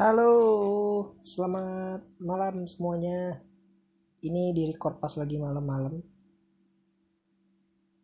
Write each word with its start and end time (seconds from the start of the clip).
Halo, 0.00 0.32
selamat 1.20 2.24
malam 2.24 2.64
semuanya. 2.64 3.36
Ini 4.24 4.56
di 4.56 4.72
record 4.72 4.96
pas 4.96 5.12
lagi 5.20 5.36
malam-malam. 5.36 6.00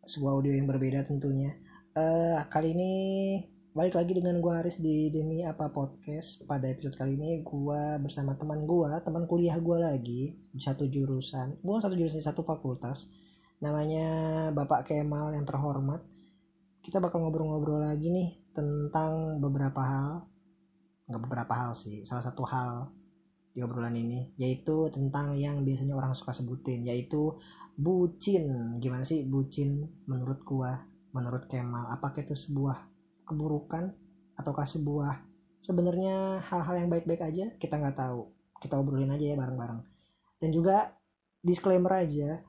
Sebuah 0.05 0.37
audio 0.37 0.53
yang 0.53 0.69
berbeda 0.69 1.01
tentunya. 1.09 1.57
Eh 1.97 2.37
kali 2.53 2.77
ini 2.77 2.93
balik 3.73 3.97
lagi 3.97 4.13
dengan 4.13 4.37
gua 4.45 4.61
Aris 4.61 4.77
di 4.77 5.09
Demi 5.09 5.41
Apa 5.41 5.73
Podcast. 5.73 6.45
Pada 6.45 6.69
episode 6.69 6.93
kali 6.93 7.17
ini 7.17 7.41
gua 7.41 7.97
bersama 7.97 8.37
teman 8.37 8.69
gua, 8.69 9.01
teman 9.01 9.25
kuliah 9.25 9.57
gua 9.57 9.89
lagi 9.89 10.37
satu 10.53 10.85
jurusan. 10.85 11.65
Gua 11.65 11.81
satu 11.81 11.97
jurusan 11.97 12.21
satu 12.21 12.45
fakultas. 12.45 13.09
Namanya 13.57 14.09
Bapak 14.53 14.85
Kemal 14.85 15.33
yang 15.33 15.49
terhormat. 15.49 16.05
Kita 16.85 17.01
bakal 17.01 17.25
ngobrol-ngobrol 17.25 17.81
lagi 17.81 18.13
nih 18.13 18.53
tentang 18.53 19.41
beberapa 19.41 19.81
hal 19.81 20.36
nggak 21.07 21.21
beberapa 21.23 21.53
hal 21.55 21.71
sih. 21.73 22.03
Salah 22.03 22.23
satu 22.23 22.43
hal 22.43 22.91
di 23.55 23.65
obrolan 23.65 23.97
ini 23.97 24.37
yaitu 24.37 24.85
tentang 24.93 25.33
yang 25.33 25.65
biasanya 25.65 25.97
orang 25.97 26.13
suka 26.13 26.35
sebutin 26.35 26.85
yaitu 26.85 27.39
bucin. 27.73 28.77
Gimana 28.77 29.07
sih 29.07 29.23
bucin 29.25 29.87
menurut 30.05 30.43
gua 30.43 30.83
menurut 31.15 31.47
Kemal? 31.49 31.89
Apakah 31.89 32.21
itu 32.21 32.35
sebuah 32.35 32.77
keburukan 33.25 33.95
ataukah 34.37 34.67
sebuah 34.67 35.23
sebenarnya 35.63 36.43
hal-hal 36.45 36.75
yang 36.85 36.89
baik-baik 36.91 37.23
aja? 37.23 37.45
Kita 37.57 37.79
nggak 37.79 37.97
tahu. 37.97 38.29
Kita 38.61 38.77
obrolin 38.77 39.09
aja 39.09 39.33
ya 39.33 39.37
bareng-bareng. 39.39 39.81
Dan 40.37 40.49
juga 40.53 40.93
disclaimer 41.41 42.03
aja 42.03 42.41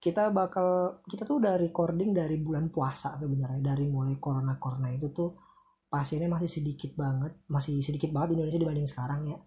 kita 0.00 0.32
bakal 0.32 1.00
kita 1.04 1.28
tuh 1.28 1.44
udah 1.44 1.60
recording 1.60 2.16
dari 2.16 2.40
bulan 2.40 2.72
puasa 2.72 3.20
sebenarnya. 3.20 3.60
Dari 3.60 3.84
mulai 3.84 4.16
corona 4.16 4.56
corona 4.56 4.88
itu 4.88 5.12
tuh 5.12 5.49
pasiennya 5.90 6.30
masih 6.30 6.46
sedikit 6.46 6.94
banget 6.94 7.34
masih 7.50 7.82
sedikit 7.82 8.14
banget 8.14 8.32
di 8.32 8.34
Indonesia 8.40 8.62
dibanding 8.62 8.88
sekarang 8.88 9.22
ya. 9.26 9.38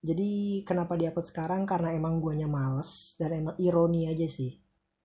Jadi 0.00 0.64
kenapa 0.64 0.96
diupload 0.96 1.28
sekarang? 1.28 1.68
Karena 1.68 1.92
emang 1.92 2.24
guanya 2.24 2.48
males 2.48 3.20
dan 3.20 3.36
emang 3.36 3.54
ironi 3.60 4.08
aja 4.08 4.24
sih. 4.24 4.56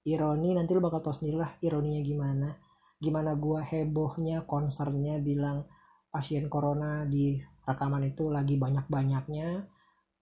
Ironi 0.07 0.55
nanti 0.55 0.71
lu 0.71 0.79
bakal 0.79 1.03
tau 1.03 1.11
sendiri 1.11 1.35
lah 1.35 1.51
ironinya 1.59 1.99
gimana. 1.99 2.49
Gimana 2.95 3.35
gua 3.35 3.59
hebohnya 3.59 4.47
konsernya 4.47 5.19
bilang 5.19 5.67
pasien 6.07 6.47
corona 6.47 7.03
di 7.03 7.35
rekaman 7.67 8.07
itu 8.07 8.31
lagi 8.31 8.55
banyak-banyaknya 8.55 9.67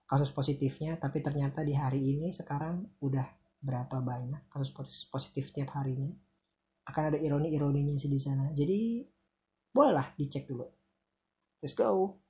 kasus 0.09 0.33
positifnya 0.33 0.97
tapi 0.97 1.21
ternyata 1.21 1.61
di 1.61 1.77
hari 1.77 2.01
ini 2.01 2.33
sekarang 2.33 2.97
udah 2.97 3.29
berapa 3.61 4.01
banyak 4.01 4.49
kasus 4.49 4.73
positif 5.13 5.53
tiap 5.53 5.77
harinya. 5.77 6.09
Akan 6.89 7.13
ada 7.13 7.19
ironi-ironinya 7.21 7.93
sih 8.01 8.09
di 8.09 8.17
sana. 8.17 8.49
Jadi 8.57 9.05
bolehlah 9.73 10.13
dicek 10.21 10.45
dulu. 10.45 10.69
Let's 11.59 11.73
go. 11.73 12.21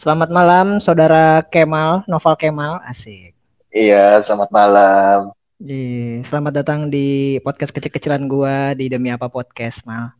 Selamat 0.00 0.34
malam, 0.34 0.82
saudara 0.82 1.46
Kemal, 1.46 2.02
Novel 2.10 2.34
Kemal, 2.34 2.82
asik. 2.90 3.38
Iya, 3.70 4.18
selamat 4.18 4.50
malam. 4.50 5.30
Di, 5.62 6.18
selamat 6.26 6.52
datang 6.58 6.90
di 6.90 7.38
podcast 7.44 7.70
kecil-kecilan 7.70 8.26
gua 8.26 8.74
di 8.74 8.90
Demi 8.90 9.14
Apa 9.14 9.30
Podcast, 9.30 9.78
Mal. 9.86 10.10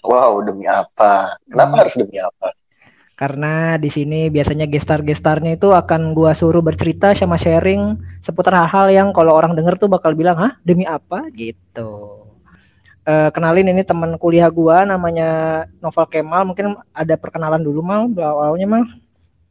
Wow, 0.00 0.40
demi 0.40 0.64
apa? 0.64 1.36
Kenapa 1.44 1.74
hmm. 1.76 1.80
harus 1.84 1.94
demi 2.00 2.16
apa? 2.16 2.56
Karena 3.20 3.76
di 3.76 3.92
sini 3.92 4.32
biasanya 4.32 4.64
gestar-gestarnya 4.64 5.60
itu 5.60 5.68
akan 5.76 6.16
gua 6.16 6.32
suruh 6.32 6.64
bercerita 6.64 7.12
sama 7.12 7.36
sharing 7.36 8.00
seputar 8.24 8.56
hal-hal 8.56 8.88
yang 8.88 9.08
kalau 9.12 9.36
orang 9.36 9.52
denger 9.52 9.76
tuh 9.76 9.92
bakal 9.92 10.16
bilang 10.16 10.40
hah 10.40 10.56
demi 10.64 10.88
apa? 10.88 11.28
Gitu. 11.28 12.24
Uh, 13.04 13.28
kenalin 13.36 13.76
ini 13.76 13.84
teman 13.84 14.16
kuliah 14.16 14.48
gua 14.48 14.88
namanya 14.88 15.62
Novel 15.84 16.08
Kemal. 16.08 16.48
Mungkin 16.48 16.80
ada 16.96 17.14
perkenalan 17.20 17.60
dulu 17.60 17.84
mal 17.84 18.08
awalnya 18.16 18.64
mal. 18.64 18.88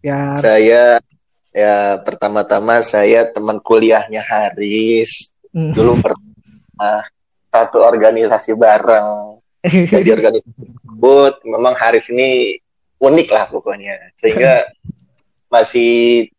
Ya 0.01 0.33
saya 0.33 0.97
ya 1.53 2.01
pertama-tama 2.01 2.81
saya 2.81 3.29
teman 3.29 3.61
kuliahnya 3.61 4.25
Haris. 4.25 5.29
Hmm. 5.49 5.73
dulu 5.73 5.97
pernah 6.01 7.05
satu 7.53 7.85
organisasi 7.85 8.57
bareng. 8.57 9.37
Jadi 9.93 10.09
organisasi 10.09 10.57
tersebut 10.57 11.33
memang 11.45 11.77
Haris 11.77 12.09
ini 12.09 12.57
unik 12.99 13.27
lah 13.31 13.45
pokoknya. 13.49 13.95
Sehingga 14.19 14.67
masih 15.53 16.29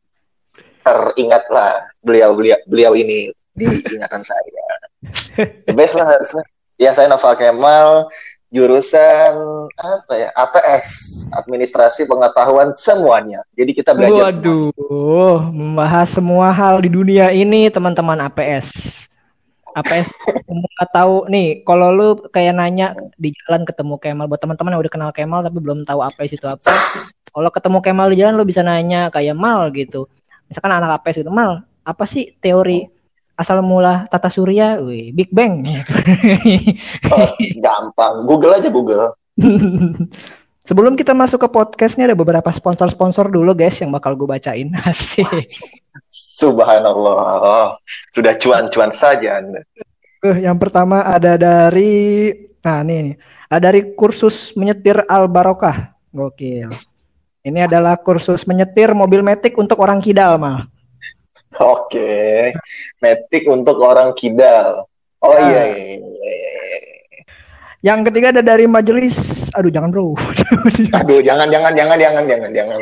teringat 0.80 1.44
lah 1.50 1.84
beliau 2.00 2.32
beliau 2.32 2.56
beliau 2.64 2.92
ini 2.96 3.32
di 3.52 3.66
ingatan 3.90 4.22
saya. 4.22 4.64
The 5.66 5.74
best 5.74 5.96
lah 5.96 6.06
harusnya. 6.16 6.44
Ya 6.80 6.96
saya 6.96 7.12
Novel 7.12 7.36
Kemal 7.36 8.08
jurusan 8.48 9.34
apa 9.76 10.12
ya? 10.16 10.28
APS 10.32 10.86
administrasi 11.28 12.08
pengetahuan 12.08 12.72
semuanya. 12.72 13.44
Jadi 13.52 13.76
kita 13.76 13.92
belajar 13.92 14.32
waduh 14.32 14.72
semua. 14.72 15.52
membahas 15.52 16.08
semua 16.08 16.48
hal 16.48 16.80
di 16.80 16.88
dunia 16.88 17.28
ini 17.36 17.68
teman-teman 17.68 18.24
APS 18.30 18.72
apa 19.80 19.92
yang 20.00 20.06
semua 20.44 20.84
tahu. 20.92 21.14
Nih 21.32 21.64
kalau 21.64 21.88
lu 21.90 22.08
kayak 22.28 22.54
nanya 22.56 22.92
di 23.16 23.32
jalan 23.44 23.64
ketemu 23.64 23.94
Kemal 23.96 24.26
buat 24.28 24.40
teman-teman 24.40 24.76
yang 24.76 24.82
udah 24.84 24.92
kenal 24.92 25.10
Kemal 25.10 25.40
tapi 25.42 25.58
belum 25.58 25.88
tahu 25.88 26.00
apa 26.04 26.20
itu 26.28 26.36
apa 26.44 26.70
kalau 27.30 27.50
ketemu 27.50 27.78
Kemal 27.80 28.06
di 28.12 28.16
jalan 28.20 28.34
lu 28.36 28.44
bisa 28.44 28.60
nanya 28.60 29.08
kayak 29.08 29.34
Mal 29.34 29.72
gitu. 29.72 30.06
Misalkan 30.46 30.72
anak 30.72 31.00
apa 31.00 31.16
gitu 31.16 31.32
Mal 31.32 31.64
apa 31.82 32.04
sih 32.04 32.36
teori 32.38 32.86
asal 33.40 33.64
mula 33.64 34.04
tata 34.12 34.28
surya? 34.28 34.76
Wih 34.84 35.16
Big 35.16 35.32
Bang. 35.32 35.64
Oh, 37.10 37.32
gampang. 37.58 38.28
Google 38.28 38.60
aja 38.60 38.68
Google. 38.68 39.16
Sebelum 40.68 40.94
kita 40.94 41.16
masuk 41.16 41.42
ke 41.42 41.48
podcastnya 41.50 42.06
ada 42.06 42.14
beberapa 42.14 42.46
sponsor-sponsor 42.52 43.32
dulu 43.32 43.56
guys 43.58 43.74
yang 43.82 43.90
bakal 43.90 44.14
gue 44.14 44.28
bacain. 44.28 44.70
Asik. 44.86 45.26
Subhanallah. 46.10 47.78
Sudah 48.14 48.34
cuan-cuan 48.38 48.92
saja 48.94 49.38
Anda. 49.38 49.62
Uh, 50.20 50.36
yang 50.36 50.60
pertama 50.60 51.00
ada 51.06 51.40
dari 51.40 52.30
nah 52.60 52.84
ini 52.84 52.96
nih. 53.12 53.16
Ada 53.50 53.72
dari 53.72 53.80
kursus 53.98 54.54
menyetir 54.54 55.02
Al 55.10 55.26
Barokah. 55.26 55.96
Gokil. 56.10 56.70
Ini 57.40 57.70
adalah 57.70 57.96
kursus 57.96 58.44
menyetir 58.44 58.92
mobil 58.92 59.24
metik 59.24 59.56
untuk 59.56 59.80
orang 59.80 60.02
kidal, 60.02 60.36
mal. 60.36 60.68
Oke. 61.56 62.52
Metik 63.00 63.48
untuk 63.48 63.80
orang 63.80 64.12
kidal. 64.12 64.86
Oh 65.20 65.36
nah. 65.36 65.48
iya, 65.50 65.62
iya, 65.72 65.96
iya, 66.00 66.00
iya. 66.00 66.89
Yang 67.80 68.12
ketiga 68.12 68.28
ada 68.28 68.42
dari 68.44 68.68
majelis. 68.68 69.16
Aduh 69.56 69.72
jangan 69.72 69.88
bro. 69.88 70.12
Aduh 71.00 71.20
jangan 71.24 71.48
jangan 71.48 71.72
jangan 71.72 71.96
jangan 71.96 72.24
jangan 72.28 72.50
jangan. 72.52 72.80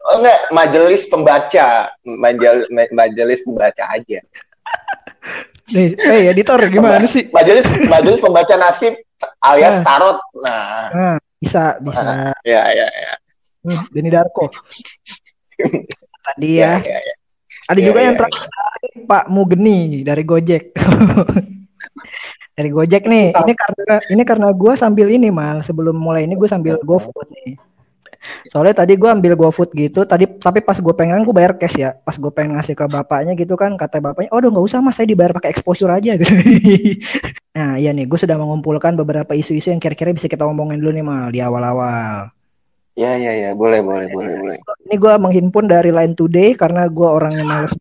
Oh 0.00 0.16
enggak, 0.16 0.38
majelis 0.48 1.02
pembaca, 1.12 1.92
Majel, 2.08 2.64
majelis 2.72 3.44
pembaca 3.44 3.84
aja. 3.92 4.20
Nih, 5.76 5.94
hey, 6.02 6.26
eh, 6.26 6.32
editor 6.34 6.58
gimana 6.66 7.06
sih? 7.06 7.30
Majelis 7.30 7.62
majelis 7.86 8.18
pembaca 8.18 8.54
nasib 8.58 8.96
alias 9.38 9.78
nah. 9.78 9.84
tarot. 9.86 10.18
Nah. 10.40 10.88
nah 10.90 11.16
bisa 11.38 11.78
bisa. 11.78 12.00
Nah, 12.00 12.34
ya 12.42 12.62
ya 12.74 12.88
ya. 12.88 13.12
Denny 13.92 14.08
Darko. 14.08 14.48
Tadi 16.20 16.50
ya. 16.58 16.80
ya, 16.80 16.96
ya, 16.96 16.98
ya. 16.98 17.14
Ada 17.70 17.78
ya, 17.78 17.86
juga 17.86 18.00
ya, 18.00 18.04
yang 18.08 18.16
ya. 18.16 18.20
terakhir 18.24 18.48
Pak 19.06 19.24
Mugeni 19.30 19.78
dari 20.02 20.22
Gojek 20.24 20.64
dari 22.60 22.68
Gojek 22.68 23.08
nih. 23.08 23.32
Ini 23.32 23.52
karena 23.56 23.96
ini 24.12 24.22
karena 24.28 24.48
gue 24.52 24.72
sambil 24.76 25.08
ini 25.08 25.32
mal 25.32 25.64
sebelum 25.64 25.96
mulai 25.96 26.28
ini 26.28 26.36
gue 26.36 26.44
sambil 26.44 26.76
GoFood 26.84 27.32
nih. 27.32 27.56
Soalnya 28.52 28.84
tadi 28.84 29.00
gue 29.00 29.08
ambil 29.08 29.32
GoFood 29.32 29.72
gitu, 29.72 30.04
tadi 30.04 30.28
tapi 30.28 30.60
pas 30.60 30.76
gue 30.76 30.92
pengen 30.92 31.24
gue 31.24 31.32
bayar 31.32 31.56
cash 31.56 31.80
ya. 31.80 31.96
Pas 31.96 32.12
gue 32.12 32.28
pengen 32.28 32.60
ngasih 32.60 32.76
ke 32.76 32.84
bapaknya 32.84 33.32
gitu 33.32 33.56
kan, 33.56 33.72
kata 33.80 34.04
bapaknya, 34.04 34.28
oh 34.28 34.44
udah 34.44 34.50
nggak 34.52 34.66
usah 34.68 34.78
mas, 34.84 35.00
saya 35.00 35.08
dibayar 35.08 35.32
pakai 35.32 35.56
exposure 35.56 35.88
aja 35.88 36.12
gitu. 36.20 36.28
nah 37.56 37.80
iya 37.80 37.96
nih, 37.96 38.04
gue 38.04 38.18
sudah 38.20 38.36
mengumpulkan 38.36 38.92
beberapa 38.92 39.32
isu-isu 39.32 39.72
yang 39.72 39.80
kira-kira 39.80 40.12
bisa 40.12 40.28
kita 40.28 40.44
ngomongin 40.44 40.84
dulu 40.84 40.92
nih 40.92 41.04
mal 41.04 41.32
di 41.32 41.40
awal-awal. 41.40 42.28
Ya 43.00 43.16
ya 43.16 43.32
ya, 43.32 43.50
boleh 43.56 43.80
boleh 43.80 44.12
boleh 44.12 44.34
boleh. 44.36 44.56
Ini 44.84 44.96
gue 45.00 45.14
menghimpun 45.16 45.64
dari 45.64 45.88
Line 45.88 46.12
Today 46.12 46.52
karena 46.52 46.84
gue 46.92 47.08
orang 47.08 47.32
yang 47.32 47.48
males. 47.48 47.72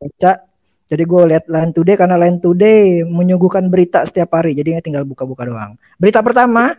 Jadi 0.90 1.04
gue 1.06 1.22
lihat 1.30 1.46
Line 1.46 1.70
Today 1.70 1.96
karena 2.02 2.18
Line 2.18 2.42
Today 2.42 3.06
menyuguhkan 3.06 3.70
berita 3.70 4.02
setiap 4.10 4.34
hari. 4.34 4.58
Jadi 4.58 4.82
tinggal 4.82 5.06
buka-buka 5.06 5.46
doang. 5.46 5.78
Berita 6.02 6.26
pertama. 6.26 6.74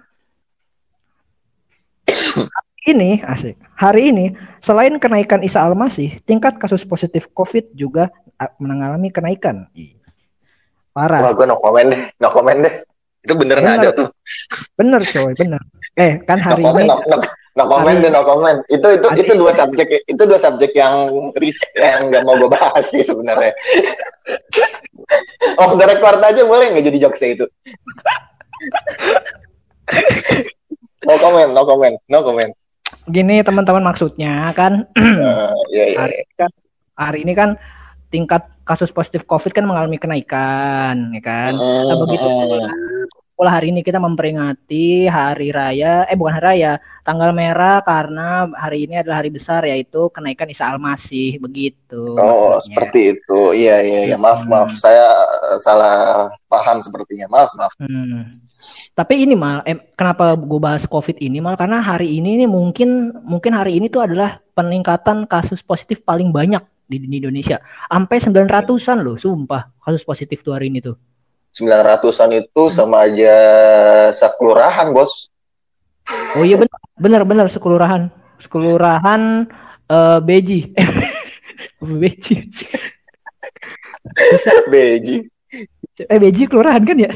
ini 2.91 3.23
asik. 3.23 3.55
Hari 3.79 4.11
ini 4.11 4.35
selain 4.67 4.99
kenaikan 4.99 5.47
Isa 5.47 5.63
Almasih, 5.63 6.19
tingkat 6.27 6.59
kasus 6.59 6.83
positif 6.83 7.31
COVID 7.31 7.71
juga 7.79 8.11
mengalami 8.59 9.15
kenaikan. 9.15 9.71
Parah. 10.91 11.23
Wah, 11.23 11.33
gue 11.33 11.47
no 11.47 11.63
comment 11.63 11.87
deh, 11.87 12.03
no 12.19 12.29
comment 12.35 12.59
deh. 12.67 12.75
Itu 13.23 13.39
bener. 13.39 13.63
ada 13.63 13.95
tuh. 13.95 14.09
Bener 14.75 15.01
coy, 15.07 15.33
bener. 15.39 15.63
Eh, 15.95 16.19
kan 16.27 16.43
hari 16.43 16.67
no 16.67 16.75
comment, 16.75 16.83
ini 16.83 16.91
no, 16.91 16.97
no, 16.99 17.17
no 17.59 17.65
comment 17.67 17.99
deh, 17.99 18.11
no 18.13 18.23
comment. 18.23 18.59
Itu 18.71 18.87
itu 18.95 19.07
hari 19.07 19.23
itu 19.27 19.35
dua 19.35 19.53
subjek 19.55 19.89
itu 20.07 20.23
dua 20.23 20.39
subjek 20.39 20.73
yang 20.75 21.11
riset 21.39 21.71
yang 21.75 22.11
nggak 22.11 22.23
mau 22.23 22.39
gue 22.39 22.51
bahas 22.51 22.87
sih 22.87 23.03
sebenarnya. 23.03 23.55
oh 25.59 25.75
the 25.75 25.85
record 25.87 26.21
aja 26.23 26.43
boleh 26.47 26.71
nggak 26.71 26.87
jadi 26.87 26.99
jokesnya 27.09 27.31
itu 27.39 27.47
no 31.07 31.15
comment 31.19 31.51
no 31.51 31.63
comment 31.67 31.97
no 32.07 32.19
comment 32.23 32.53
gini 33.11 33.43
teman-teman 33.43 33.83
maksudnya 33.83 34.53
kan 34.55 34.87
uh, 34.95 35.51
iya, 35.75 35.85
iya. 35.91 35.99
hari 35.99 36.15
iya. 36.15 36.25
kan 36.39 36.51
hari 36.95 37.19
ini 37.27 37.33
kan 37.35 37.51
tingkat 38.11 38.43
kasus 38.67 38.91
positif 38.95 39.27
COVID 39.27 39.51
kan 39.55 39.67
mengalami 39.67 39.99
kenaikan, 39.99 41.15
ya 41.15 41.23
kan? 41.23 41.55
Nah, 41.55 41.95
begitu 42.07 42.27
pula 43.41 43.57
hari 43.57 43.73
ini 43.73 43.81
kita 43.81 43.97
memperingati 43.97 45.09
hari 45.09 45.49
raya, 45.49 46.05
eh 46.05 46.13
bukan 46.13 46.37
hari 46.37 46.45
raya, 46.45 46.73
tanggal 47.09 47.33
merah 47.33 47.81
karena 47.81 48.45
hari 48.53 48.85
ini 48.85 49.01
adalah 49.01 49.25
hari 49.25 49.33
besar 49.33 49.65
yaitu 49.65 50.13
kenaikan 50.13 50.45
Isa 50.53 50.69
Al-Masih, 50.69 51.41
begitu. 51.41 52.21
Oh, 52.21 52.53
maksudnya. 52.53 52.69
seperti 52.69 53.01
itu. 53.17 53.41
Iya, 53.57 53.81
iya, 53.81 54.01
iya. 54.13 54.17
Maaf, 54.21 54.45
hmm. 54.45 54.53
maaf. 54.53 54.71
Saya 54.77 55.09
eh, 55.57 55.57
salah 55.57 56.29
paham 56.53 56.85
sepertinya. 56.85 57.33
Maaf, 57.33 57.57
maaf. 57.57 57.73
Hmm. 57.81 58.29
Tapi 58.93 59.25
ini 59.25 59.33
mal, 59.33 59.65
eh, 59.65 59.89
kenapa 59.97 60.37
gue 60.37 60.61
bahas 60.61 60.85
COVID 60.85 61.17
ini 61.25 61.41
mal? 61.41 61.57
Karena 61.57 61.81
hari 61.81 62.21
ini 62.21 62.45
nih 62.45 62.51
mungkin 62.53 63.25
mungkin 63.25 63.57
hari 63.57 63.81
ini 63.81 63.89
tuh 63.89 64.05
adalah 64.05 64.37
peningkatan 64.53 65.25
kasus 65.25 65.65
positif 65.65 66.05
paling 66.05 66.29
banyak 66.29 66.61
di, 66.85 67.01
di 67.09 67.17
Indonesia. 67.25 67.57
Sampai 67.89 68.21
900-an 68.21 69.01
loh, 69.01 69.17
sumpah 69.17 69.81
kasus 69.81 70.05
positif 70.05 70.45
tuh 70.45 70.53
hari 70.53 70.69
ini 70.69 70.85
tuh. 70.85 71.01
900-an 71.51 72.31
itu 72.39 72.63
sama 72.71 73.11
aja 73.11 73.35
sekelurahan, 74.15 74.95
Bos. 74.95 75.29
Oh 76.39 76.45
iya 76.47 76.59
benar, 76.59 76.81
benar 76.99 77.23
benar 77.27 77.47
sekelurahan. 77.51 78.11
Sekelurahan 78.43 79.51
uh, 79.91 80.19
Beji. 80.23 80.71
Beji. 82.01 82.35
Beji. 84.73 85.17
Eh 86.01 86.19
Beji 86.19 86.43
kelurahan 86.47 86.83
kan 86.83 86.97
ya? 86.97 87.13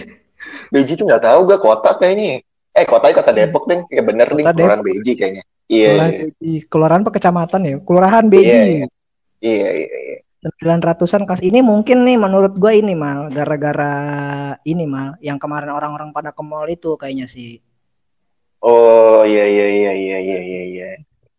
Beji 0.68 0.98
tuh 0.98 1.08
nggak 1.08 1.24
tahu 1.24 1.40
gue 1.48 1.58
kota 1.58 1.96
kayaknya. 1.96 2.42
Eh 2.74 2.84
kotanya 2.84 3.14
kota 3.22 3.30
Depok 3.30 3.70
deh, 3.70 3.86
ya 3.86 4.02
bener 4.02 4.28
nih 4.34 4.44
kelurahan 4.50 4.82
Beji 4.82 5.12
kayaknya. 5.14 5.42
Iya. 5.70 5.92
Kelurahan 6.68 7.02
apa 7.06 7.12
kecamatan 7.14 7.60
ya? 7.64 7.74
Kelurahan 7.80 8.24
Beji. 8.28 8.50
Iya, 8.50 8.64
iya, 9.40 9.68
iya. 9.70 9.98
iya. 10.10 10.18
Iya 10.44 10.52
sembilan 10.52 10.80
ratusan 10.84 11.24
kas 11.24 11.40
ini 11.40 11.64
mungkin 11.64 12.04
nih 12.04 12.20
menurut 12.20 12.60
gue 12.60 12.72
ini 12.76 12.92
mal. 12.92 13.32
Gara-gara 13.32 13.96
ini 14.68 14.84
mal. 14.84 15.16
Yang 15.24 15.40
kemarin 15.40 15.72
orang-orang 15.72 16.12
pada 16.12 16.36
ke 16.36 16.42
mall 16.44 16.68
itu 16.68 17.00
kayaknya 17.00 17.24
sih. 17.24 17.56
Oh 18.60 19.24
iya 19.24 19.44
iya 19.48 19.66
iya 19.68 19.92
iya 19.96 20.18
iya 20.20 20.40
iya 20.44 20.62
iya. 20.68 20.88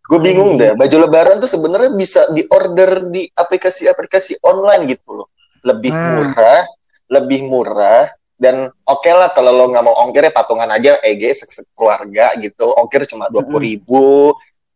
Gue 0.06 0.22
bingung 0.22 0.58
deh. 0.58 0.74
baju 0.78 0.96
lebaran 1.06 1.38
tuh 1.38 1.50
sebenarnya 1.50 1.94
bisa 1.94 2.30
diorder 2.34 3.10
di 3.10 3.30
aplikasi-aplikasi 3.30 4.42
online 4.42 4.98
gitu 4.98 5.22
loh. 5.22 5.30
Lebih 5.62 5.94
hmm. 5.94 6.10
murah 6.18 6.62
lebih 7.06 7.46
murah 7.46 8.10
dan 8.34 8.74
oke 8.90 9.06
okay 9.06 9.14
lah 9.14 9.30
kalau 9.30 9.54
lo 9.54 9.70
nggak 9.70 9.86
mau 9.86 9.94
ongkirnya 10.06 10.34
patungan 10.34 10.70
aja 10.74 10.98
EG 11.06 11.34
keluarga 11.78 12.34
gitu. 12.42 12.74
Ongkir 12.74 13.06
cuma 13.06 13.30
dua 13.30 13.46
puluh 13.46 13.62
ribu 13.70 14.34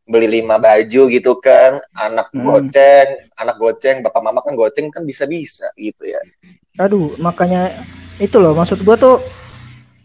beli 0.09 0.41
lima 0.41 0.57
baju 0.57 1.01
gitu 1.13 1.37
kan 1.37 1.77
anak 1.93 2.33
hmm. 2.33 2.41
goceng 2.41 3.09
anak 3.37 3.55
goceng 3.61 4.01
bapak 4.01 4.21
mama 4.25 4.41
kan 4.41 4.57
goceng 4.57 4.89
kan 4.89 5.05
bisa 5.05 5.29
bisa 5.29 5.69
gitu 5.77 6.09
ya. 6.09 6.17
Aduh 6.81 7.13
makanya 7.21 7.85
itu 8.17 8.41
loh 8.41 8.57
maksud 8.57 8.81
gua 8.81 8.97
tuh 8.97 9.21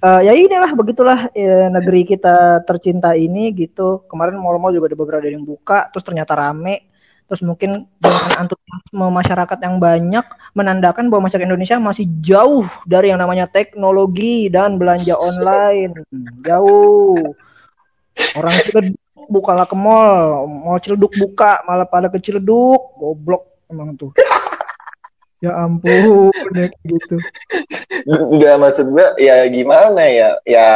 uh, 0.05 0.21
ya 0.21 0.37
inilah 0.37 0.77
begitulah 0.77 1.33
ya, 1.33 1.73
negeri 1.73 2.05
kita 2.05 2.61
tercinta 2.69 3.17
ini 3.17 3.49
gitu. 3.57 4.05
Kemarin 4.13 4.37
mall-mall 4.37 4.77
juga 4.77 4.93
ada 4.93 4.99
beberapa 5.01 5.25
yang 5.25 5.49
buka 5.49 5.89
terus 5.89 6.05
ternyata 6.05 6.37
rame. 6.37 6.93
Terus 7.25 7.41
mungkin 7.41 7.89
dengan 7.97 8.45
antusiasme 8.45 9.07
masyarakat 9.09 9.59
yang 9.65 9.81
banyak 9.81 10.29
menandakan 10.53 11.09
bahwa 11.09 11.33
masyarakat 11.33 11.49
Indonesia 11.49 11.81
masih 11.81 12.05
jauh 12.21 12.69
dari 12.85 13.09
yang 13.09 13.17
namanya 13.17 13.49
teknologi 13.49 14.53
dan 14.53 14.77
belanja 14.77 15.17
online. 15.17 15.97
Jauh. 16.47 17.17
Orang 18.37 18.55
kita 18.69 18.93
bukalah 19.15 19.65
ke 19.65 19.77
mall 19.79 20.47
mau 20.51 20.77
ciledug 20.83 21.15
buka 21.15 21.63
malah 21.65 21.87
pada 21.87 22.11
ke 22.11 22.19
ciledug 22.19 22.99
goblok 22.99 23.47
emang 23.71 23.95
tuh. 23.95 24.13
Ya 25.45 25.53
ampun 25.61 26.33
ya 26.57 26.73
gitu. 26.89 27.21
Enggak 28.09 28.57
maksud 28.65 28.89
gue 28.89 29.07
ya 29.21 29.45
gimana 29.53 30.01
ya? 30.09 30.41
Ya 30.49 30.69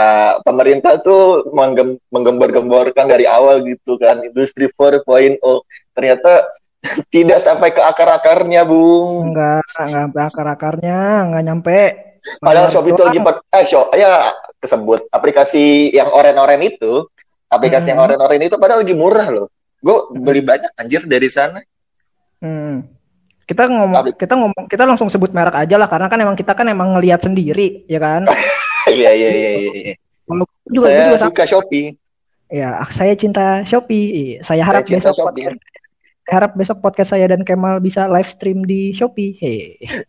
pemerintah 0.45 1.01
tuh 1.01 1.49
menggem 1.57 1.97
menggembar-gemborkan 2.13 3.09
dari 3.09 3.25
awal 3.25 3.65
gitu 3.65 3.97
kan 3.97 4.21
industri 4.21 4.69
4.0 4.69 5.41
ternyata 5.97 6.53
tidak 7.15 7.41
sampai 7.41 7.73
ke 7.73 7.81
akar-akarnya 7.81 8.69
bung. 8.69 9.33
Enggak 9.33 9.65
enggak 9.81 10.05
sampai 10.05 10.23
akar-akarnya 10.29 10.99
enggak 11.33 11.45
nyampe. 11.49 11.79
Padahal 12.45 12.69
Shopee 12.69 12.93
itu 12.93 13.03
lagi 13.09 13.19
eh 13.25 13.65
show 13.65 13.89
ya 13.97 14.37
kesebut 14.61 15.09
aplikasi 15.09 15.97
yang 15.97 16.13
oren-oren 16.13 16.61
itu 16.61 17.09
aplikasi 17.49 17.91
hmm. 17.91 17.91
yang 17.97 18.01
oren-oren 18.05 18.45
itu 18.45 18.57
padahal 18.61 18.85
lagi 18.85 18.95
murah 18.95 19.29
loh 19.33 19.47
gue 19.81 19.97
beli 20.21 20.45
banyak 20.45 20.71
anjir 20.77 21.03
dari 21.09 21.29
sana 21.33 21.65
hmm. 22.45 22.85
kita 23.49 23.67
ngomong 23.67 24.05
kita 24.15 24.35
ngomong 24.37 24.65
kita 24.69 24.85
langsung 24.85 25.09
sebut 25.09 25.33
merek 25.33 25.57
aja 25.57 25.77
lah 25.81 25.89
karena 25.89 26.07
kan 26.13 26.19
emang 26.21 26.37
kita 26.37 26.53
kan 26.53 26.67
emang 26.69 26.95
ngelihat 26.97 27.25
sendiri 27.25 27.89
ya 27.89 27.99
kan 27.99 28.29
iya 28.93 29.11
iya 29.17 29.31
iya 29.33 29.51
iya 29.59 29.95
juga, 30.69 30.87
saya 30.93 31.01
juga 31.09 31.19
suka 31.25 31.45
Shopee 31.49 31.89
ya 32.53 32.85
saya 32.93 33.15
cinta 33.17 33.65
Shopee 33.65 34.45
saya 34.45 34.63
harap 34.65 34.85
saya 34.85 35.01
besok 35.01 35.15
Shopee. 35.17 35.27
podcast 35.27 35.57
saya 36.29 36.35
harap 36.37 36.53
besok 36.53 36.79
podcast 36.85 37.11
saya 37.17 37.27
dan 37.33 37.43
Kemal 37.47 37.81
bisa 37.81 38.05
live 38.09 38.29
stream 38.29 38.69
di 38.69 38.93
Shopee 38.93 39.33
hey. 39.41 39.61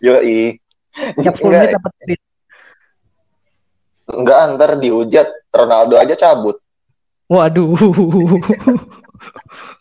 yo 0.04 0.20
i 0.20 0.60
tiap 1.24 1.40
10 1.40 1.48
menit 1.48 1.72
dapat 1.78 1.94
Enggak, 4.10 4.38
antar 4.42 4.82
dihujat 4.82 5.28
Ronaldo 5.54 5.94
aja 6.02 6.18
cabut. 6.18 6.58
Waduh. 7.30 7.78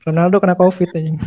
Ronaldo 0.07 0.37
kena 0.41 0.57
covid 0.57 0.89
aja. 0.93 1.13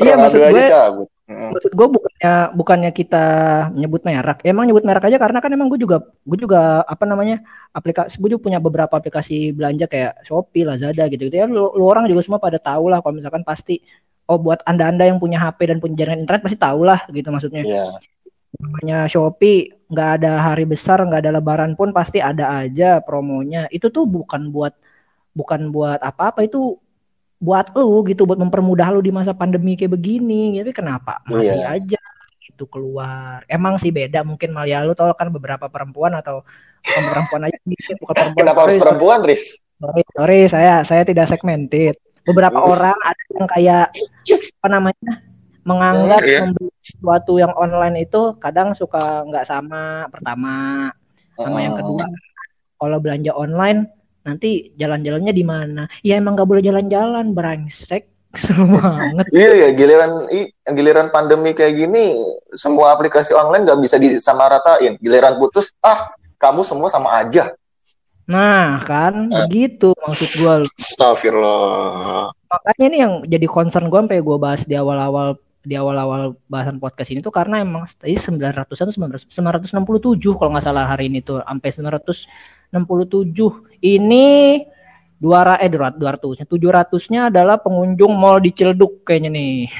Iya 0.00 0.16
maksud 0.16 0.40
gue, 0.40 0.64
cabut. 0.68 1.08
maksud 1.28 1.72
gue 1.76 1.88
bukannya 1.92 2.34
bukannya 2.56 2.90
kita 2.92 3.24
nyebut 3.76 4.00
merek, 4.04 4.40
emang 4.48 4.64
nyebut 4.64 4.84
merek 4.84 5.08
aja 5.08 5.20
karena 5.20 5.38
kan 5.44 5.52
emang 5.52 5.68
gue 5.68 5.80
juga 5.80 6.00
gue 6.24 6.38
juga 6.40 6.84
apa 6.84 7.04
namanya 7.04 7.44
aplikasi 7.76 8.16
gue 8.16 8.32
juga 8.32 8.42
punya 8.48 8.58
beberapa 8.60 8.96
aplikasi 8.96 9.52
belanja 9.52 9.88
kayak 9.88 10.24
Shopee, 10.24 10.64
Lazada 10.64 11.04
gitu 11.12 11.28
gitu 11.28 11.36
ya. 11.36 11.46
Lu, 11.48 11.72
lu 11.76 11.84
orang 11.84 12.08
juga 12.08 12.24
semua 12.24 12.40
pada 12.40 12.56
tahu 12.56 12.88
lah 12.88 13.04
kalau 13.04 13.20
misalkan 13.20 13.44
pasti 13.44 13.80
oh 14.26 14.40
buat 14.40 14.64
anda 14.64 14.88
anda 14.88 15.04
yang 15.04 15.20
punya 15.20 15.36
HP 15.36 15.68
dan 15.68 15.78
punya 15.84 16.04
jaringan 16.04 16.24
internet 16.24 16.42
pasti 16.44 16.58
tahu 16.58 16.80
lah 16.86 17.00
gitu 17.12 17.28
maksudnya. 17.28 17.62
Yeah 17.64 17.92
namanya 18.56 19.06
Shopee 19.10 19.74
nggak 19.86 20.10
ada 20.20 20.32
hari 20.42 20.64
besar 20.66 20.98
nggak 21.02 21.22
ada 21.22 21.32
lebaran 21.38 21.78
pun 21.78 21.92
pasti 21.92 22.18
ada 22.22 22.62
aja 22.64 23.02
promonya. 23.02 23.68
Itu 23.68 23.92
tuh 23.92 24.08
bukan 24.08 24.50
buat 24.50 24.74
bukan 25.36 25.68
buat 25.70 26.00
apa-apa 26.00 26.48
itu 26.48 26.80
buat 27.36 27.68
lu 27.76 28.00
gitu 28.08 28.24
buat 28.24 28.40
mempermudah 28.40 28.96
lu 28.96 29.04
di 29.04 29.12
masa 29.12 29.36
pandemi 29.36 29.76
kayak 29.76 29.94
begini. 29.94 30.56
Tapi 30.60 30.72
kenapa 30.72 31.20
masih 31.28 31.60
yeah. 31.62 31.76
aja 31.76 32.00
itu 32.40 32.64
keluar? 32.66 33.44
Emang 33.46 33.76
sih 33.76 33.92
beda 33.92 34.24
mungkin 34.24 34.56
Malia 34.56 34.82
lu 34.82 34.96
tau 34.96 35.12
kan 35.12 35.28
beberapa 35.28 35.68
perempuan 35.68 36.16
atau 36.16 36.42
perempuan 36.82 37.46
aja 37.46 37.58
bukan 38.00 38.14
perempuan. 38.14 38.40
Kenapa 38.46 38.60
harus 38.64 38.76
perempuan 38.80 39.20
Riz? 39.22 39.44
Sorry, 39.76 40.02
sorry 40.16 40.38
saya 40.48 40.80
saya 40.88 41.02
tidak 41.04 41.28
segmented. 41.28 42.00
Beberapa 42.26 42.58
orang 42.58 42.96
ada 43.06 43.22
yang 43.36 43.46
kayak 43.46 43.86
apa 44.58 44.66
namanya 44.66 45.12
menganggap 45.66 46.22
yeah. 46.22 46.46
membeli 46.46 46.70
sesuatu 46.86 47.42
yang 47.42 47.50
online 47.58 48.06
itu 48.06 48.38
kadang 48.38 48.70
suka 48.78 49.26
nggak 49.26 49.50
sama 49.50 50.06
pertama 50.14 50.54
sama 51.34 51.58
uh. 51.58 51.62
yang 51.62 51.74
kedua 51.74 52.06
kalau 52.78 52.98
belanja 53.02 53.34
online 53.34 53.90
nanti 54.22 54.70
jalan-jalannya 54.78 55.32
di 55.34 55.44
mana 55.44 55.82
ya 56.06 56.22
emang 56.22 56.38
nggak 56.38 56.46
boleh 56.46 56.62
jalan-jalan 56.62 57.34
brengsek 57.34 58.06
banget 58.78 59.26
iya 59.34 59.50
ya 59.66 59.68
giliran 59.74 60.30
giliran 60.70 61.08
pandemi 61.10 61.50
kayak 61.50 61.82
gini 61.82 62.14
semua 62.54 62.94
aplikasi 62.94 63.34
online 63.34 63.66
nggak 63.66 63.82
bisa 63.82 63.98
disamaratain 63.98 64.94
giliran 65.02 65.34
putus 65.42 65.74
ah 65.82 66.14
kamu 66.38 66.62
semua 66.62 66.86
sama 66.86 67.10
aja 67.26 67.50
Nah, 68.26 68.82
kan 68.82 69.30
uh. 69.30 69.46
begitu 69.46 69.94
maksud 70.02 70.30
gue. 70.42 70.54
Astagfirullah. 70.82 72.34
Makanya 72.50 72.84
ini 72.90 72.96
yang 72.98 73.12
jadi 73.22 73.46
concern 73.46 73.86
gue 73.86 74.00
sampai 74.02 74.18
gue 74.18 74.36
bahas 74.38 74.66
di 74.66 74.74
awal-awal 74.74 75.38
di 75.66 75.74
awal-awal 75.74 76.38
bahasan 76.46 76.78
podcast 76.78 77.10
ini 77.10 77.18
tuh 77.18 77.34
karena 77.34 77.58
emang 77.58 77.90
tadi 77.98 78.14
900-an 78.14 78.94
900, 78.94 79.34
967 79.34 80.38
kalau 80.38 80.54
nggak 80.54 80.62
salah 80.62 80.86
hari 80.86 81.10
ini 81.10 81.26
tuh 81.26 81.42
sampai 81.42 81.74
967 81.74 83.34
ini 83.82 84.26
dua 85.18 85.58
eh 85.58 85.66
200 85.66 86.46
700-nya 86.46 87.34
adalah 87.34 87.58
pengunjung 87.58 88.14
mall 88.14 88.38
di 88.38 88.54
Ciledug 88.54 89.02
kayaknya 89.02 89.34
nih. 89.34 89.66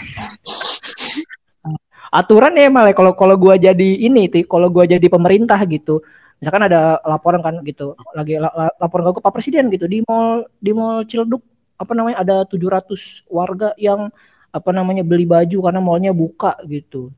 Aturan 2.19 2.59
ya 2.59 2.66
malah 2.66 2.90
kalau 2.90 3.14
kalau 3.14 3.38
gua 3.38 3.55
jadi 3.55 4.02
ini 4.02 4.26
tuh 4.26 4.43
kalau 4.50 4.75
gua 4.75 4.90
jadi 4.90 5.07
pemerintah 5.07 5.62
gitu. 5.71 6.02
Misalkan 6.43 6.66
ada 6.69 7.00
laporan 7.07 7.40
kan 7.40 7.64
gitu, 7.64 7.97
lagi 8.12 8.37
la, 8.37 8.52
la, 8.52 8.69
laporan 8.76 9.09
ke 9.09 9.25
Pak 9.25 9.33
Presiden 9.33 9.73
gitu 9.73 9.88
di 9.88 10.05
mall 10.05 10.45
di 10.61 10.69
mall 10.75 11.07
Ciledug 11.07 11.40
apa 11.76 11.93
namanya 11.93 12.25
ada 12.25 12.37
700 12.49 13.28
warga 13.28 13.76
yang 13.76 14.09
apa 14.57 14.71
namanya 14.73 15.05
beli 15.05 15.29
baju 15.29 15.69
karena 15.69 15.81
mallnya 15.85 16.13
buka 16.17 16.57
gitu. 16.65 17.13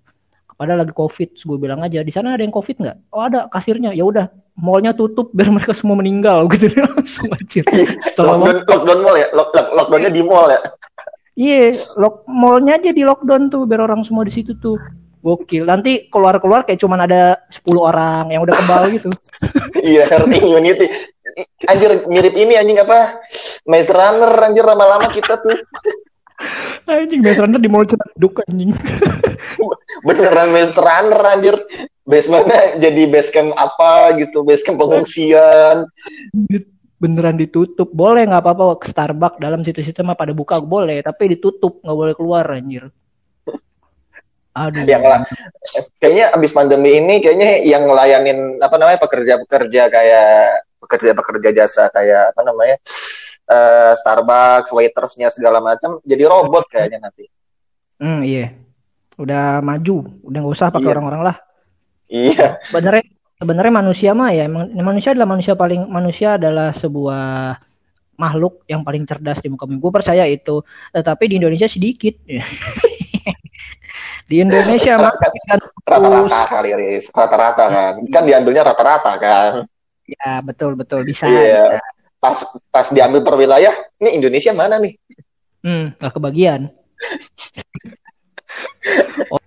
Padahal 0.58 0.82
lagi 0.82 0.90
covid 0.90 1.38
gue 1.38 1.58
bilang 1.62 1.86
aja 1.86 2.02
di 2.02 2.10
sana 2.10 2.34
ada 2.34 2.42
yang 2.42 2.50
covid 2.50 2.82
nggak? 2.82 3.14
Oh 3.14 3.22
ada 3.22 3.46
kasirnya. 3.46 3.94
Ya 3.94 4.02
udah 4.02 4.26
mallnya 4.58 4.90
tutup 4.90 5.30
biar 5.30 5.54
mereka 5.54 5.70
semua 5.70 5.94
meninggal. 5.94 6.44
Gitu 6.50 6.74
langsung 6.82 7.30
aja 7.30 7.62
lockdown, 8.18 8.66
lockdown 8.66 8.98
mall 9.06 9.14
ya? 9.14 9.30
Lock, 9.30 9.54
lock, 9.54 9.68
lockdownnya 9.70 10.10
di 10.10 10.22
mall 10.26 10.50
ya? 10.50 10.60
Iya 11.38 11.70
yeah, 11.70 11.70
lock 12.02 12.26
mallnya 12.26 12.82
aja 12.82 12.90
di 12.90 13.06
lockdown 13.06 13.54
tuh 13.54 13.62
biar 13.70 13.86
orang 13.86 14.02
semua 14.02 14.26
di 14.26 14.34
situ 14.34 14.58
tuh. 14.58 14.74
Gokil. 15.22 15.62
Nanti 15.62 16.10
keluar 16.10 16.42
keluar 16.42 16.66
kayak 16.66 16.82
cuman 16.82 17.06
ada 17.06 17.38
10 17.50 17.78
orang 17.78 18.34
yang 18.34 18.42
udah 18.42 18.54
kebal 18.58 18.82
gitu. 18.90 19.10
Iya 19.94 20.10
herd 20.10 20.26
immunity 20.26 20.90
anjir 21.66 22.06
mirip 22.10 22.34
ini 22.34 22.58
anjing 22.58 22.78
apa? 22.82 23.22
Maze 23.68 23.92
Runner 23.92 24.32
anjir 24.42 24.64
lama-lama 24.66 25.12
kita 25.12 25.38
tuh 25.38 25.54
anjing 26.88 27.20
Maze 27.20 27.40
Runner 27.42 27.60
di 27.60 27.70
mall 27.70 27.86
ceduk 27.86 28.40
anjing. 28.46 28.72
Beneran 30.06 30.48
Maze 30.54 30.78
Runner 30.78 31.22
anjir. 31.34 31.56
Basementnya 32.08 32.80
jadi 32.80 33.02
base 33.12 33.28
camp 33.28 33.52
apa 33.52 34.16
gitu 34.16 34.40
base 34.40 34.64
camp 34.64 34.80
pengungsian. 34.80 35.84
Beneran 36.98 37.36
ditutup. 37.36 37.92
Boleh 37.92 38.24
nggak 38.24 38.42
apa-apa. 38.42 38.80
Ke 38.80 38.86
Starbucks 38.90 39.38
dalam 39.42 39.60
situ-situ 39.62 40.00
mah 40.00 40.16
pada 40.16 40.32
buka 40.32 40.58
boleh. 40.62 41.04
Tapi 41.04 41.36
ditutup 41.36 41.84
nggak 41.84 41.98
boleh 41.98 42.14
keluar 42.16 42.48
anjir. 42.48 42.88
Aduh. 44.58 44.82
Yang 44.90 45.04
lah, 45.06 45.20
kayaknya 46.02 46.34
abis 46.34 46.50
pandemi 46.50 46.98
ini 46.98 47.22
kayaknya 47.22 47.62
yang 47.62 47.86
ngelayanin 47.86 48.58
apa 48.58 48.74
namanya 48.74 48.98
pekerja-pekerja 48.98 49.82
kayak 49.86 50.66
pekerja-pekerja 50.82 51.50
jasa 51.54 51.86
kayak 51.94 52.34
apa 52.34 52.42
namanya 52.42 52.76
uh, 53.48 53.92
Starbucks, 53.96 54.70
waitersnya 54.70 55.32
segala 55.32 55.58
macam 55.58 55.98
jadi 56.04 56.28
robot 56.28 56.68
kayaknya 56.68 57.08
nanti. 57.08 57.26
Hmm 57.98 58.22
iya, 58.22 58.54
udah 59.18 59.58
maju, 59.64 60.20
udah 60.22 60.38
nggak 60.38 60.54
usah 60.54 60.68
pakai 60.70 60.86
iya. 60.86 60.94
orang-orang 60.94 61.22
lah. 61.24 61.36
Iya. 62.08 62.48
Sebenarnya 62.68 63.04
sebenarnya 63.38 63.72
manusia 63.74 64.10
mah 64.14 64.30
ya 64.34 64.50
manusia 64.82 65.14
adalah 65.14 65.28
manusia 65.30 65.54
paling 65.54 65.82
manusia 65.86 66.28
adalah 66.34 66.74
sebuah 66.74 67.54
makhluk 68.18 68.66
yang 68.66 68.82
paling 68.82 69.06
cerdas 69.06 69.38
di 69.38 69.48
muka 69.48 69.64
bumi. 69.64 69.78
Gue 69.78 69.92
percaya 69.94 70.26
itu. 70.26 70.60
Tetapi 70.90 71.24
di 71.30 71.34
Indonesia 71.38 71.70
sedikit. 71.70 72.18
di 74.28 74.36
Indonesia 74.44 75.00
mah 75.00 75.14
rata-rata 75.88 76.40
kali 76.50 76.70
rata-rata 77.00 77.64
kan. 77.70 77.94
Kan 78.10 78.22
diambilnya 78.26 78.66
rata-rata 78.66 79.12
kan. 79.16 79.52
Ya 80.04 80.42
betul 80.42 80.74
betul 80.74 81.06
bisa. 81.06 81.30
Iya. 81.30 81.78
Bisa. 81.78 81.97
Pas 82.18 82.34
pas 82.74 82.86
diambil 82.90 83.22
per 83.22 83.34
wilayah, 83.38 83.74
ini 84.02 84.18
Indonesia 84.18 84.50
mana 84.50 84.82
nih? 84.82 84.94
Hmm, 85.62 85.94
gak 85.98 86.18
kebagian. 86.18 86.70
oh, 89.34 89.38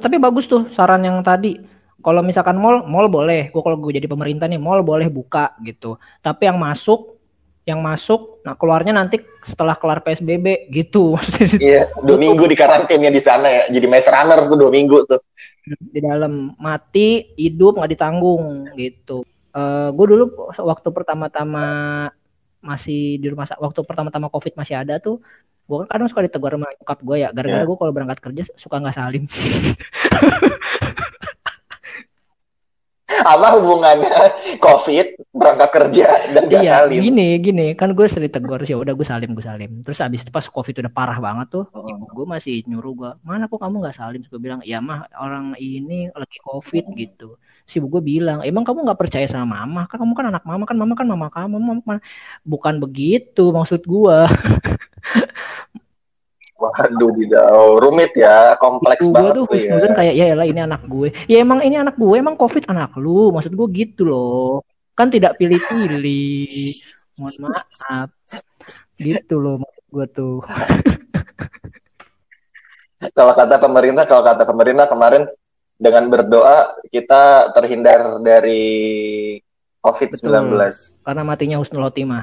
tapi 0.00 0.16
bagus 0.16 0.48
tuh 0.48 0.72
saran 0.72 1.04
yang 1.04 1.20
tadi. 1.20 1.60
Kalau 2.00 2.24
misalkan 2.24 2.56
mall, 2.56 2.88
mall 2.88 3.12
boleh. 3.12 3.52
Gue 3.52 3.60
kalau 3.60 3.76
gue 3.76 3.92
jadi 3.92 4.08
pemerintah 4.08 4.48
nih, 4.48 4.56
mall 4.56 4.80
boleh 4.80 5.12
buka 5.12 5.52
gitu. 5.60 6.00
Tapi 6.24 6.48
yang 6.48 6.56
masuk, 6.56 7.20
yang 7.68 7.84
masuk, 7.84 8.40
nah 8.40 8.56
keluarnya 8.56 8.96
nanti 8.96 9.20
setelah 9.44 9.76
kelar 9.76 10.00
PSBB 10.00 10.72
gitu. 10.72 11.20
Iya, 11.60 11.92
dua 12.00 12.16
minggu 12.16 12.48
di 12.48 12.56
karantina 12.56 13.12
di 13.12 13.20
sana 13.20 13.52
ya. 13.52 13.62
Jadi 13.68 13.84
maze 13.84 14.08
runner 14.08 14.48
tuh 14.48 14.56
dua 14.56 14.72
minggu 14.72 15.04
tuh. 15.04 15.20
Di 15.68 16.00
dalam 16.00 16.56
mati, 16.56 17.36
hidup 17.36 17.76
nggak 17.76 17.92
ditanggung 17.92 18.72
gitu 18.80 19.20
uh, 19.54 19.60
eh, 19.60 19.88
gue 19.94 20.06
dulu 20.06 20.24
waktu 20.58 20.88
pertama-tama 20.90 21.66
masih 22.60 23.16
di 23.16 23.26
rumah 23.32 23.48
waktu 23.56 23.80
pertama-tama 23.88 24.28
covid 24.28 24.52
masih 24.52 24.76
ada 24.76 25.00
tuh 25.00 25.24
gue 25.70 25.76
kan 25.86 25.88
kadang 25.88 26.10
suka 26.10 26.26
ditegur 26.26 26.52
sama 26.52 26.66
nyokap 26.76 26.98
gue 26.98 27.16
ya 27.22 27.28
gara-gara 27.30 27.62
yeah. 27.62 27.68
gue 27.68 27.76
kalau 27.78 27.92
berangkat 27.94 28.18
kerja 28.20 28.42
suka 28.58 28.82
nggak 28.82 28.96
salim 28.98 29.24
apa 33.26 33.46
hubungannya? 33.58 34.12
Covid 34.62 35.06
berangkat 35.34 35.70
kerja 35.70 36.08
dan 36.30 36.42
gak 36.46 36.62
iya, 36.62 36.84
salim. 36.84 37.00
gini 37.10 37.28
gini. 37.42 37.66
Kan 37.74 37.98
gue 37.98 38.06
sering 38.06 38.30
tegur 38.30 38.62
sih 38.62 38.76
udah 38.76 38.94
gue 38.94 39.06
salim 39.06 39.34
gue 39.34 39.44
salim. 39.44 39.82
Terus 39.82 39.98
abis 40.00 40.22
itu 40.22 40.30
pas 40.30 40.46
covid 40.46 40.82
udah 40.82 40.92
parah 40.92 41.18
banget 41.18 41.46
tuh 41.50 41.64
oh. 41.74 41.86
ibu 41.86 42.04
gue 42.06 42.26
masih 42.26 42.62
nyuruh 42.70 42.92
gue 42.94 43.10
mana 43.26 43.50
kok 43.50 43.60
kamu 43.60 43.82
nggak 43.82 43.96
salim? 43.98 44.20
Gue 44.26 44.40
bilang 44.40 44.60
ya 44.62 44.78
mah 44.78 45.10
orang 45.18 45.58
ini 45.58 46.08
lagi 46.14 46.38
covid 46.42 46.84
gitu. 46.94 47.36
Si 47.66 47.78
ibu 47.78 47.90
gue 47.90 48.02
bilang 48.02 48.42
emang 48.46 48.62
kamu 48.62 48.86
nggak 48.86 49.00
percaya 49.00 49.26
sama 49.26 49.62
mama? 49.62 49.90
Kan 49.90 50.02
kamu 50.02 50.12
kan 50.14 50.26
anak 50.30 50.44
mama 50.46 50.64
kan 50.66 50.76
mama 50.78 50.94
kan 50.94 51.06
mama 51.06 51.28
kamu 51.28 51.56
mama 51.58 51.94
bukan 52.46 52.74
begitu 52.78 53.50
maksud 53.50 53.82
gue 53.84 54.18
Waduh, 56.60 57.10
didau 57.16 57.80
rumit 57.80 58.12
ya, 58.12 58.52
kompleks 58.60 59.08
Ibu 59.08 59.16
banget 59.16 59.34
tuh 59.40 59.56
ya. 59.56 59.96
kayak 59.96 60.12
ya 60.12 60.36
lah 60.36 60.44
ini 60.44 60.60
anak 60.60 60.84
gue. 60.84 61.08
Ya 61.24 61.40
emang 61.40 61.64
ini 61.64 61.80
anak 61.80 61.96
gue, 61.96 62.12
emang 62.20 62.36
covid 62.36 62.68
anak 62.68 62.92
lu, 63.00 63.32
maksud 63.32 63.56
gue 63.56 63.68
gitu 63.72 64.04
loh. 64.04 64.60
Kan 64.92 65.08
tidak 65.08 65.40
pilih-pilih. 65.40 66.52
Mohon 67.16 67.48
maaf. 67.48 68.12
Gitu 69.00 69.34
loh 69.40 69.64
maksud 69.64 69.84
gue 69.88 70.06
tuh. 70.12 70.36
kalau 73.16 73.32
kata 73.32 73.56
pemerintah, 73.56 74.04
kalau 74.04 74.20
kata 74.20 74.44
pemerintah 74.44 74.84
kemarin 74.84 75.24
dengan 75.80 76.12
berdoa 76.12 76.76
kita 76.92 77.56
terhindar 77.56 78.20
dari 78.20 78.60
COVID-19. 79.80 80.52
karena 81.08 81.22
matinya 81.24 81.56
Husnul 81.56 81.88
Khotimah. 81.88 82.20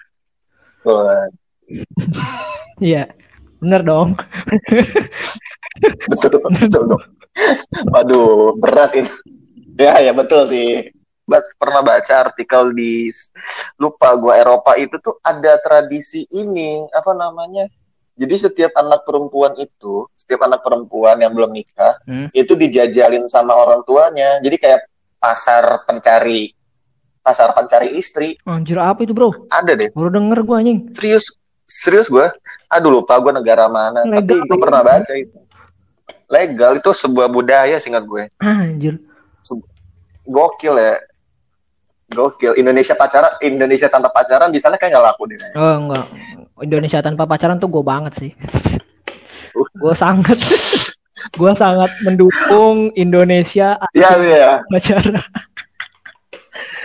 Iya. 2.78 3.10
Bener 3.62 3.82
dong. 3.82 4.18
betul, 6.10 6.42
betul 6.62 6.84
dong. 6.96 7.04
Waduh, 7.94 8.58
berat 8.58 8.92
itu. 8.98 9.14
Ya, 9.78 10.02
ya 10.02 10.14
betul 10.14 10.50
sih. 10.50 10.90
But, 11.28 11.44
pernah 11.60 11.84
baca 11.84 12.32
artikel 12.32 12.72
di 12.72 13.12
lupa 13.76 14.16
gua 14.16 14.40
Eropa 14.40 14.80
itu 14.80 14.96
tuh 15.04 15.20
ada 15.20 15.60
tradisi 15.60 16.24
ini 16.32 16.88
apa 16.96 17.12
namanya 17.12 17.68
jadi 18.18 18.50
setiap 18.50 18.74
anak 18.74 19.06
perempuan 19.06 19.54
itu, 19.62 20.10
setiap 20.18 20.50
anak 20.50 20.66
perempuan 20.66 21.22
yang 21.22 21.38
belum 21.38 21.54
nikah, 21.54 22.02
hmm. 22.10 22.34
itu 22.34 22.58
dijajalin 22.58 23.30
sama 23.30 23.54
orang 23.54 23.86
tuanya. 23.86 24.42
Jadi 24.42 24.58
kayak 24.58 24.90
pasar 25.22 25.86
pencari 25.86 26.50
pasar 27.22 27.54
pencari 27.54 27.94
istri. 27.94 28.34
Anjir 28.50 28.82
apa 28.82 29.06
itu, 29.06 29.14
Bro? 29.14 29.52
Ada 29.54 29.78
deh. 29.78 29.94
Baru 29.94 30.10
denger 30.10 30.42
gua 30.50 30.66
anjing. 30.66 30.90
Serius, 30.98 31.30
serius 31.68 32.08
gue. 32.08 32.26
Aduh 32.72 33.04
lupa 33.04 33.20
gue 33.20 33.36
negara 33.36 33.68
mana. 33.68 34.08
Legal, 34.08 34.24
Tapi 34.24 34.34
gue 34.48 34.58
pernah 34.58 34.82
baca 34.82 35.14
itu. 35.14 35.38
Legal 36.28 36.72
itu 36.80 36.92
sebuah 36.92 37.28
budaya 37.28 37.78
singkat 37.78 38.08
gue. 38.08 38.24
Anjir. 38.40 38.96
Gokil 40.28 40.76
ya. 40.80 40.96
Gokil. 42.12 42.56
Indonesia 42.56 42.96
pacaran, 42.96 43.36
Indonesia 43.44 43.92
tanpa 43.92 44.12
pacaran 44.12 44.52
di 44.52 44.60
sana 44.64 44.80
kayak 44.80 44.96
gak 44.96 45.06
laku 45.12 45.24
deh. 45.28 45.38
Oh 45.60 45.76
enggak. 45.88 46.08
Indonesia 46.64 47.00
tanpa 47.04 47.28
pacaran 47.28 47.60
tuh 47.60 47.68
gue 47.70 47.84
banget 47.84 48.14
sih. 48.16 48.32
gue 49.82 49.94
sangat 49.94 50.40
gue 51.38 51.52
sangat 51.58 51.92
mendukung 52.06 52.94
Indonesia 52.96 53.78
ya, 53.92 54.12
ya. 54.18 54.64
pacaran. 54.72 55.20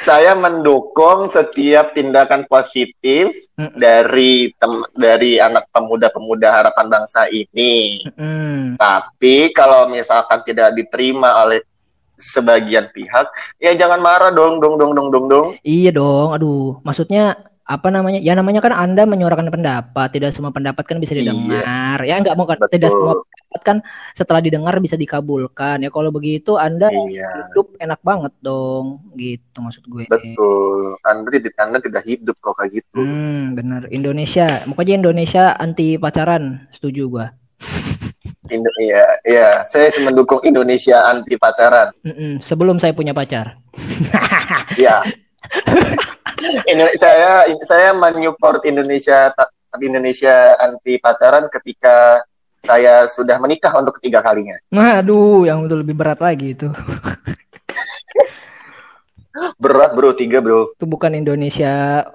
Saya 0.02 0.34
mendukung 0.34 1.30
setiap 1.30 1.94
tindakan 1.94 2.42
positif 2.50 3.30
mm. 3.54 3.78
dari 3.78 4.50
tem 4.58 4.82
dari 4.98 5.38
anak 5.38 5.70
pemuda-pemuda 5.70 6.50
harapan 6.50 6.90
bangsa 6.90 7.30
ini. 7.30 8.02
Mm. 8.18 8.82
Tapi 8.82 9.54
kalau 9.54 9.86
misalkan 9.86 10.42
tidak 10.42 10.74
diterima 10.74 11.46
oleh 11.46 11.62
sebagian 12.18 12.90
pihak, 12.90 13.30
ya 13.62 13.74
jangan 13.78 14.02
marah 14.02 14.34
dong, 14.34 14.58
dong, 14.58 14.74
dong, 14.74 14.94
dong, 14.94 15.08
dong, 15.10 15.26
dong. 15.30 15.48
Iya 15.62 15.94
dong, 15.94 16.34
aduh, 16.34 16.82
maksudnya 16.82 17.51
apa 17.62 17.88
namanya? 17.94 18.18
Ya 18.18 18.34
namanya 18.34 18.58
kan 18.58 18.74
anda 18.74 19.06
menyuarakan 19.06 19.48
pendapat. 19.52 20.08
Tidak 20.10 20.34
semua 20.34 20.50
pendapat 20.50 20.82
kan 20.82 20.98
bisa 20.98 21.14
iya. 21.14 21.30
didengar. 21.30 21.98
Iya, 22.02 22.18
ya 22.18 22.22
nggak 22.26 22.36
mau 22.36 22.46
kan? 22.46 22.58
Tidak 22.58 22.90
semua 22.90 23.14
pendapat 23.22 23.60
kan 23.62 23.76
setelah 24.18 24.40
didengar 24.42 24.74
bisa 24.82 24.98
dikabulkan. 24.98 25.82
Ya 25.82 25.90
kalau 25.94 26.10
begitu 26.10 26.58
anda 26.58 26.90
iya. 26.90 27.50
hidup 27.52 27.78
enak 27.78 28.00
banget 28.02 28.32
dong 28.42 29.00
gitu 29.14 29.56
maksud 29.62 29.84
gue. 29.86 30.04
Betul. 30.10 30.98
Anda 31.06 31.28
tidak 31.30 31.54
anda 31.62 31.78
tidak 31.78 32.02
hidup 32.04 32.36
kok 32.42 32.58
kayak 32.58 32.82
gitu. 32.82 33.00
Hmm, 33.00 33.54
benar. 33.54 33.86
Indonesia. 33.94 34.66
Makanya 34.66 35.06
Indonesia 35.06 35.54
anti 35.56 35.94
pacaran. 35.96 36.66
Setuju 36.74 37.02
gua. 37.06 37.26
Indo 38.50 38.70
iya 38.82 39.06
iya. 39.22 39.48
Saya 39.64 39.88
mendukung 40.02 40.42
Indonesia 40.42 40.98
anti 41.06 41.38
pacaran. 41.38 41.94
Mm 42.02 42.14
-mm, 42.14 42.32
sebelum 42.42 42.82
saya 42.82 42.90
punya 42.90 43.14
pacar. 43.14 43.54
Iya 44.72 45.04
saya 46.98 47.46
saya 47.62 47.90
menyupport 47.94 48.64
Indonesia 48.66 49.30
tapi 49.72 49.88
Indonesia 49.88 50.52
anti 50.60 51.00
pacaran 51.00 51.48
ketika 51.48 52.20
saya 52.62 53.10
sudah 53.10 53.42
menikah 53.42 53.74
untuk 53.74 53.98
ketiga 53.98 54.22
kalinya. 54.22 54.54
Nah, 54.70 55.02
aduh, 55.02 55.42
yang 55.42 55.66
itu 55.66 55.74
lebih 55.74 55.98
berat 55.98 56.22
lagi 56.22 56.54
itu. 56.54 56.70
berat 59.58 59.96
bro, 59.96 60.14
tiga 60.14 60.38
bro. 60.38 60.76
Itu 60.78 60.86
bukan 60.86 61.18
Indonesia, 61.18 62.06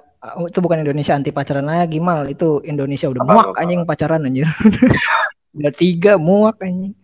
itu 0.48 0.58
bukan 0.62 0.80
Indonesia 0.86 1.12
anti 1.12 1.34
pacaran 1.34 1.68
lagi 1.68 2.00
mal, 2.00 2.24
itu 2.30 2.64
Indonesia 2.64 3.12
udah 3.12 3.22
muak 3.26 3.58
anjing 3.60 3.84
pacaran 3.84 4.24
anjir. 4.24 4.48
udah 5.58 5.72
tiga 5.74 6.16
muak 6.16 6.62
anjing 6.64 6.94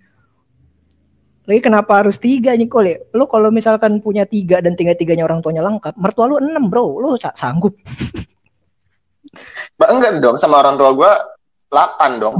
lagi 1.44 1.60
kenapa 1.60 2.00
harus 2.00 2.16
tiga 2.16 2.56
nih 2.56 2.72
kole 2.72 3.12
lo 3.12 3.28
kalau 3.28 3.52
misalkan 3.52 4.00
punya 4.00 4.24
tiga 4.24 4.64
dan 4.64 4.72
tiga 4.80 4.96
tiganya 4.96 5.28
orang 5.28 5.44
tuanya 5.44 5.60
lengkap 5.60 5.92
mertua 6.00 6.24
lu 6.24 6.40
enam 6.40 6.72
bro. 6.72 6.96
Lo 6.96 7.20
sanggup. 7.20 7.76
Mbak 9.76 9.90
enggak 9.92 10.12
dong. 10.24 10.36
Sama 10.40 10.64
orang 10.64 10.80
tua 10.80 10.90
gue 10.96 11.12
delapan 11.68 12.10
dong. 12.16 12.36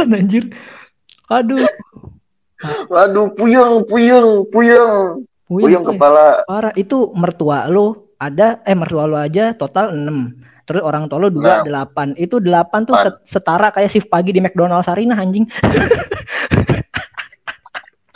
Anjir. 0.00 0.48
Aduh. 1.28 1.60
Waduh 2.88 3.28
puyeng 3.36 3.84
puyeng 3.84 4.48
puyeng. 4.48 5.20
Puyeng, 5.44 5.64
puyeng 5.68 5.84
kepala. 5.84 6.48
Parah. 6.48 6.72
Itu 6.72 7.12
mertua 7.12 7.68
lo 7.68 8.16
ada 8.16 8.64
eh 8.64 8.72
mertua 8.72 9.04
lo 9.04 9.20
aja 9.20 9.52
total 9.52 9.92
enam. 9.92 10.32
Terus 10.64 10.80
orang 10.80 11.12
tua 11.12 11.20
lo 11.20 11.28
dua 11.28 11.60
delapan. 11.60 12.16
Itu 12.16 12.40
delapan 12.40 12.88
tuh 12.88 12.96
setara 13.28 13.68
kayak 13.68 13.92
shift 13.92 14.08
pagi 14.08 14.32
di 14.32 14.40
McDonald 14.40 14.86
Sarina 14.88 15.20
anjing 15.20 15.44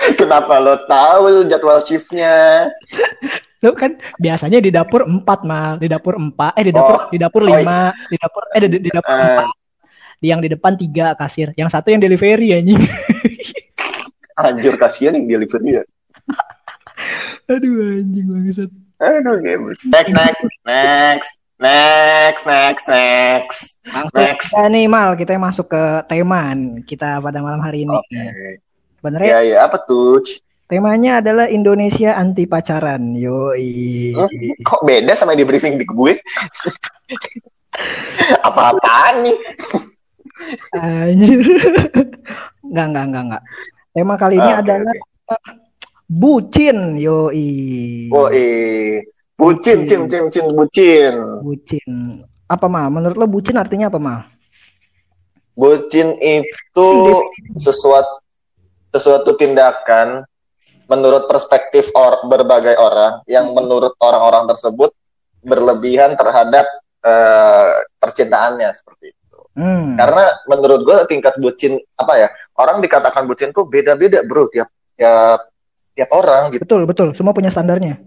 Kenapa 0.21 0.61
lo 0.61 0.75
tahu 0.85 1.49
jadwal 1.49 1.81
shiftnya? 1.81 2.69
Lo 3.65 3.73
kan 3.73 3.97
biasanya 4.21 4.61
di 4.61 4.69
dapur 4.69 5.09
empat 5.09 5.41
mal, 5.47 5.81
di 5.81 5.89
dapur 5.89 6.21
empat, 6.21 6.53
eh 6.61 6.69
di 6.69 6.73
dapur 6.75 6.95
oh, 6.95 7.03
di 7.09 7.19
dapur 7.19 7.43
oh, 7.45 7.49
lima, 7.49 7.93
iya. 7.93 8.09
di 8.13 8.17
dapur 8.21 8.43
eh 8.53 8.61
di, 8.61 8.79
di 8.81 8.91
dapur 8.93 9.15
uh, 9.15 9.21
empat. 9.25 9.47
Yang 10.25 10.41
di 10.41 10.49
depan 10.57 10.73
tiga 10.77 11.07
kasir, 11.17 11.49
yang 11.57 11.69
satu 11.69 11.93
yang 11.93 12.01
delivery 12.01 12.53
anjing. 12.53 12.81
Anjir 14.35 14.75
kasihan 14.75 15.15
yang 15.15 15.31
delivery 15.31 15.81
ya. 15.81 15.83
Aduh 17.53 18.03
anjing 18.03 18.27
banget. 18.29 18.71
Aduh 19.01 19.37
game. 19.41 19.73
Next 19.89 20.13
next 20.13 20.43
next. 20.65 21.33
Next, 21.55 22.45
next, 22.51 22.85
next. 22.91 23.79
next. 24.11 24.51
Kita 24.51 24.67
nih 24.67 24.91
Mal, 24.91 25.15
kita 25.15 25.39
masuk 25.39 25.71
ke 25.71 25.83
tema 26.11 26.51
kita 26.83 27.23
pada 27.23 27.39
malam 27.39 27.63
hari 27.63 27.87
ini. 27.87 27.95
Okay. 27.95 28.59
Bener 29.05 29.21
ya? 29.21 29.45
Iya, 29.45 29.57
apa 29.69 29.77
tuh? 29.85 30.25
Temanya 30.65 31.21
adalah 31.21 31.53
Indonesia 31.53 32.17
anti 32.17 32.49
pacaran. 32.49 33.13
Yoi. 33.13 34.17
Hmm, 34.17 34.65
kok 34.65 34.81
beda 34.81 35.13
sama 35.13 35.37
di 35.37 35.45
briefing 35.45 35.77
di 35.77 35.85
gue? 35.85 36.17
Apa-apaan 38.49 39.29
nih? 39.29 39.39
Anjir. 40.81 41.45
enggak, 42.65 42.87
enggak, 42.89 43.05
enggak, 43.05 43.23
enggak. 43.29 43.43
Tema 43.93 44.15
kali 44.17 44.41
ini 44.41 44.51
okay, 44.57 44.63
adalah 44.65 44.95
okay. 44.97 45.53
bucin, 46.09 46.79
yoi. 46.97 47.53
Oh. 48.09 48.33
Bucin, 49.35 49.85
bucin, 49.85 50.01
cin, 50.09 50.25
cin, 50.33 50.47
bucin. 50.57 51.15
Bucin. 51.45 51.93
Apa 52.49 52.73
mah? 52.73 52.89
Menurut 52.89 53.21
lo 53.21 53.29
bucin 53.29 53.61
artinya 53.61 53.93
apa 53.93 54.01
mah? 54.01 54.21
Bucin 55.53 56.17
itu 56.25 56.89
sesuatu 57.61 58.24
sesuatu 58.95 59.35
tindakan 59.35 60.23
menurut 60.87 61.27
perspektif 61.27 61.91
or, 61.99 62.23
berbagai 62.31 62.79
orang 62.79 63.27
yang 63.27 63.51
hmm. 63.51 63.59
menurut 63.59 63.93
orang-orang 63.99 64.47
tersebut 64.55 64.95
berlebihan 65.43 66.15
terhadap 66.15 66.63
uh, 67.03 67.83
percintaannya 67.99 68.71
seperti 68.71 69.11
itu. 69.11 69.39
Hmm. 69.59 69.99
Karena 69.99 70.31
menurut 70.47 70.87
gue 70.87 70.97
tingkat 71.11 71.35
bucin 71.43 71.83
apa 71.99 72.15
ya 72.23 72.29
orang 72.55 72.79
dikatakan 72.79 73.27
bucin 73.27 73.51
tuh 73.51 73.67
beda-beda 73.67 74.23
bro 74.23 74.47
tiap 74.47 74.71
tiap 74.95 75.51
tiap 75.99 76.11
orang 76.15 76.55
gitu. 76.55 76.63
Betul 76.63 76.87
betul 76.87 77.09
semua 77.19 77.35
punya 77.35 77.51
standarnya. 77.51 77.99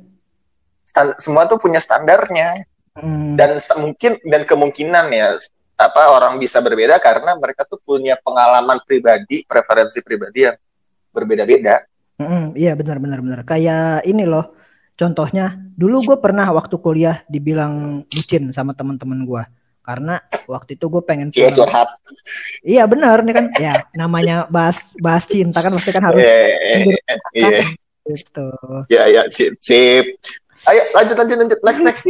Stand, 0.87 1.19
semua 1.19 1.43
tuh 1.51 1.59
punya 1.59 1.83
standarnya 1.83 2.63
hmm. 2.95 3.35
dan 3.35 3.59
mungkin 3.75 4.15
dan 4.23 4.47
kemungkinan 4.47 5.05
ya 5.11 5.35
apa 5.77 6.09
orang 6.09 6.41
bisa 6.41 6.57
berbeda 6.57 6.97
karena 6.97 7.37
mereka 7.37 7.61
tuh 7.67 7.77
punya 7.77 8.17
pengalaman 8.17 8.81
pribadi 8.81 9.45
preferensi 9.45 10.01
pribadi 10.01 10.49
yang 10.49 10.57
berbeda-beda. 11.17 11.81
Mm, 12.21 12.53
iya 12.53 12.73
benar 12.77 12.97
benar 13.01 13.19
benar. 13.21 13.39
Kayak 13.45 14.05
ini 14.05 14.25
loh. 14.25 14.53
Contohnya, 14.97 15.53
dulu 15.77 16.01
gue 16.13 16.17
pernah 16.17 16.49
waktu 16.49 16.73
kuliah 16.81 17.21
dibilang 17.29 18.01
bucin 18.09 18.49
sama 18.49 18.73
teman-teman 18.73 19.29
gue. 19.29 19.43
Karena 19.85 20.17
waktu 20.49 20.73
itu 20.73 20.89
gue 20.89 21.01
pengen 21.05 21.29
Iya 21.29 21.53
curhat. 21.53 21.89
Iya 22.65 22.83
benar 22.89 23.21
nih 23.21 23.33
kan. 23.37 23.45
Ya 23.61 23.73
namanya 23.93 24.49
bahas 24.49 24.81
bahas 24.97 25.29
cinta 25.29 25.61
kan 25.61 25.69
pasti 25.77 25.93
kan 25.93 26.03
harus. 26.09 26.21
Iya. 26.25 26.33
Yeah, 27.37 27.51
yeah. 27.53 27.65
Gitu. 28.09 28.49
Ya 28.89 29.03
ya 29.05 29.21
sip 29.29 29.53
sip. 29.61 30.17
Ayo 30.65 30.81
lanjut 30.97 31.15
lanjut 31.15 31.37
lanjut 31.45 31.59
next 31.61 31.83
next. 31.85 32.03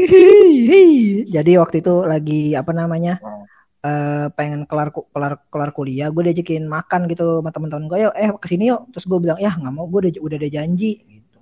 Jadi 1.36 1.52
waktu 1.60 1.76
itu 1.84 1.94
lagi 2.08 2.56
apa 2.56 2.72
namanya? 2.72 3.20
Hmm 3.20 3.57
uh, 3.84 4.28
pengen 4.34 4.66
kelar 4.66 4.90
kelar 4.94 5.34
kelar 5.52 5.70
kuliah 5.76 6.10
gue 6.10 6.32
diajakin 6.32 6.66
makan 6.66 7.06
gitu 7.12 7.44
sama 7.44 7.50
teman-teman 7.54 7.86
gue 7.92 7.98
yuk 8.10 8.14
eh 8.16 8.30
ke 8.38 8.48
sini 8.50 8.72
yuk. 8.72 8.90
Terus 8.96 9.06
gue 9.06 9.20
bilang 9.22 9.40
ya 9.42 9.54
nggak 9.54 9.74
mau 9.74 9.86
gue 9.86 10.00
udah 10.08 10.12
udah 10.24 10.38
ada 10.40 10.50
janji 10.50 11.02
gitu. 11.04 11.40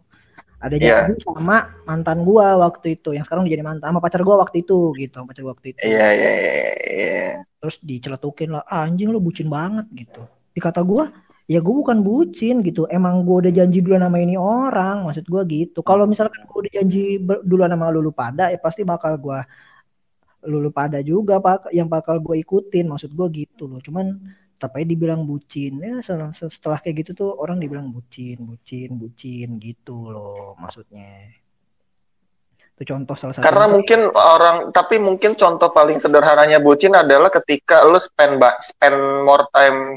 Ada 0.59 0.75
iya. 0.79 0.81
janji 0.81 1.13
yeah. 1.19 1.23
sama 1.23 1.57
mantan 1.85 2.25
gue 2.25 2.47
waktu 2.57 2.87
itu 2.99 3.09
yang 3.13 3.23
sekarang 3.27 3.45
jadi 3.47 3.63
mantan 3.63 3.93
sama 3.93 4.01
pacar 4.03 4.21
gue 4.23 4.35
waktu 4.35 4.65
itu 4.65 4.91
gitu 4.97 5.15
pacar 5.23 5.41
gue 5.43 5.51
waktu 5.51 5.67
itu. 5.75 5.79
Iya 5.85 6.07
iya 6.11 6.31
iya 6.33 6.65
terus 7.65 7.81
diceletukin 7.81 8.53
lah 8.53 8.61
ah, 8.69 8.85
anjing 8.85 9.09
lo 9.09 9.17
bucin 9.17 9.49
banget 9.49 9.89
gitu. 9.97 10.21
Dikata 10.53 10.85
gue 10.85 11.09
ya 11.49 11.57
gue 11.57 11.73
bukan 11.73 12.05
bucin 12.05 12.61
gitu. 12.61 12.85
Emang 12.93 13.25
gue 13.25 13.49
udah 13.49 13.53
janji 13.53 13.81
dulu 13.81 13.97
nama 13.97 14.17
ini 14.21 14.37
orang 14.37 15.09
maksud 15.09 15.25
gue 15.25 15.41
gitu. 15.49 15.81
Kalau 15.81 16.05
misalkan 16.05 16.45
gue 16.45 16.57
udah 16.61 16.73
janji 16.77 17.17
dulu 17.21 17.65
nama 17.65 17.89
lu 17.89 18.13
pada 18.13 18.53
ya 18.53 18.61
pasti 18.61 18.85
bakal 18.85 19.17
gue 19.17 19.41
lulu 20.45 20.69
pada 20.69 21.01
juga 21.01 21.41
pak 21.41 21.69
yang 21.73 21.89
bakal 21.89 22.21
gue 22.21 22.41
ikutin. 22.41 22.85
Maksud 22.89 23.11
gue 23.13 23.45
gitu 23.45 23.67
loh. 23.69 23.81
Cuman 23.81 24.15
tapi 24.55 24.87
dibilang 24.87 25.27
bucin. 25.27 25.81
Ya 25.83 25.99
setelah, 26.01 26.31
setelah 26.33 26.79
kayak 26.79 27.05
gitu 27.05 27.11
tuh 27.25 27.29
orang 27.35 27.59
dibilang 27.59 27.91
bucin 27.91 28.39
bucin 28.45 28.95
bucin 28.95 29.59
gitu 29.59 30.09
loh 30.09 30.55
maksudnya. 30.57 31.35
Itu 32.75 32.83
contoh 32.91 33.15
salah 33.15 33.33
satu. 33.35 33.43
Karena 33.43 33.65
mungkin 33.71 33.99
orang 34.11 34.71
tapi 34.75 34.99
mungkin 34.99 35.35
contoh 35.39 35.71
paling 35.71 35.99
sederhananya 35.99 36.59
bucin 36.59 36.91
adalah 36.95 37.31
ketika 37.31 37.87
lu 37.87 37.99
spend 37.99 38.39
spend 38.63 38.97
more 39.23 39.47
time 39.51 39.95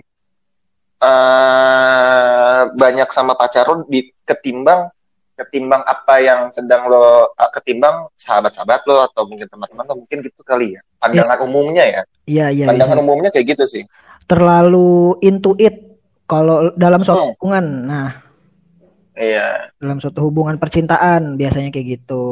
uh, 1.03 2.71
banyak 2.75 3.09
sama 3.11 3.35
pacar 3.35 3.67
lu 3.67 3.83
di 3.87 4.11
ketimbang 4.23 4.91
ketimbang 5.38 5.87
apa 5.87 6.18
yang 6.18 6.51
sedang 6.51 6.90
lo 6.90 7.31
ah, 7.38 7.51
ketimbang 7.55 8.11
sahabat-sahabat 8.18 8.83
lo 8.90 9.07
atau 9.07 9.22
mungkin 9.31 9.46
teman-teman 9.46 9.87
lo 9.87 9.94
mungkin 10.03 10.18
gitu 10.27 10.42
kali 10.42 10.74
ya. 10.74 10.83
Pandangan 10.98 11.38
ya. 11.38 11.44
umumnya 11.46 11.85
ya. 11.87 12.03
Iya 12.27 12.46
iya 12.51 12.66
pandangan 12.66 12.98
ya. 12.98 13.03
umumnya 13.07 13.31
kayak 13.31 13.46
gitu 13.55 13.64
sih. 13.70 13.83
Terlalu 14.27 15.22
into 15.22 15.55
it 15.62 16.03
kalau 16.27 16.74
dalam 16.74 17.07
suatu 17.07 17.22
hmm. 17.22 17.31
hubungan. 17.38 17.66
Nah. 17.87 18.12
Iya. 19.18 19.74
Dalam 19.79 19.98
suatu 20.03 20.18
hubungan 20.27 20.59
percintaan 20.59 21.38
biasanya 21.38 21.70
kayak 21.70 22.03
gitu. 22.03 22.27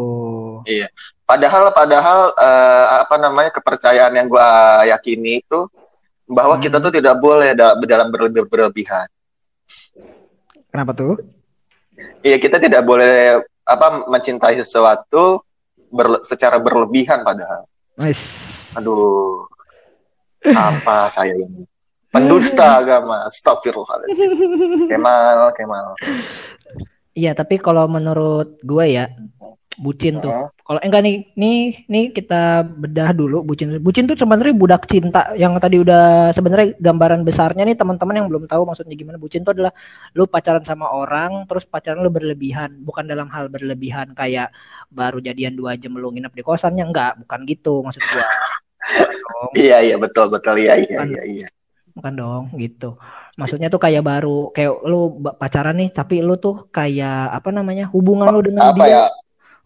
Iya. 0.66 0.90
Padahal 1.22 1.70
padahal 1.70 2.34
uh, 2.34 2.86
apa 3.06 3.16
namanya 3.18 3.54
kepercayaan 3.54 4.14
yang 4.14 4.26
gue 4.26 4.50
yakini 4.90 5.42
itu 5.42 5.70
bahwa 6.26 6.58
hmm. 6.58 6.62
kita 6.66 6.76
tuh 6.82 6.90
tidak 6.90 7.22
boleh 7.22 7.54
dalam 7.54 8.10
berlebihan 8.10 9.06
kenapa 10.76 10.92
tuh 10.92 11.14
Iya 12.20 12.36
kita 12.36 12.60
tidak 12.60 12.84
boleh 12.84 13.40
apa 13.66 14.06
mencintai 14.06 14.60
sesuatu 14.60 15.42
ber, 15.90 16.22
secara 16.22 16.60
berlebihan 16.60 17.24
padahal. 17.26 17.66
Nice. 17.96 18.20
Aduh, 18.76 19.48
apa 20.52 21.08
saya 21.08 21.32
ini? 21.32 21.64
Pendusta 22.12 22.66
agama, 22.80 23.24
astagfirullahaladzim. 23.26 24.88
Kemal, 24.88 25.50
Kemal. 25.56 25.96
Iya, 27.16 27.32
tapi 27.32 27.56
kalau 27.56 27.88
menurut 27.88 28.60
gue 28.60 28.84
ya, 28.92 29.08
bucin 29.78 30.18
tuh. 30.20 30.32
Uh. 30.32 30.48
Kalau 30.66 30.80
enggak 30.82 31.02
nih, 31.06 31.16
nih 31.38 31.86
nih 31.86 32.04
kita 32.10 32.66
bedah 32.66 33.14
dulu 33.14 33.46
bucin. 33.46 33.78
Bucin 33.78 34.10
tuh 34.10 34.18
sebenarnya 34.18 34.54
budak 34.56 34.82
cinta 34.90 35.30
yang 35.38 35.54
tadi 35.62 35.78
udah 35.78 36.34
sebenarnya 36.34 36.74
gambaran 36.82 37.22
besarnya 37.22 37.62
nih 37.62 37.78
teman-teman 37.78 38.18
yang 38.18 38.26
belum 38.26 38.44
tahu 38.50 38.66
maksudnya 38.66 38.98
gimana. 38.98 39.14
Bucin 39.20 39.46
tuh 39.46 39.54
adalah 39.54 39.70
lu 40.18 40.26
pacaran 40.26 40.66
sama 40.66 40.90
orang, 40.90 41.46
terus 41.46 41.62
pacaran 41.70 42.02
lu 42.02 42.10
berlebihan, 42.10 42.82
bukan 42.82 43.06
dalam 43.06 43.30
hal 43.30 43.46
berlebihan 43.46 44.10
kayak 44.18 44.50
baru 44.90 45.22
jadian 45.22 45.54
dua 45.54 45.78
jam 45.78 45.94
lu 45.94 46.10
nginep 46.10 46.34
di 46.34 46.42
kosannya 46.42 46.82
enggak, 46.82 47.14
bukan 47.22 47.40
gitu 47.46 47.86
maksud 47.86 48.02
gua. 48.02 48.24
iya 49.62 49.82
iya 49.82 49.96
betul 49.98 50.30
betul 50.30 50.58
iya 50.58 50.74
iya 50.78 51.02
iya 51.06 51.22
iya. 51.26 51.48
Bukan 51.94 52.12
dong 52.12 52.44
gitu 52.60 52.98
maksudnya 53.36 53.68
tuh 53.68 53.80
kayak 53.80 54.00
baru 54.00 54.48
kayak 54.50 54.72
lu 54.88 55.20
pacaran 55.36 55.76
nih 55.76 55.92
tapi 55.92 56.24
lu 56.24 56.40
tuh 56.40 56.72
kayak 56.72 57.36
apa 57.36 57.52
namanya 57.52 57.92
hubungan 57.92 58.32
lu 58.32 58.40
dengan 58.40 58.72
apa 58.72 58.84
dia 58.88 58.92
ya? 58.96 59.04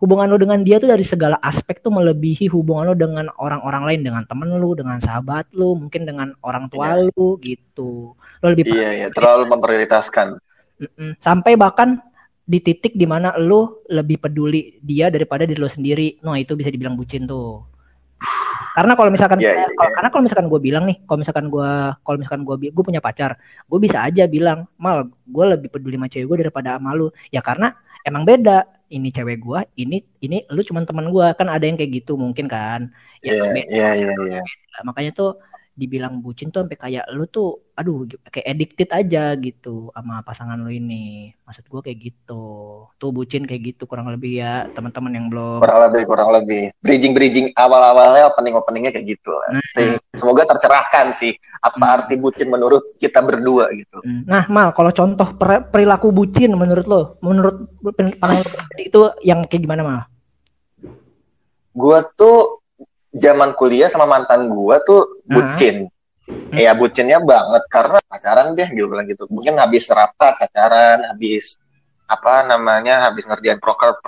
Hubungan 0.01 0.33
lo 0.33 0.41
dengan 0.41 0.65
dia 0.65 0.81
tuh 0.81 0.89
dari 0.89 1.05
segala 1.05 1.37
aspek 1.45 1.85
tuh 1.85 1.93
melebihi 1.93 2.49
hubungan 2.49 2.93
lo 2.93 2.95
dengan 2.97 3.29
orang-orang 3.37 3.85
lain 3.85 4.01
dengan 4.09 4.23
temen 4.25 4.49
lo 4.49 4.73
dengan 4.73 4.97
sahabat 4.99 5.53
lo 5.53 5.77
mungkin 5.77 6.09
dengan 6.09 6.33
orang 6.41 6.73
tua 6.73 6.97
yeah. 6.97 7.13
lo 7.13 7.37
gitu. 7.45 8.17
Lo 8.41 8.47
lebih 8.49 8.73
iya 8.73 8.81
yeah, 8.81 8.93
iya. 8.93 9.01
yeah. 9.07 9.11
terlalu 9.13 9.53
memprioritaskan. 9.53 10.41
Sampai 11.21 11.61
bahkan 11.61 12.01
di 12.49 12.59
titik 12.65 12.97
di 12.97 13.05
mana 13.05 13.37
lo 13.37 13.85
lebih 13.93 14.19
peduli 14.25 14.81
dia 14.81 15.13
daripada 15.13 15.45
diri 15.45 15.61
lo 15.61 15.69
sendiri. 15.69 16.17
No 16.25 16.33
itu 16.33 16.57
bisa 16.57 16.73
dibilang 16.73 16.97
bucin 16.97 17.29
tuh. 17.29 17.69
Karena 18.73 18.97
kalau 18.97 19.13
misalkan 19.13 19.37
yeah, 19.45 19.53
yeah, 19.53 19.69
yeah. 19.69 19.93
karena 20.01 20.09
kalau 20.09 20.23
misalkan 20.25 20.49
gue 20.49 20.61
bilang 20.65 20.85
nih 20.89 20.97
kalau 21.05 21.21
misalkan 21.21 21.53
gue 21.53 21.71
kalau 22.01 22.17
misalkan 22.17 22.43
gue 22.49 22.57
gue 22.73 22.85
punya 22.85 23.05
pacar 23.05 23.37
gue 23.69 23.79
bisa 23.83 24.01
aja 24.01 24.25
bilang 24.25 24.65
mal 24.81 25.13
gue 25.29 25.45
lebih 25.45 25.69
peduli 25.69 26.01
sama 26.01 26.09
cewek 26.09 26.25
gue 26.25 26.39
daripada 26.49 26.81
sama 26.81 26.97
lu. 26.97 27.13
Ya 27.29 27.45
karena 27.45 27.77
emang 28.09 28.25
beda 28.25 28.80
ini 28.91 29.09
cewek 29.15 29.39
gue 29.41 29.61
ini 29.79 30.03
ini 30.21 30.45
lu 30.51 30.61
cuma 30.67 30.83
teman 30.83 31.15
gue 31.15 31.27
kan 31.39 31.47
ada 31.47 31.65
yang 31.65 31.79
kayak 31.79 32.03
gitu 32.03 32.19
mungkin 32.19 32.51
kan. 32.51 32.91
Ya 33.23 33.37
yeah, 33.37 33.53
beda, 33.55 33.71
yeah, 33.71 33.93
yeah, 33.97 34.43
yeah. 34.43 34.83
makanya 34.83 35.13
tuh 35.15 35.31
dibilang 35.81 36.21
bucin 36.21 36.53
tuh 36.53 36.69
sampai 36.69 36.77
kayak 36.77 37.09
lu 37.17 37.25
tuh 37.25 37.73
aduh 37.73 38.05
kayak 38.29 38.45
addicted 38.45 38.93
aja 38.93 39.33
gitu 39.41 39.89
sama 39.97 40.21
pasangan 40.21 40.61
lu 40.61 40.69
ini. 40.69 41.33
Maksud 41.49 41.65
gue 41.65 41.81
kayak 41.81 41.99
gitu. 42.13 42.45
Tuh 43.01 43.11
bucin 43.11 43.49
kayak 43.49 43.75
gitu 43.75 43.89
kurang 43.89 44.13
lebih 44.13 44.45
ya 44.45 44.69
teman-teman 44.77 45.17
yang 45.17 45.27
belum. 45.33 45.65
Kurang 45.65 45.81
lebih 45.89 46.03
kurang 46.05 46.31
lebih. 46.37 46.69
Bridging 46.85 47.17
bridging 47.17 47.49
awal-awalnya 47.57 48.29
opening 48.29 48.55
openingnya 48.55 48.93
kayak 48.93 49.17
gitu 49.17 49.33
nah, 49.51 49.65
sih 49.75 49.91
semoga 50.15 50.47
tercerahkan 50.47 51.17
sih 51.17 51.33
apa 51.63 51.77
hmm. 51.77 51.95
arti 51.99 52.15
bucin 52.17 52.49
menurut 52.49 52.97
kita 53.01 53.21
berdua 53.25 53.71
gitu. 53.75 53.99
Hmm. 54.03 54.23
nah 54.27 54.45
mal 54.47 54.73
kalau 54.75 54.91
contoh 54.93 55.29
perilaku 55.71 56.11
bucin 56.11 56.53
menurut 56.55 56.87
lo 56.87 57.03
menurut 57.25 57.69
pandangan 57.95 58.45
itu 58.79 59.01
yang 59.25 59.47
kayak 59.47 59.63
gimana 59.65 59.83
mal? 59.83 60.01
Gue 61.71 62.03
tuh 62.19 62.60
zaman 63.11 63.55
kuliah 63.59 63.91
sama 63.91 64.07
mantan 64.07 64.51
gua 64.51 64.79
tuh 64.83 65.23
bucin. 65.27 65.91
Hmm. 66.31 66.55
Ya 66.55 66.71
bucinnya 66.79 67.19
banget 67.19 67.67
karena 67.67 67.99
pacaran 68.07 68.55
deh 68.55 68.69
gitu 68.71 68.87
bilang 68.87 69.07
gitu. 69.11 69.27
Mungkin 69.27 69.59
habis 69.59 69.91
rapat 69.91 70.39
pacaran, 70.39 71.03
habis 71.11 71.59
apa 72.07 72.47
namanya, 72.47 73.07
habis 73.11 73.27
ngerjain 73.27 73.59
proker 73.59 73.99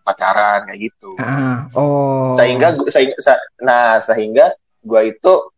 pacaran 0.00 0.64
kayak 0.64 0.88
gitu. 0.88 1.12
Uh, 1.20 1.60
oh. 1.76 2.32
Sehingga 2.32 2.72
sehingga 2.88 3.16
nah 3.60 4.00
sehingga 4.00 4.56
gua 4.80 5.04
itu 5.04 5.52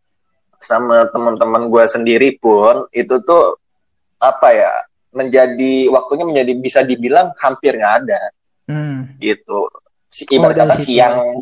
sama 0.59 1.07
teman-teman 1.15 1.71
gua 1.71 1.87
sendiri 1.87 2.35
pun 2.43 2.91
itu 2.91 3.23
tuh 3.23 3.57
apa 4.19 4.51
ya 4.53 4.73
menjadi 5.15 5.89
waktunya 5.91 6.27
menjadi 6.27 6.53
bisa 6.59 6.81
dibilang 6.83 7.31
hampir 7.39 7.79
nggak 7.79 7.95
ada. 8.07 8.21
Hmm. 8.67 9.15
Gitu. 9.23 9.71
Ibarat 10.35 10.59
oh, 10.59 10.61
kata 10.67 10.77
siang 10.83 11.39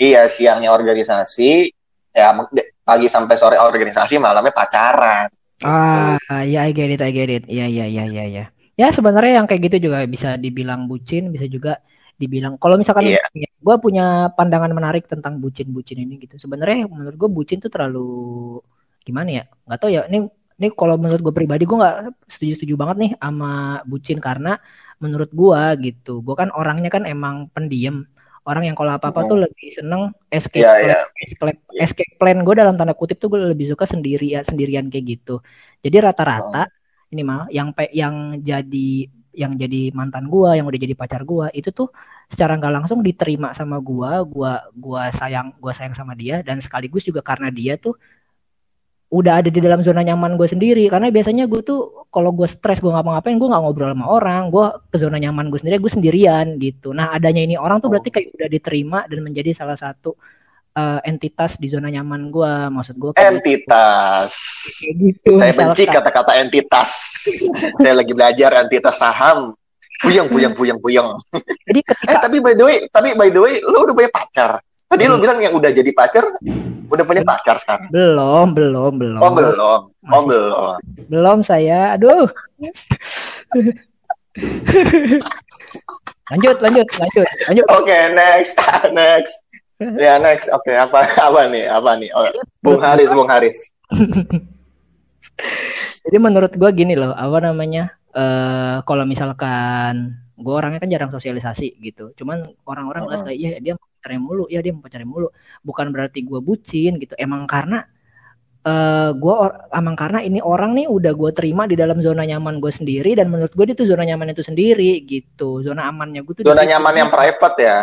Iya, 0.00 0.24
siangnya 0.32 0.72
organisasi, 0.72 1.68
ya 2.16 2.32
pagi 2.80 3.04
sampai 3.04 3.36
sore 3.36 3.60
organisasi, 3.60 4.16
malamnya 4.16 4.56
pacaran. 4.56 5.28
Ah, 5.60 6.16
ya 6.40 6.64
I 6.64 6.72
get 6.72 6.88
it, 6.88 7.04
I 7.04 7.12
get 7.12 7.28
it. 7.28 7.44
Iya, 7.44 7.68
iya, 7.68 7.84
iya, 7.84 8.04
iya, 8.08 8.24
iya. 8.24 8.44
Ya 8.80 8.88
sebenarnya 8.96 9.44
yang 9.44 9.46
kayak 9.46 9.68
gitu 9.68 9.92
juga 9.92 10.00
bisa 10.08 10.40
dibilang 10.40 10.88
bucin, 10.88 11.28
bisa 11.28 11.44
juga 11.44 11.84
dibilang 12.16 12.56
kalau 12.56 12.80
misalkan 12.80 13.12
yeah. 13.12 13.28
ya, 13.32 13.48
gue 13.48 13.76
punya 13.80 14.32
pandangan 14.32 14.72
menarik 14.72 15.04
tentang 15.04 15.36
bucin-bucin 15.36 16.00
ini 16.00 16.16
gitu. 16.24 16.40
Sebenarnya 16.40 16.88
menurut 16.88 17.16
gue 17.20 17.28
bucin 17.28 17.60
tuh 17.60 17.68
terlalu 17.68 18.56
gimana 19.04 19.28
ya? 19.28 19.44
Gak 19.68 19.84
tau 19.84 19.92
ya. 19.92 20.08
Ini 20.08 20.24
ini 20.60 20.68
kalau 20.76 20.96
menurut 20.96 21.20
gue 21.20 21.34
pribadi 21.36 21.64
gue 21.64 21.76
nggak 21.76 21.96
setuju-setuju 22.36 22.74
banget 22.76 22.96
nih 23.00 23.12
sama 23.16 23.80
bucin 23.88 24.20
karena 24.20 24.56
menurut 24.96 25.28
gue 25.32 25.62
gitu. 25.92 26.24
Gue 26.24 26.36
kan 26.36 26.48
orangnya 26.52 26.88
kan 26.88 27.04
emang 27.04 27.52
pendiam 27.52 28.04
orang 28.46 28.72
yang 28.72 28.76
kalau 28.76 28.96
apa-apa 28.96 29.20
tuh 29.28 29.38
lebih 29.44 29.68
seneng 29.76 30.12
escape 30.32 30.64
yeah, 30.64 30.76
plan, 30.80 30.88
yeah. 30.88 31.04
escape, 31.24 31.58
yeah. 31.72 31.84
escape 31.84 32.12
plan 32.16 32.38
gue 32.40 32.54
dalam 32.56 32.74
tanda 32.76 32.96
kutip 32.96 33.20
tuh 33.20 33.28
gue 33.28 33.40
lebih 33.40 33.68
suka 33.72 33.84
sendiri 33.84 34.32
ya 34.32 34.40
sendirian 34.46 34.88
kayak 34.88 35.18
gitu 35.18 35.44
jadi 35.84 36.10
rata-rata 36.10 36.68
oh. 36.68 37.12
ini 37.12 37.22
mah 37.22 37.46
yang 37.52 37.76
pe 37.76 37.92
yang 37.92 38.40
jadi 38.40 39.10
yang 39.30 39.54
jadi 39.54 39.94
mantan 39.94 40.26
gue 40.26 40.58
yang 40.58 40.66
udah 40.66 40.80
jadi 40.80 40.94
pacar 40.98 41.22
gue 41.22 41.46
itu 41.54 41.70
tuh 41.70 41.88
secara 42.26 42.58
nggak 42.58 42.82
langsung 42.82 42.98
diterima 43.02 43.54
sama 43.54 43.78
gue 43.78 44.10
gue 44.26 44.52
gua 44.74 45.02
sayang 45.14 45.54
gue 45.54 45.72
sayang 45.74 45.94
sama 45.94 46.18
dia 46.18 46.42
dan 46.42 46.58
sekaligus 46.58 47.06
juga 47.06 47.22
karena 47.22 47.46
dia 47.50 47.78
tuh 47.78 47.94
udah 49.10 49.42
ada 49.42 49.50
di 49.50 49.58
dalam 49.58 49.82
zona 49.82 50.06
nyaman 50.06 50.38
gue 50.38 50.46
sendiri. 50.46 50.86
Karena 50.86 51.10
biasanya 51.10 51.50
gue 51.50 51.60
tuh 51.66 52.06
kalau 52.14 52.30
gue 52.30 52.46
stres 52.46 52.78
gue 52.78 52.90
ngapa-ngapain 52.90 53.36
gue 53.36 53.48
nggak 53.50 53.62
ngobrol 53.62 53.90
sama 53.90 54.06
orang. 54.06 54.42
Gue 54.54 54.66
ke 54.88 54.96
zona 55.02 55.18
nyaman 55.18 55.50
gue 55.50 55.58
sendiri 55.58 55.82
gue 55.82 55.92
sendirian 55.92 56.46
gitu. 56.62 56.94
Nah 56.94 57.10
adanya 57.10 57.42
ini 57.42 57.58
orang 57.58 57.82
tuh 57.82 57.90
berarti 57.90 58.14
kayak 58.14 58.38
udah 58.38 58.48
diterima 58.48 58.98
dan 59.10 59.18
menjadi 59.26 59.50
salah 59.58 59.74
satu 59.74 60.14
uh, 60.78 61.00
entitas 61.02 61.58
di 61.58 61.66
zona 61.66 61.90
nyaman 61.90 62.30
gue 62.30 62.52
maksud 62.70 62.94
gue 62.96 63.10
entitas. 63.18 64.30
kayak 64.78 64.94
gitu. 65.02 65.32
Saya 65.42 65.52
benci 65.58 65.82
kata-kata 65.90 66.32
entitas. 66.38 66.90
Saya 67.82 67.94
lagi 67.98 68.12
belajar 68.14 68.62
entitas 68.62 68.94
saham. 68.94 69.58
Puyeng 70.00 70.32
puyeng 70.32 70.56
puyeng 70.56 70.78
puyeng. 70.80 71.12
Jadi 71.68 71.80
ketika... 71.84 72.08
eh 72.08 72.18
tapi 72.22 72.40
by 72.40 72.54
the 72.56 72.64
way 72.64 72.78
tapi 72.88 73.12
by 73.18 73.28
the 73.28 73.42
way 73.42 73.58
lu 73.60 73.84
udah 73.84 73.92
punya 73.92 74.08
pacar 74.08 74.62
Tadi 74.90 75.06
lu 75.06 75.22
bilang 75.22 75.38
yang 75.38 75.54
udah 75.54 75.70
jadi 75.70 75.86
pacar, 75.94 76.26
udah 76.90 77.04
punya 77.06 77.22
pacar 77.22 77.62
sekarang? 77.62 77.86
Belum, 77.94 78.50
belum, 78.50 78.92
belum. 78.98 79.22
Oh, 79.22 79.30
belum. 79.30 79.80
Oh, 79.86 80.22
belum. 80.26 80.76
Belum 81.06 81.38
saya. 81.46 81.94
Aduh. 81.94 82.26
lanjut, 86.34 86.56
lanjut, 86.58 86.88
lanjut, 86.90 87.28
lanjut. 87.46 87.66
Oke, 87.70 87.86
okay, 87.86 88.10
next, 88.10 88.58
next. 88.98 89.46
Ya, 89.78 90.18
next. 90.18 90.50
Oke, 90.50 90.74
okay, 90.74 90.82
apa 90.82 91.06
apa 91.22 91.46
nih? 91.46 91.70
Apa 91.70 91.94
nih? 91.94 92.10
Oh, 92.10 92.26
Bung 92.58 92.82
Haris, 92.82 93.14
Bung 93.14 93.30
Haris. 93.30 93.70
Jadi 96.02 96.16
menurut 96.18 96.50
gua 96.58 96.74
gini 96.74 96.98
loh, 96.98 97.14
apa 97.14 97.38
namanya? 97.46 97.94
Eh 98.10 98.18
uh, 98.18 98.76
kalau 98.82 99.06
misalkan 99.06 100.18
gue 100.40 100.50
orangnya 100.56 100.82
kan 100.82 100.90
jarang 100.90 101.12
sosialisasi 101.14 101.78
gitu. 101.78 102.10
Cuman 102.18 102.42
orang-orang 102.66 103.06
-huh. 103.06 103.22
kayak 103.28 103.38
iya 103.38 103.50
dia 103.62 103.74
pacarnya 104.00 104.24
mulu. 104.24 104.44
Ya 104.48 104.64
dia 104.64 104.72
mau 104.72 104.80
pacarnya 104.80 105.04
mulu. 105.04 105.28
Bukan 105.60 105.92
berarti 105.92 106.24
gue 106.24 106.40
bucin 106.40 106.96
gitu. 106.96 107.12
Emang 107.20 107.44
karena 107.44 107.84
uh, 108.64 108.70
eh, 108.72 109.10
gue 109.16 109.34
emang 109.72 109.96
karena 109.96 110.20
ini 110.24 110.40
orang 110.40 110.76
nih 110.76 110.86
udah 110.88 111.12
gue 111.12 111.30
terima 111.32 111.64
di 111.68 111.76
dalam 111.76 112.00
zona 112.00 112.24
nyaman 112.24 112.60
gue 112.60 112.72
sendiri 112.72 113.16
dan 113.16 113.32
menurut 113.32 113.52
gue 113.52 113.64
itu 113.68 113.84
zona 113.84 114.04
nyaman 114.04 114.32
itu 114.32 114.42
sendiri 114.44 115.04
gitu. 115.04 115.60
Zona 115.64 115.88
amannya 115.88 116.24
gue 116.24 116.40
tuh 116.40 116.44
zona 116.44 116.64
nyaman 116.64 116.94
yang 116.96 117.10
private 117.12 117.56
ya? 117.60 117.78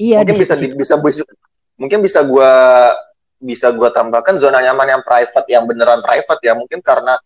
Iya 0.00 0.18
mungkin 0.24 0.36
bisa 0.40 0.54
di, 0.56 0.68
bisa 0.72 0.94
bisa 0.96 1.24
mungkin 1.76 1.98
bisa 2.00 2.20
gue 2.24 2.52
bisa 3.40 3.72
gue 3.72 3.88
tambahkan 3.92 4.36
zona 4.36 4.60
nyaman 4.60 5.00
yang 5.00 5.02
private 5.04 5.48
yang 5.48 5.64
beneran 5.64 6.00
private 6.04 6.40
ya. 6.44 6.52
Mungkin 6.56 6.80
karena 6.80 7.16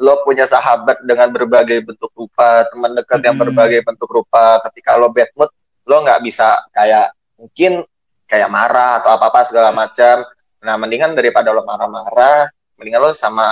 lo 0.00 0.24
punya 0.24 0.48
sahabat 0.48 1.04
dengan 1.04 1.28
berbagai 1.28 1.84
bentuk 1.84 2.08
rupa 2.16 2.64
teman 2.72 2.96
dekat 2.96 3.20
hmm. 3.20 3.26
yang 3.28 3.36
berbagai 3.36 3.80
bentuk 3.84 4.08
rupa. 4.08 4.60
Ketika 4.68 4.96
lo 4.96 5.12
bad 5.12 5.28
mood 5.36 5.52
lo 5.82 5.96
nggak 6.00 6.20
bisa 6.24 6.62
kayak 6.72 7.12
mungkin 7.42 7.82
kayak 8.30 8.46
marah 8.46 9.02
atau 9.02 9.18
apa-apa 9.18 9.50
segala 9.50 9.74
macam. 9.74 10.22
Nah, 10.62 10.78
mendingan 10.78 11.18
daripada 11.18 11.50
lo 11.50 11.66
marah-marah, 11.66 12.46
mendingan 12.78 13.02
lo 13.02 13.10
sama 13.10 13.50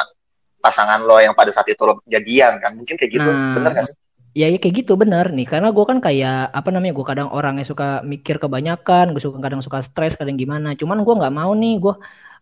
pasangan 0.63 1.03
lo 1.03 1.19
yang 1.19 1.35
pada 1.35 1.51
saat 1.51 1.67
itu 1.67 1.83
lo 1.83 1.99
jadian 2.07 2.63
kan. 2.63 2.79
Mungkin 2.79 2.95
kayak 2.95 3.11
gitu. 3.11 3.27
Nah, 3.27 3.59
bener 3.59 3.71
gak 3.75 3.87
sih? 3.91 3.99
Ya, 4.31 4.47
ya 4.47 4.63
kayak 4.63 4.87
gitu 4.87 4.95
bener 4.95 5.35
nih 5.35 5.43
karena 5.43 5.75
gue 5.75 5.83
kan 5.83 5.99
kayak 5.99 6.55
apa 6.55 6.71
namanya 6.71 6.95
gue 6.95 7.03
kadang 7.03 7.35
orang 7.35 7.59
yang 7.59 7.67
suka 7.67 7.99
mikir 8.07 8.39
kebanyakan 8.39 9.11
gue 9.11 9.19
suka 9.19 9.43
kadang 9.43 9.59
suka 9.59 9.83
stres 9.83 10.15
kadang 10.15 10.39
gimana 10.39 10.79
cuman 10.79 11.03
gue 11.03 11.15
nggak 11.19 11.35
mau 11.35 11.51
nih 11.51 11.83
gue 11.83 11.95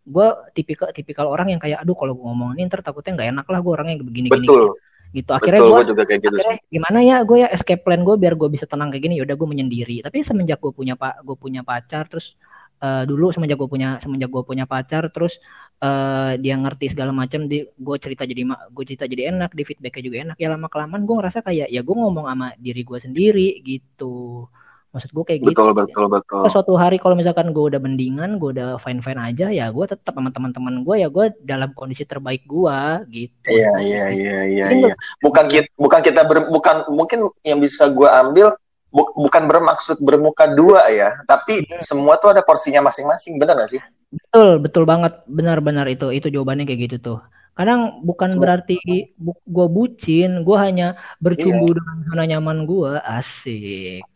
gue 0.04 0.28
tipikal 0.52 0.92
tipikal 0.92 1.32
orang 1.32 1.56
yang 1.56 1.60
kayak 1.64 1.80
aduh 1.80 1.96
kalau 1.96 2.12
gue 2.12 2.28
ngomong 2.28 2.60
ini 2.60 2.68
ntar 2.68 2.84
takutnya 2.84 3.16
nggak 3.16 3.28
enak 3.32 3.46
lah 3.48 3.60
gue 3.64 3.72
orangnya 3.72 3.96
begini 4.04 4.28
gini 4.28 4.44
betul 4.44 4.76
gitu. 5.12 5.30
Akhirnya 5.32 5.60
gue 5.64 5.84
juga 5.94 6.02
kayak 6.04 6.20
gitu 6.24 6.36
sih. 6.40 6.56
gimana 6.68 6.98
ya 7.00 7.24
gue 7.24 7.44
ya 7.44 7.48
escape 7.52 7.82
plan 7.84 8.04
gue 8.04 8.16
biar 8.20 8.34
gue 8.36 8.48
bisa 8.52 8.64
tenang 8.68 8.92
kayak 8.92 9.04
gini. 9.08 9.14
Yaudah 9.20 9.36
gue 9.36 9.48
menyendiri. 9.48 9.96
Tapi 10.04 10.24
semenjak 10.24 10.60
gue 10.60 10.72
punya 10.72 10.94
pak 10.94 11.24
gue 11.24 11.36
punya 11.36 11.64
pacar 11.64 12.06
terus 12.06 12.36
uh, 12.84 13.02
dulu 13.08 13.32
semenjak 13.32 13.56
gue 13.56 13.70
punya 13.70 13.98
semenjak 14.04 14.30
gue 14.30 14.42
punya 14.44 14.64
pacar 14.68 15.08
terus 15.10 15.36
uh, 15.80 16.36
dia 16.36 16.54
ngerti 16.60 16.92
segala 16.92 17.10
macam 17.10 17.48
di 17.48 17.64
gue 17.64 17.96
cerita 18.00 18.28
jadi 18.28 18.42
gue 18.46 18.84
cerita 18.84 19.04
jadi 19.08 19.32
enak 19.32 19.56
di 19.56 19.62
feedbacknya 19.64 20.02
juga 20.04 20.16
enak. 20.28 20.36
Ya 20.36 20.48
lama 20.52 20.68
kelamaan 20.68 21.02
gue 21.08 21.14
ngerasa 21.16 21.40
kayak 21.44 21.68
ya 21.72 21.80
gue 21.80 21.96
ngomong 21.96 22.28
sama 22.28 22.52
diri 22.60 22.82
gue 22.84 22.98
sendiri 23.00 23.48
gitu 23.64 24.46
maksud 24.88 25.10
gue 25.12 25.24
kayak 25.24 25.40
betul, 25.44 25.76
gitu 25.76 25.76
betul 25.76 26.06
betul. 26.08 26.42
Betul 26.48 26.52
suatu 26.52 26.72
hari 26.80 26.96
kalau 26.96 27.12
misalkan 27.12 27.52
gue 27.52 27.64
udah 27.68 27.80
mendingan 27.80 28.40
gue 28.40 28.56
udah 28.56 28.80
fine 28.80 29.04
fine 29.04 29.20
aja 29.20 29.52
ya 29.52 29.68
gue 29.68 29.84
tetap 29.84 30.16
sama 30.16 30.32
teman-teman 30.32 30.80
gue 30.80 30.96
ya 31.04 31.08
gue 31.12 31.24
dalam 31.44 31.76
kondisi 31.76 32.08
terbaik 32.08 32.48
gue 32.48 32.78
gitu. 33.12 33.48
Iya 33.52 33.72
iya 33.84 34.04
iya 34.08 34.38
iya 34.48 34.66
ya. 34.72 34.94
bukan 35.20 35.44
kita 35.46 35.68
bukan 35.76 36.00
kita 36.00 36.24
ber, 36.24 36.48
bukan 36.48 36.88
mungkin 36.88 37.28
yang 37.44 37.60
bisa 37.60 37.92
gue 37.92 38.08
ambil 38.08 38.56
bu, 38.88 39.04
bukan 39.12 39.44
bermaksud 39.44 40.00
bermuka 40.00 40.48
dua 40.48 40.88
ya 40.88 41.12
tapi 41.28 41.68
hmm. 41.68 41.84
semua 41.84 42.16
tuh 42.16 42.32
ada 42.32 42.40
porsinya 42.40 42.80
masing-masing 42.88 43.36
benar 43.36 43.60
gak 43.60 43.76
sih? 43.76 43.82
Betul 44.08 44.64
betul 44.64 44.88
banget. 44.88 45.20
Benar-benar 45.28 45.84
itu 45.92 46.08
itu 46.16 46.32
jawabannya 46.32 46.64
kayak 46.64 46.80
gitu 46.88 46.96
tuh. 46.96 47.18
Kadang 47.58 48.06
bukan 48.06 48.38
berarti 48.38 48.78
bu, 49.18 49.34
gue 49.44 49.66
bucin 49.66 50.46
gue 50.46 50.56
hanya 50.56 50.94
bercumbu 51.18 51.74
iya. 51.74 51.76
dengan 51.76 51.96
zona 52.06 52.24
nyaman 52.24 52.58
gue 52.70 52.92
asik 53.02 54.06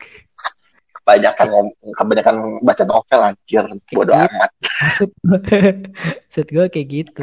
kebanyakan 1.03 1.49
kebanyakan 1.99 2.37
baca 2.63 2.85
novel 2.87 3.21
anjir. 3.27 3.65
Bodo 3.91 4.15
gitu. 4.15 4.23
amat. 4.23 4.51
Maksud 6.31 6.47
gue 6.49 6.67
kayak 6.71 6.89
gitu. 6.89 7.23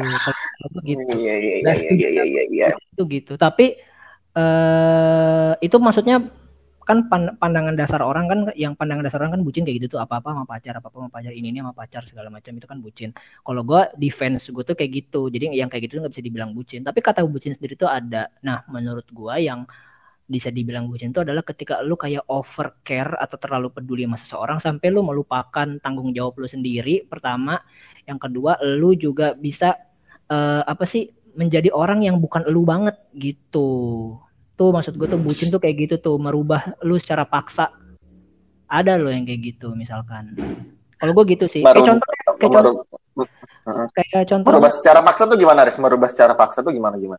Gitu. 0.84 1.02
Iya 1.16 1.34
iya 1.40 1.54
iya 1.72 1.72
iya 1.96 2.22
iya 2.28 2.42
iya 2.52 2.66
itu 2.92 3.02
gitu. 3.08 3.40
Tapi 3.40 3.80
uh, 4.36 5.56
itu 5.64 5.76
maksudnya 5.80 6.28
kan 6.84 7.06
pandangan 7.38 7.78
dasar 7.78 8.02
orang 8.02 8.26
kan 8.26 8.40
yang 8.58 8.74
pandangan 8.74 9.06
dasar 9.06 9.22
orang 9.22 9.40
kan 9.40 9.42
bucin 9.46 9.64
kayak 9.64 9.80
gitu 9.80 9.96
tuh. 9.96 10.00
Apa 10.04 10.20
apa 10.20 10.36
sama 10.36 10.44
pacar 10.44 10.76
apa 10.76 10.92
apa 10.92 10.96
sama 11.00 11.10
pacar 11.10 11.32
ini 11.32 11.48
ini 11.48 11.58
sama 11.64 11.72
pacar 11.72 12.04
segala 12.04 12.28
macam 12.28 12.52
itu 12.52 12.66
kan 12.68 12.78
bucin. 12.84 13.10
Kalau 13.40 13.62
gue 13.64 13.82
defense 13.96 14.52
gue 14.52 14.62
tuh 14.62 14.76
kayak 14.76 14.92
gitu. 15.08 15.32
Jadi 15.32 15.56
yang 15.56 15.72
kayak 15.72 15.88
gitu 15.88 16.04
nggak 16.04 16.12
bisa 16.12 16.22
dibilang 16.22 16.52
bucin. 16.52 16.84
Tapi 16.84 17.00
kata 17.00 17.24
bucin 17.24 17.56
sendiri 17.56 17.80
tuh 17.80 17.88
ada. 17.88 18.28
Nah 18.44 18.60
menurut 18.68 19.08
gue 19.08 19.34
yang 19.40 19.64
bisa 20.30 20.54
dibilang 20.54 20.86
bucin 20.86 21.10
itu 21.10 21.26
adalah 21.26 21.42
ketika 21.42 21.82
lu 21.82 21.98
kayak 21.98 22.22
over 22.30 22.78
care 22.86 23.18
atau 23.18 23.34
terlalu 23.34 23.74
peduli 23.74 24.06
sama 24.06 24.18
seseorang 24.22 24.58
sampai 24.62 24.86
lu 24.94 25.02
melupakan 25.02 25.66
tanggung 25.82 26.14
jawab 26.14 26.38
lu 26.38 26.46
sendiri 26.46 27.02
pertama. 27.02 27.58
Yang 28.06 28.30
kedua 28.30 28.62
lu 28.62 28.94
juga 28.94 29.34
bisa 29.34 29.74
uh, 30.30 30.62
apa 30.62 30.86
sih 30.86 31.10
menjadi 31.34 31.74
orang 31.74 32.06
yang 32.06 32.22
bukan 32.22 32.46
lu 32.46 32.62
banget 32.62 32.94
gitu. 33.18 33.68
Tuh 34.54 34.70
maksud 34.70 34.94
gue 34.94 35.10
tuh 35.10 35.18
bucin 35.18 35.50
tuh 35.50 35.58
kayak 35.58 35.90
gitu 35.90 35.94
tuh 35.98 36.16
merubah 36.22 36.78
lu 36.86 36.94
secara 37.02 37.26
paksa. 37.26 37.74
Ada 38.70 39.02
lo 39.02 39.10
yang 39.10 39.26
kayak 39.26 39.58
gitu 39.58 39.74
misalkan. 39.74 40.38
Kalau 40.94 41.10
gue 41.10 41.24
gitu 41.34 41.50
sih. 41.50 41.66
Baru, 41.66 41.82
kayak 41.82 41.90
contoh 41.90 42.06
kayak 42.06 42.52
contoh. 42.54 42.74
kayak 43.98 44.24
contoh. 44.30 44.48
Merubah 44.54 44.70
secara 44.70 45.00
paksa 45.02 45.26
tuh 45.26 45.34
gimana 45.34 45.66
Riz? 45.66 45.74
Merubah 45.74 46.06
secara 46.06 46.38
paksa 46.38 46.62
tuh 46.62 46.70
gimana, 46.70 46.94
gimana? 47.02 47.18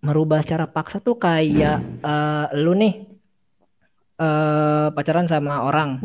Merubah 0.00 0.40
cara 0.40 0.64
paksa 0.64 0.98
tuh 1.04 1.20
kayak 1.20 2.00
uh, 2.00 2.48
lu 2.56 2.72
nih 2.72 3.04
uh, 4.20 4.88
pacaran 4.92 5.28
sama 5.28 5.64
orang. 5.64 6.00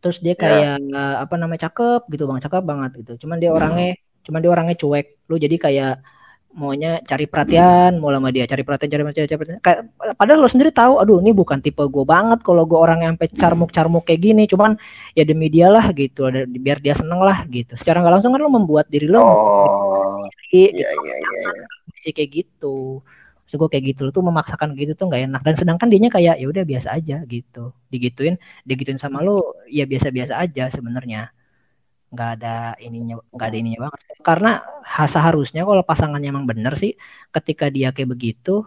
Terus 0.00 0.20
dia 0.20 0.36
ya. 0.36 0.40
kayak 0.40 0.76
yeah. 0.84 0.96
uh, 0.96 1.16
apa 1.24 1.34
namanya 1.40 1.68
cakep 1.68 2.08
gitu 2.12 2.28
bang 2.28 2.40
cakep 2.44 2.62
banget 2.64 2.90
gitu. 3.00 3.24
Cuman 3.24 3.40
dia 3.40 3.50
orangnya 3.52 3.96
cuman 4.24 4.40
dia 4.44 4.50
orangnya 4.52 4.76
cuek. 4.76 5.06
Lu 5.32 5.40
jadi 5.40 5.56
kayak 5.56 5.94
maunya 6.54 7.02
cari 7.02 7.26
perhatian 7.26 7.98
mau 7.98 8.14
lama 8.14 8.30
dia 8.30 8.46
cari 8.46 8.62
perhatian 8.62 8.86
cari 8.86 9.02
perhatian 9.02 9.24
cari 9.24 9.38
perhatian. 9.40 9.60
Kayak 9.64 9.80
padahal 10.20 10.38
lo 10.44 10.48
sendiri 10.52 10.70
tahu 10.76 11.00
aduh 11.00 11.18
ini 11.24 11.32
bukan 11.32 11.64
tipe 11.64 11.80
gue 11.80 12.04
banget 12.04 12.44
kalau 12.44 12.68
gue 12.68 12.76
orang 12.76 13.02
yang 13.08 13.16
sampai 13.16 13.32
carmuk 13.32 13.70
carmuk 13.72 14.04
kayak 14.04 14.20
gini. 14.20 14.44
Cuman 14.44 14.76
ya 15.16 15.24
demi 15.24 15.48
dia 15.48 15.72
lah 15.72 15.88
gitu 15.96 16.28
biar 16.60 16.84
dia 16.84 16.92
seneng 16.92 17.24
lah 17.24 17.48
gitu. 17.48 17.72
Secara 17.80 18.04
nggak 18.04 18.20
langsung 18.20 18.36
kan 18.36 18.44
lo 18.44 18.52
membuat 18.52 18.92
diri 18.92 19.08
lo 19.08 19.24
oh, 19.24 20.20
iya, 20.52 20.68
gitu, 20.68 20.84
iya, 20.84 20.88
iya, 20.92 21.16
iya. 22.04 22.12
kayak 22.12 22.30
gitu 22.44 23.00
Maksud 23.54 23.70
gue 23.70 23.78
kayak 23.78 23.86
gitu 23.94 24.00
lo 24.02 24.10
tuh 24.10 24.26
memaksakan 24.26 24.74
gitu 24.74 24.98
tuh 24.98 25.06
nggak 25.06 25.30
enak. 25.30 25.40
Dan 25.46 25.54
sedangkan 25.54 25.86
dianya 25.86 26.10
kayak 26.10 26.42
ya 26.42 26.46
udah 26.50 26.64
biasa 26.66 26.88
aja 26.90 27.22
gitu. 27.30 27.70
Digituin 27.86 28.34
digituin 28.66 28.98
sama 28.98 29.22
lo 29.22 29.54
ya 29.70 29.86
biasa-biasa 29.86 30.34
aja 30.42 30.74
sebenarnya. 30.74 31.30
Nggak 32.10 32.30
ada 32.34 32.74
ininya 32.82 33.22
nggak 33.30 33.46
ada 33.46 33.56
ininya 33.62 33.80
banget 33.86 34.00
karena 34.26 34.50
seharusnya 35.06 35.62
kalau 35.62 35.86
pasangannya 35.86 36.34
emang 36.34 36.50
bener 36.50 36.74
sih 36.74 36.98
ketika 37.30 37.70
dia 37.70 37.94
kayak 37.94 38.10
begitu 38.10 38.66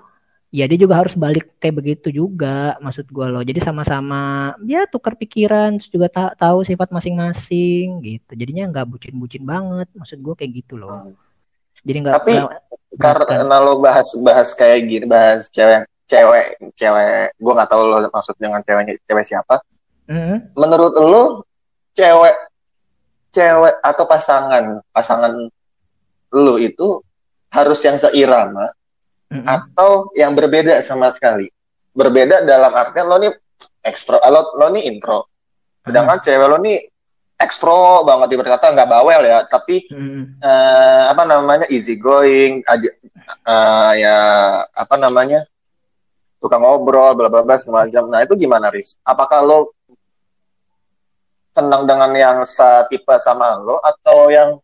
ya 0.56 0.64
dia 0.72 0.80
juga 0.80 1.04
harus 1.04 1.12
balik 1.20 1.60
kayak 1.60 1.76
begitu 1.84 2.08
juga 2.24 2.80
maksud 2.80 3.12
gue 3.12 3.28
loh. 3.28 3.44
Jadi 3.44 3.60
sama-sama 3.60 4.56
ya 4.64 4.88
tukar 4.88 5.20
pikiran 5.20 5.84
juga 5.84 6.08
tak 6.08 6.40
tahu 6.40 6.64
sifat 6.64 6.96
masing-masing 6.96 8.00
gitu. 8.08 8.32
Jadinya 8.40 8.72
nggak 8.72 8.88
bucin-bucin 8.88 9.44
banget 9.44 9.92
maksud 10.00 10.24
gue 10.24 10.32
kayak 10.40 10.64
gitu 10.64 10.80
loh 10.80 11.27
jadi 11.84 11.98
nggak 12.06 12.14
tapi 12.18 12.34
karena 12.98 13.56
lo 13.62 13.78
bahas 13.78 14.10
bahas 14.24 14.56
kayak 14.58 14.90
gini 14.90 15.06
bahas 15.06 15.52
cewek 15.52 15.86
cewek 16.08 16.58
cewek 16.74 17.36
gue 17.36 17.54
nggak 17.54 17.70
tahu 17.70 17.82
lo 17.84 17.98
maksud 18.10 18.36
dengan 18.40 18.64
ceweknya 18.64 18.96
cewek 19.06 19.26
siapa 19.28 19.60
mm-hmm. 20.08 20.56
menurut 20.56 20.94
lo 20.98 21.24
cewek 21.94 22.36
cewek 23.36 23.76
atau 23.84 24.04
pasangan 24.08 24.80
pasangan 24.96 25.34
lo 26.34 26.56
itu 26.58 27.04
harus 27.52 27.80
yang 27.84 28.00
seirama 28.00 28.72
mm-hmm. 29.30 29.46
atau 29.46 30.10
yang 30.16 30.32
berbeda 30.32 30.80
sama 30.80 31.12
sekali 31.12 31.52
berbeda 31.92 32.48
dalam 32.48 32.72
artian 32.72 33.06
lo 33.06 33.20
nih 33.20 33.32
ekstro 33.84 34.18
lo 34.24 34.56
lo 34.56 34.68
nih 34.72 34.88
intro 34.88 35.28
sedangkan 35.84 36.18
mm-hmm. 36.18 36.26
cewek 36.26 36.48
lo 36.48 36.58
nih 36.64 36.80
ekstro 37.38 38.02
banget 38.02 38.34
berkata 38.34 38.74
nggak 38.74 38.90
bawel 38.90 39.22
ya. 39.24 39.46
Tapi 39.46 39.88
hmm. 39.88 40.42
uh, 40.42 41.04
apa 41.14 41.24
namanya 41.24 41.66
easy 41.70 41.96
going 41.96 42.66
aja 42.66 42.90
uh, 43.46 43.92
ya 43.94 44.18
apa 44.74 44.96
namanya 44.98 45.46
tukang 46.42 46.62
ngobrol 46.62 47.18
bla 47.18 47.30
bla 47.30 47.42
bla 47.46 47.58
semacam 47.58 48.04
nah 48.10 48.22
itu 48.26 48.34
gimana 48.36 48.74
Riz? 48.74 48.98
Apakah 49.06 49.46
lo 49.46 49.74
senang 51.54 51.90
dengan 51.90 52.14
yang 52.14 52.38
setipe 52.46 53.18
sama 53.18 53.58
lo 53.58 53.82
atau 53.82 54.30
yang 54.30 54.58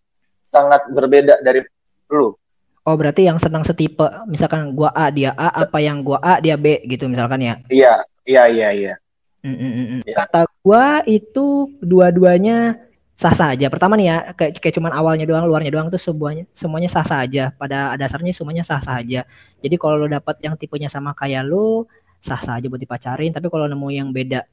sangat 0.45 0.85
berbeda 0.89 1.41
dari 1.41 1.65
lo? 2.09 2.37
Oh 2.83 2.99
berarti 2.99 3.25
yang 3.25 3.39
senang 3.39 3.63
setipe 3.63 4.05
misalkan 4.27 4.75
gua 4.75 4.91
A 4.91 5.07
dia 5.07 5.31
A 5.39 5.55
apa 5.55 5.79
yang 5.79 6.03
gua 6.03 6.19
A 6.19 6.43
dia 6.43 6.59
B 6.59 6.83
gitu 6.89 7.07
misalkan 7.07 7.39
ya? 7.41 7.55
Iya 7.71 7.95
iya 8.27 8.43
iya 8.51 8.69
iya 8.75 8.93
Mm 9.43 9.55
-mm. 9.59 9.99
Ya. 10.07 10.23
Kata 10.23 10.47
gua 10.63 11.03
itu 11.03 11.67
dua-duanya 11.83 12.79
sah 13.19 13.35
saja. 13.35 13.67
Pertama 13.67 13.99
nih 13.99 14.07
ya, 14.09 14.17
kayak, 14.33 14.59
kayak 14.59 14.75
cuman 14.79 14.91
awalnya 14.95 15.27
doang, 15.27 15.45
luarnya 15.45 15.71
doang 15.71 15.87
tuh 15.91 16.01
semuanya 16.01 16.47
semuanya 16.55 16.89
sah 16.89 17.05
saja. 17.05 17.51
Pada 17.55 17.93
dasarnya 17.99 18.31
semuanya 18.31 18.63
sah 18.63 18.79
saja. 18.79 19.27
Jadi 19.59 19.75
kalau 19.75 19.99
lo 19.99 20.07
dapat 20.07 20.39
yang 20.43 20.55
tipenya 20.55 20.87
sama 20.87 21.11
kayak 21.11 21.43
lo, 21.43 21.87
sah 22.23 22.39
saja 22.39 22.65
buat 22.71 22.79
dipacarin. 22.79 23.35
Tapi 23.35 23.47
kalau 23.51 23.67
nemu 23.67 23.87
yang 23.91 24.09
beda 24.15 24.47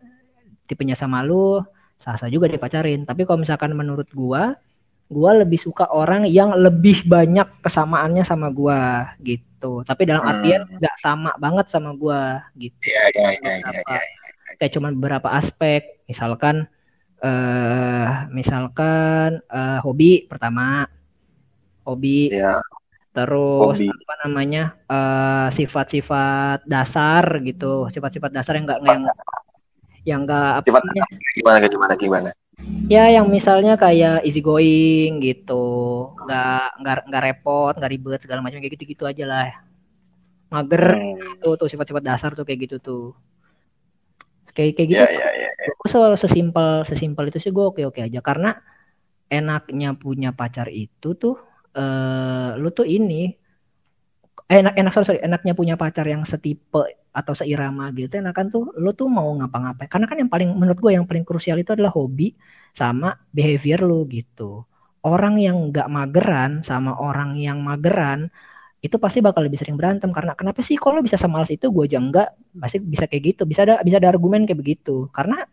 tipenya 0.66 0.98
sama 0.98 1.22
lo, 1.22 1.64
sah 2.02 2.18
sah 2.18 2.26
juga 2.26 2.50
dipacarin. 2.50 3.06
Tapi 3.06 3.22
kalau 3.24 3.42
misalkan 3.42 3.70
menurut 3.74 4.10
gua, 4.10 4.58
gua 5.10 5.30
lebih 5.38 5.58
suka 5.58 5.86
orang 5.90 6.26
yang 6.30 6.54
lebih 6.54 7.06
banyak 7.06 7.46
kesamaannya 7.62 8.22
sama 8.22 8.50
gua 8.50 9.14
gitu. 9.22 9.82
Tapi 9.82 10.02
dalam 10.06 10.22
hmm. 10.22 10.30
artian 10.30 10.62
nggak 10.78 10.96
sama 11.02 11.30
banget 11.42 11.66
sama 11.70 11.90
gua 11.94 12.42
gitu. 12.54 12.74
Iya 12.86 13.02
iya 13.14 13.28
iya 13.38 13.54
iya. 13.66 14.00
Ya 14.60 14.68
kayak 14.68 14.76
cuman 14.76 14.92
beberapa 15.00 15.32
aspek. 15.32 16.04
Misalkan 16.04 16.68
uh, 17.24 18.28
misalkan 18.28 19.40
uh, 19.48 19.80
hobi 19.80 20.28
pertama. 20.28 20.84
Hobi. 21.88 22.28
Ya. 22.28 22.60
terus 23.10 23.74
hobi. 23.74 23.90
apa 23.90 24.14
namanya 24.22 24.78
uh, 24.86 25.48
sifat-sifat 25.50 26.68
dasar 26.68 27.24
gitu. 27.40 27.88
Sifat-sifat 27.88 28.30
dasar 28.36 28.60
yang 28.60 28.68
enggak 28.68 28.80
yang 28.84 29.02
yang 30.04 30.20
enggak 30.28 30.62
apa 30.62 30.78
gimana 31.34 31.56
gimana 31.66 31.94
gimana 31.98 32.30
ya 32.88 33.04
yang 33.08 33.26
misalnya 33.28 33.74
kayak 33.80 34.22
easy 34.22 34.38
going 34.44 35.18
gitu. 35.24 36.06
Nggak 36.22 36.64
nggak 36.84 36.96
nggak 37.08 37.22
repot 37.26 37.74
nggak 37.74 37.90
ribet 37.90 38.20
segala 38.22 38.44
macam 38.44 38.62
kayak 38.62 38.78
gitu 38.78 38.84
gitu 38.94 39.04
aja 39.08 39.24
lah. 39.26 39.48
Mager 40.52 40.84
hmm. 40.94 41.42
tuh 41.42 41.58
tuh 41.58 41.66
sifat-sifat 41.66 42.04
dasar 42.04 42.30
tuh 42.38 42.46
kayak 42.46 42.70
gitu 42.70 42.76
tuh 42.78 43.16
kayak 44.52 44.78
kayak 44.78 44.88
gitu. 44.90 45.02
Yeah, 45.02 45.12
yeah, 45.12 45.32
yeah, 45.34 45.52
yeah. 45.56 45.74
gue 45.76 45.88
selalu 45.90 46.16
sesimpel 46.20 46.84
sesimpel 46.88 47.24
itu 47.30 47.38
sih 47.40 47.52
gue 47.54 47.64
oke 47.64 47.82
oke 47.86 48.00
aja. 48.00 48.20
Karena 48.20 48.56
enaknya 49.30 49.94
punya 49.94 50.34
pacar 50.34 50.66
itu 50.68 51.14
tuh 51.14 51.38
uh, 51.78 52.58
lu 52.58 52.74
tuh 52.74 52.86
ini 52.86 53.30
eh, 54.50 54.58
enak 54.58 54.74
enak 54.74 54.92
sorry, 54.92 55.06
sorry 55.06 55.20
enaknya 55.22 55.54
punya 55.54 55.74
pacar 55.78 56.02
yang 56.10 56.26
setipe 56.26 56.98
atau 57.10 57.34
seirama 57.34 57.90
gitu 57.94 58.18
enakan 58.18 58.46
tuh 58.50 58.70
lu 58.78 58.90
tuh 58.94 59.06
mau 59.06 59.30
ngapa-ngapain. 59.38 59.90
Karena 59.90 60.06
kan 60.10 60.16
yang 60.18 60.30
paling 60.30 60.50
menurut 60.54 60.78
gue 60.78 60.92
yang 60.94 61.06
paling 61.06 61.22
krusial 61.26 61.58
itu 61.58 61.74
adalah 61.74 61.94
hobi 61.94 62.34
sama 62.74 63.14
behavior 63.30 63.82
lu 63.82 64.06
gitu. 64.10 64.66
Orang 65.00 65.40
yang 65.40 65.72
nggak 65.72 65.88
mageran 65.88 66.60
sama 66.60 66.92
orang 66.98 67.38
yang 67.40 67.64
mageran 67.64 68.28
itu 68.80 68.96
pasti 68.96 69.20
bakal 69.20 69.44
lebih 69.44 69.60
sering 69.60 69.76
berantem 69.76 70.08
karena 70.08 70.32
kenapa 70.32 70.64
sih 70.64 70.80
kalau 70.80 71.04
bisa 71.04 71.20
semalas 71.20 71.52
itu 71.52 71.68
gue 71.68 71.84
aja 71.84 72.00
enggak 72.00 72.32
pasti 72.56 72.80
bisa 72.80 73.04
kayak 73.04 73.36
gitu. 73.36 73.42
Bisa 73.44 73.68
ada 73.68 73.84
bisa 73.84 74.00
ada 74.00 74.08
argumen 74.08 74.48
kayak 74.48 74.56
begitu. 74.56 75.12
Karena 75.12 75.44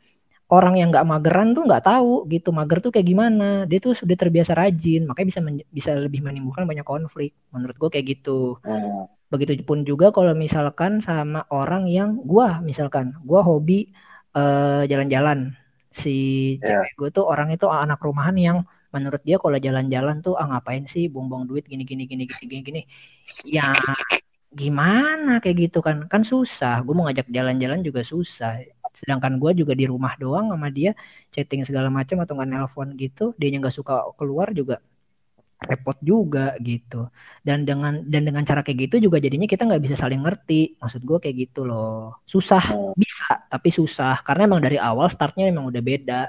orang 0.48 0.80
yang 0.80 0.96
nggak 0.96 1.04
mageran 1.04 1.52
tuh 1.52 1.68
nggak 1.68 1.84
tahu 1.84 2.24
gitu 2.32 2.56
mager 2.56 2.80
tuh 2.80 2.92
kayak 2.96 3.08
gimana. 3.08 3.68
Dia 3.68 3.84
tuh 3.84 4.00
sudah 4.00 4.16
terbiasa 4.16 4.56
rajin 4.56 5.04
makanya 5.04 5.28
bisa 5.28 5.40
bisa 5.76 5.92
lebih 6.00 6.24
menimbulkan 6.24 6.64
banyak 6.64 6.88
konflik 6.88 7.36
menurut 7.52 7.76
gue 7.76 7.90
kayak 7.92 8.08
gitu. 8.18 8.56
Hmm. 8.64 9.12
begitu 9.28 9.60
pun 9.68 9.84
juga 9.84 10.08
kalau 10.16 10.32
misalkan 10.32 11.04
sama 11.04 11.44
orang 11.52 11.84
yang 11.92 12.24
gue 12.24 12.48
misalkan 12.64 13.12
gue 13.28 13.42
hobi 13.44 13.92
uh, 14.40 14.88
jalan-jalan. 14.88 15.52
Si 15.92 16.56
yeah. 16.64 16.80
cewek 16.80 16.92
gue 16.96 17.10
tuh 17.12 17.26
orang 17.28 17.52
itu 17.52 17.68
anak 17.68 18.00
rumahan 18.00 18.40
yang 18.40 18.58
menurut 18.96 19.22
dia 19.28 19.38
kalau 19.42 19.58
jalan-jalan 19.60 20.24
tuh 20.26 20.34
ah 20.40 20.48
ngapain 20.48 20.88
sih 20.88 21.12
buang-buang 21.12 21.46
duit 21.50 21.64
gini 21.68 21.84
gini 21.84 22.04
gini 22.08 22.24
gini 22.28 22.46
gini 22.48 22.62
gini? 22.64 22.82
Ya 23.48 23.68
gimana 24.54 25.44
kayak 25.44 25.58
gitu 25.70 25.80
kan? 25.84 26.08
Kan 26.12 26.24
susah. 26.24 26.82
Gue 26.86 26.94
mau 26.96 27.06
ngajak 27.08 27.28
jalan-jalan 27.30 27.84
juga 27.84 28.02
susah. 28.08 28.64
Sedangkan 28.98 29.38
gue 29.38 29.52
juga 29.62 29.74
di 29.78 29.86
rumah 29.86 30.16
doang 30.18 30.50
sama 30.50 30.68
dia 30.74 30.96
chatting 31.36 31.64
segala 31.68 31.92
macam 31.94 32.18
atau 32.24 32.34
nggak 32.34 32.50
nelpon 32.50 32.90
gitu 32.98 33.36
dia 33.38 33.54
nggak 33.54 33.76
suka 33.76 34.10
keluar 34.18 34.50
juga 34.56 34.82
repot 35.58 35.98
juga 36.06 36.54
gitu. 36.62 37.10
Dan 37.42 37.66
dengan 37.66 38.06
dan 38.06 38.24
dengan 38.30 38.46
cara 38.46 38.62
kayak 38.62 38.90
gitu 38.90 39.10
juga 39.10 39.18
jadinya 39.18 39.50
kita 39.50 39.66
nggak 39.66 39.84
bisa 39.84 39.96
saling 39.98 40.22
ngerti. 40.24 40.78
Maksud 40.82 41.02
gue 41.04 41.18
kayak 41.22 41.36
gitu 41.50 41.66
loh. 41.66 42.22
Susah 42.30 42.64
oh. 42.74 42.94
bisa 42.98 43.46
tapi 43.50 43.70
susah. 43.74 44.22
Karena 44.24 44.50
emang 44.50 44.62
dari 44.62 44.78
awal 44.80 45.10
startnya 45.10 45.50
emang 45.50 45.70
udah 45.70 45.82
beda 45.82 46.22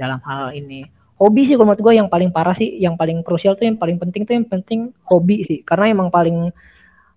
dalam 0.00 0.20
hal 0.24 0.56
ini 0.56 0.99
hobi 1.20 1.44
sih 1.44 1.54
kalau 1.54 1.68
menurut 1.68 1.84
gue 1.84 1.94
yang 2.00 2.08
paling 2.08 2.32
parah 2.32 2.56
sih 2.56 2.80
yang 2.80 2.96
paling 2.96 3.20
krusial 3.20 3.52
tuh 3.52 3.68
yang 3.68 3.76
paling 3.76 4.00
penting 4.00 4.24
tuh 4.24 4.34
yang 4.40 4.48
penting 4.48 4.96
hobi 5.04 5.44
sih. 5.44 5.60
Karena 5.60 5.92
emang 5.92 6.08
paling 6.08 6.48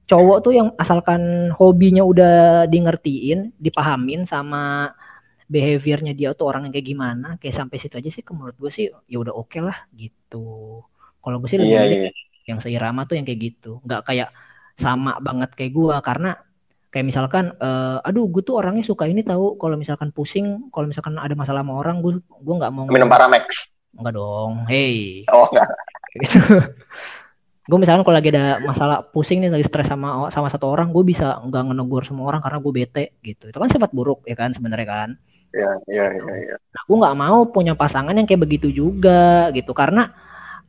cowok 0.03 0.37
tuh 0.43 0.51
yang 0.51 0.67
asalkan 0.75 1.49
hobinya 1.55 2.03
udah 2.03 2.67
di 2.67 2.83
ngertiin 2.83 3.55
dipahamin 3.55 4.27
sama 4.27 4.91
behaviornya 5.47 6.11
dia 6.11 6.35
tuh 6.35 6.51
orang 6.51 6.67
yang 6.67 6.73
kayak 6.75 6.87
gimana 6.91 7.27
kayak 7.39 7.55
sampai 7.55 7.79
situ 7.79 7.95
aja 7.95 8.09
sih 8.11 8.23
menurut 8.35 8.55
gue 8.59 8.71
sih 8.75 8.91
ya 9.07 9.17
udah 9.23 9.31
oke 9.31 9.47
okay 9.47 9.61
lah 9.63 9.87
gitu. 9.95 10.83
Kalau 11.23 11.39
gue 11.39 11.47
sih 11.47 11.55
lebih 11.55 11.71
yeah, 11.71 11.87
yeah. 11.87 12.13
yang 12.43 12.59
seirama 12.59 13.07
tuh 13.07 13.15
yang 13.15 13.23
kayak 13.23 13.39
gitu. 13.39 13.79
Nggak 13.87 14.03
kayak 14.03 14.29
sama 14.75 15.15
banget 15.23 15.55
kayak 15.55 15.71
gue 15.71 15.95
karena 16.03 16.35
kayak 16.93 17.05
misalkan 17.09 17.55
uh, 17.57 18.03
aduh 18.05 18.29
gue 18.29 18.45
tuh 18.45 18.61
orangnya 18.61 18.85
suka 18.85 19.09
ini 19.09 19.25
tahu 19.25 19.57
kalau 19.57 19.73
misalkan 19.73 20.13
pusing 20.13 20.69
kalau 20.69 20.85
misalkan 20.85 21.17
ada 21.17 21.33
masalah 21.33 21.65
sama 21.65 21.81
orang 21.81 22.05
gue 22.05 22.21
gue 22.21 22.53
nggak 22.53 22.69
mau 22.69 22.85
minum 22.85 23.09
paramex 23.09 23.72
enggak 23.97 24.13
dong 24.17 24.65
hey 24.69 25.23
oh 25.29 25.47
enggak 25.51 25.69
gitu 26.23 26.41
gue 27.63 27.79
misalkan 27.79 28.03
kalau 28.03 28.19
lagi 28.19 28.27
ada 28.27 28.59
masalah 28.59 29.07
pusing 29.07 29.39
nih 29.39 29.47
lagi 29.47 29.63
stres 29.63 29.87
sama 29.87 30.27
sama 30.35 30.51
satu 30.51 30.67
orang 30.67 30.91
gue 30.91 31.03
bisa 31.07 31.39
nggak 31.47 31.71
ngenegur 31.71 32.03
semua 32.03 32.27
orang 32.27 32.43
karena 32.43 32.59
gue 32.59 32.73
bete 32.75 33.05
gitu 33.23 33.47
itu 33.47 33.55
kan 33.55 33.71
sifat 33.71 33.95
buruk 33.95 34.19
ya 34.27 34.35
kan 34.35 34.51
sebenarnya 34.51 34.89
kan 34.89 35.09
Iya, 35.53 35.71
iya, 35.85 36.05
iya. 36.17 36.33
Ya. 36.49 36.55
Nah, 36.57 36.81
gue 36.89 36.97
nggak 36.97 37.17
mau 37.21 37.45
punya 37.45 37.77
pasangan 37.77 38.17
yang 38.17 38.25
kayak 38.25 38.41
begitu 38.41 38.73
juga 38.73 39.53
gitu 39.53 39.69
karena 39.77 40.09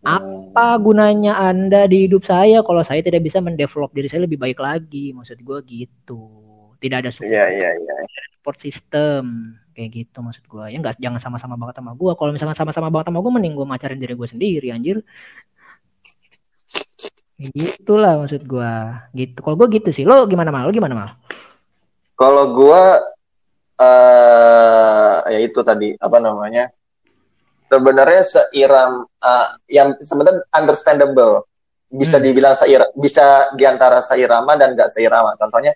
hmm. 0.04 0.52
apa 0.52 0.76
gunanya 0.76 1.40
anda 1.40 1.88
di 1.88 2.04
hidup 2.04 2.28
saya 2.28 2.60
kalau 2.60 2.84
saya 2.84 3.00
tidak 3.00 3.24
bisa 3.24 3.40
mendevelop 3.40 3.96
diri 3.96 4.12
saya 4.12 4.28
lebih 4.28 4.36
baik 4.36 4.60
lagi 4.60 5.16
maksud 5.16 5.40
gue 5.40 5.58
gitu 5.64 6.20
tidak 6.84 7.08
ada 7.08 7.10
support, 7.16 7.32
yeah, 7.32 7.48
yeah, 7.48 7.72
yeah. 7.72 8.00
support 8.36 8.60
system 8.60 9.56
kayak 9.74 9.90
gitu 9.90 10.18
maksud 10.22 10.46
gue 10.46 10.64
ya 10.70 10.78
nggak 10.78 11.02
jangan 11.02 11.20
sama-sama 11.20 11.58
banget 11.58 11.82
sama 11.82 11.92
gue 11.98 12.12
kalau 12.14 12.30
misalnya 12.30 12.56
sama-sama 12.56 12.88
banget 12.94 13.10
sama 13.10 13.18
gue 13.20 13.32
mending 13.34 13.54
gue 13.58 13.66
macarin 13.66 13.98
diri 13.98 14.14
gue 14.14 14.28
sendiri 14.30 14.68
anjir. 14.70 15.02
Gitulah 17.34 18.22
maksud 18.22 18.46
gue 18.46 18.72
gitu. 19.18 19.38
Kalau 19.42 19.56
gue 19.58 19.68
gitu 19.74 19.90
sih. 19.90 20.06
Lo 20.06 20.24
gimana 20.30 20.54
mal? 20.54 20.70
Lo 20.70 20.72
gimana 20.72 20.94
mal? 20.94 21.10
Kalau 22.14 22.54
gue 22.54 22.82
uh, 23.82 25.14
ya 25.26 25.38
itu 25.42 25.60
tadi 25.66 25.98
apa 25.98 26.18
namanya? 26.22 26.70
Sebenarnya 27.66 28.22
seiram 28.22 29.02
uh, 29.18 29.48
yang 29.66 29.98
sebenarnya 29.98 30.46
understandable. 30.54 31.42
Bisa 31.90 32.22
hmm. 32.22 32.24
dibilang 32.24 32.54
seir 32.54 32.82
bisa 32.94 33.50
di 33.58 33.66
antara 33.66 33.98
seirama 33.98 34.54
dan 34.54 34.78
gak 34.78 34.94
seirama. 34.94 35.34
Contohnya 35.34 35.74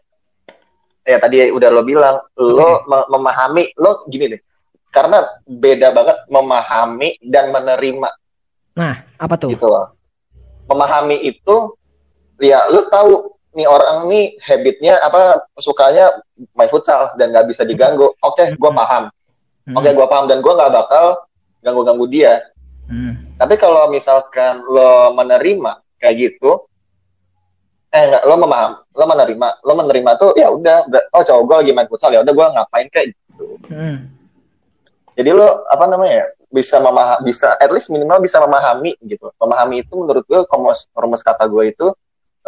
ya 1.09 1.17
tadi 1.17 1.49
udah 1.49 1.69
lo 1.73 1.81
bilang 1.81 2.21
lo 2.37 2.85
memahami 3.09 3.73
lo 3.81 4.05
gini 4.13 4.37
deh 4.37 4.41
karena 4.93 5.25
beda 5.45 5.93
banget 5.93 6.17
memahami 6.29 7.17
dan 7.25 7.49
menerima. 7.49 8.09
Nah 8.77 8.95
apa 9.17 9.35
tuh? 9.41 9.49
Gitu 9.53 9.65
loh. 9.65 9.97
Memahami 10.69 11.17
itu 11.25 11.73
ya 12.41 12.69
lu 12.69 12.85
tahu 12.93 13.33
nih 13.57 13.65
orang 13.65 14.05
nih 14.13 14.37
habitnya 14.45 15.01
apa 15.01 15.49
sukanya 15.57 16.13
main 16.53 16.69
futsal 16.69 17.17
dan 17.17 17.33
nggak 17.33 17.49
bisa 17.49 17.65
diganggu. 17.65 18.13
Oke 18.21 18.45
okay, 18.45 18.47
gue 18.53 18.71
hmm. 18.71 18.81
paham. 18.81 19.05
Hmm. 19.69 19.77
oke 19.77 19.85
okay, 19.85 19.93
gue 19.97 20.07
paham 20.09 20.25
dan 20.29 20.45
gue 20.45 20.53
nggak 20.53 20.73
bakal 20.73 21.05
ganggu-ganggu 21.65 22.07
dia. 22.09 22.35
Hmm. 22.89 23.37
tapi 23.37 23.61
kalau 23.61 23.93
misalkan 23.93 24.65
lo 24.65 25.13
menerima 25.13 25.85
kayak 26.01 26.17
gitu 26.17 26.68
eh 27.89 28.03
enggak 28.05 28.23
lo 28.29 28.37
memaham 28.37 28.73
lo 28.85 29.05
menerima 29.09 29.49
lo 29.65 29.73
menerima 29.73 30.11
tuh 30.21 30.31
ya 30.37 30.53
udah 30.53 30.85
oh 31.17 31.23
cowok 31.25 31.43
gue 31.49 31.57
lagi 31.65 31.73
main 31.73 31.89
futsal 31.89 32.13
ya 32.13 32.21
udah 32.21 32.35
gue 32.37 32.47
ngapain 32.53 32.87
kayak 32.93 33.07
gitu 33.17 33.47
hmm. 33.73 33.97
jadi 35.17 35.31
lo 35.33 35.65
apa 35.73 35.85
namanya 35.89 36.15
ya 36.25 36.27
bisa 36.53 36.77
memaham 36.81 37.19
bisa 37.25 37.57
at 37.57 37.73
least 37.73 37.89
minimal 37.89 38.21
bisa 38.21 38.41
memahami 38.45 38.93
gitu 39.05 39.33
memahami 39.41 39.85
itu 39.85 39.93
menurut 39.97 40.25
gue 40.29 40.41
rumus 40.53 40.89
rumus 40.93 41.25
kata 41.25 41.49
gue 41.49 41.65
itu 41.73 41.89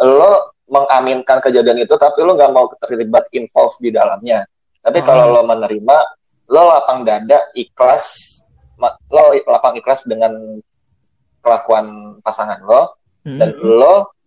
lo 0.01 0.53
mengaminkan 0.69 1.41
kejadian 1.41 1.85
itu 1.85 1.93
tapi 1.97 2.21
lo 2.21 2.37
nggak 2.37 2.51
mau 2.53 2.69
terlibat 2.77 3.25
involve 3.33 3.73
di 3.81 3.89
dalamnya 3.89 4.45
tapi 4.85 5.01
hmm. 5.01 5.07
kalau 5.09 5.25
lo 5.33 5.41
menerima 5.45 5.97
lo 6.53 6.61
lapang 6.69 7.01
dada 7.01 7.49
ikhlas 7.57 8.37
lo 9.09 9.33
lapang 9.49 9.73
ikhlas 9.77 10.05
dengan 10.05 10.33
kelakuan 11.41 12.17
pasangan 12.21 12.61
lo 12.61 12.93
hmm. 13.25 13.37
dan 13.41 13.49
lo 13.57 14.20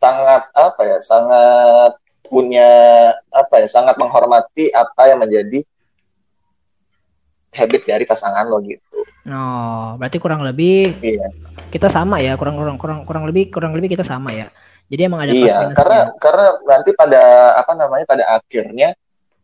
sangat 0.00 0.42
apa 0.56 0.82
ya 0.82 0.98
sangat 1.04 1.92
punya 2.24 2.70
apa 3.28 3.54
ya 3.60 3.68
sangat 3.68 3.94
menghormati 4.00 4.72
apa 4.72 5.12
yang 5.12 5.20
menjadi 5.20 5.60
habit 7.50 7.82
dari 7.84 8.04
pasangan 8.06 8.46
lo 8.46 8.62
gitu. 8.62 9.02
Oh, 9.26 9.98
berarti 9.98 10.16
kurang 10.22 10.46
lebih 10.46 10.96
iya. 11.02 11.28
kita 11.68 11.90
sama 11.90 12.22
ya, 12.22 12.38
kurang 12.38 12.56
kurang 12.56 12.78
kurang 12.78 12.98
kurang 13.04 13.24
lebih 13.28 13.50
kurang 13.50 13.74
lebih 13.76 13.98
kita 13.98 14.06
sama 14.06 14.32
ya. 14.32 14.48
Jadi 14.90 15.02
emang 15.06 15.22
ada 15.22 15.30
Iya, 15.30 15.70
karena 15.74 16.00
karena 16.18 16.46
nanti 16.66 16.90
pada 16.94 17.22
apa 17.58 17.72
namanya 17.78 18.06
pada 18.06 18.24
akhirnya 18.38 18.94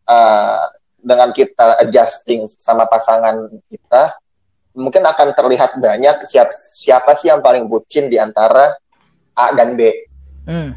uh, 0.07 0.67
dengan 0.99 1.31
kita 1.31 1.83
adjusting 1.87 2.51
sama 2.51 2.87
pasangan 2.91 3.47
kita 3.71 4.19
mungkin 4.75 5.07
akan 5.07 5.33
terlihat 5.39 5.79
banyak 5.79 6.27
siapa 6.27 6.51
siapa 6.53 7.15
sih 7.15 7.31
yang 7.31 7.43
paling 7.43 7.71
bucin 7.71 8.11
di 8.11 8.19
antara 8.19 8.75
A 9.37 9.53
dan 9.55 9.79
B. 9.79 10.06
Hmm. 10.47 10.71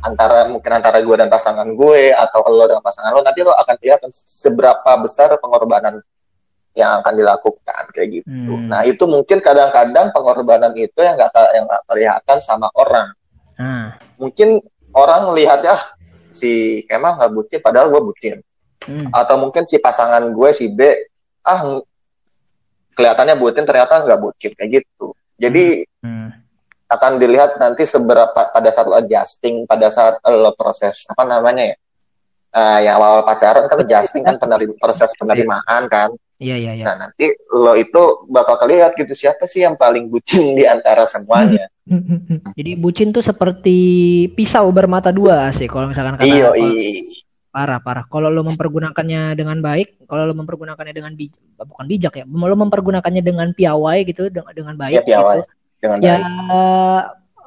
Antara 0.00 0.46
mungkin 0.46 0.70
antara 0.70 1.02
gue 1.02 1.16
dan 1.18 1.26
pasangan 1.26 1.66
gue 1.66 2.14
atau 2.14 2.46
lo 2.46 2.64
dengan 2.70 2.84
pasangan 2.84 3.10
lo 3.10 3.26
nanti 3.26 3.42
lo 3.42 3.50
akan 3.52 3.74
lihat 3.82 4.00
seberapa 4.14 4.90
besar 5.02 5.34
pengorbanan 5.42 5.98
yang 6.76 7.00
akan 7.00 7.14
dilakukan 7.16 7.84
kayak 7.90 8.22
gitu. 8.22 8.28
Hmm. 8.28 8.68
Nah 8.70 8.84
itu 8.84 9.02
mungkin 9.08 9.40
kadang-kadang 9.40 10.12
pengorbanan 10.12 10.76
itu 10.76 11.00
yang 11.00 11.16
nggak 11.16 11.32
yang 11.56 11.64
gak 11.66 11.82
kelihatan 11.88 12.38
sama 12.44 12.68
orang. 12.76 13.16
Hmm. 13.56 13.96
Mungkin 14.20 14.60
orang 14.92 15.32
lihat 15.34 15.64
ya 15.64 15.76
si 16.36 16.84
Kemal 16.84 17.16
nggak 17.16 17.32
bucin, 17.32 17.60
padahal 17.64 17.88
gue 17.88 18.02
bucin. 18.04 18.36
Hmm. 18.84 19.08
Atau 19.10 19.40
mungkin 19.40 19.64
si 19.64 19.80
pasangan 19.80 20.22
gue 20.30 20.50
si 20.52 20.68
B 20.68 20.84
ah 21.42 21.80
kelihatannya 22.92 23.40
bucin 23.40 23.64
ternyata 23.64 24.04
nggak 24.04 24.20
bucin 24.20 24.52
kayak 24.52 24.84
gitu. 24.84 25.16
Jadi 25.40 25.88
hmm. 26.04 26.45
Akan 26.86 27.18
dilihat 27.18 27.58
nanti 27.58 27.82
seberapa 27.82 28.30
pada 28.30 28.70
saat 28.70 28.86
lo 28.86 28.96
adjusting, 28.98 29.66
pada 29.66 29.90
saat 29.90 30.22
lo 30.22 30.54
proses 30.54 31.02
apa 31.10 31.26
namanya 31.26 31.74
ya, 31.74 31.76
uh, 32.54 32.78
yang 32.82 32.94
awal 33.02 33.26
pacaran 33.26 33.66
kan 33.66 33.82
adjusting 33.82 34.22
kan 34.22 34.38
penerim, 34.38 34.70
proses 34.78 35.10
penerimaan 35.18 35.90
kan. 35.90 36.14
Iya 36.36 36.56
iya 36.60 36.72
iya. 36.76 36.84
Nah 36.84 37.08
nanti 37.08 37.32
lo 37.50 37.72
itu 37.74 38.28
bakal 38.28 38.60
kelihat 38.60 38.92
gitu 38.94 39.16
siapa 39.16 39.48
sih 39.48 39.64
yang 39.64 39.74
paling 39.74 40.06
bucin 40.12 40.54
di 40.54 40.68
antara 40.68 41.08
semuanya. 41.08 41.66
Jadi 42.58 42.76
bucin 42.76 43.10
tuh 43.10 43.24
seperti 43.24 43.78
pisau 44.36 44.68
bermata 44.70 45.10
dua 45.10 45.50
sih 45.56 45.66
kalau 45.66 45.88
misalkan 45.90 46.20
kata 46.20 46.28
Iyo, 46.28 46.52
parah 47.56 47.80
parah. 47.80 48.04
Kalau 48.12 48.28
lo 48.28 48.44
mempergunakannya 48.44 49.32
dengan 49.32 49.64
baik, 49.64 50.04
kalau 50.04 50.28
lo 50.28 50.34
mempergunakannya 50.36 50.92
dengan 50.92 51.16
bij 51.16 51.32
bukan 51.56 51.86
bijak 51.88 52.20
ya, 52.20 52.24
lo 52.28 52.56
mempergunakannya 52.60 53.22
dengan 53.24 53.48
piawai 53.56 54.04
gitu 54.04 54.28
dengan 54.28 54.52
dengan 54.52 54.74
baik 54.76 55.00
ya, 55.00 55.02
piawai. 55.02 55.40
gitu. 55.40 55.56
Dengan 55.80 55.98
ya 56.02 56.16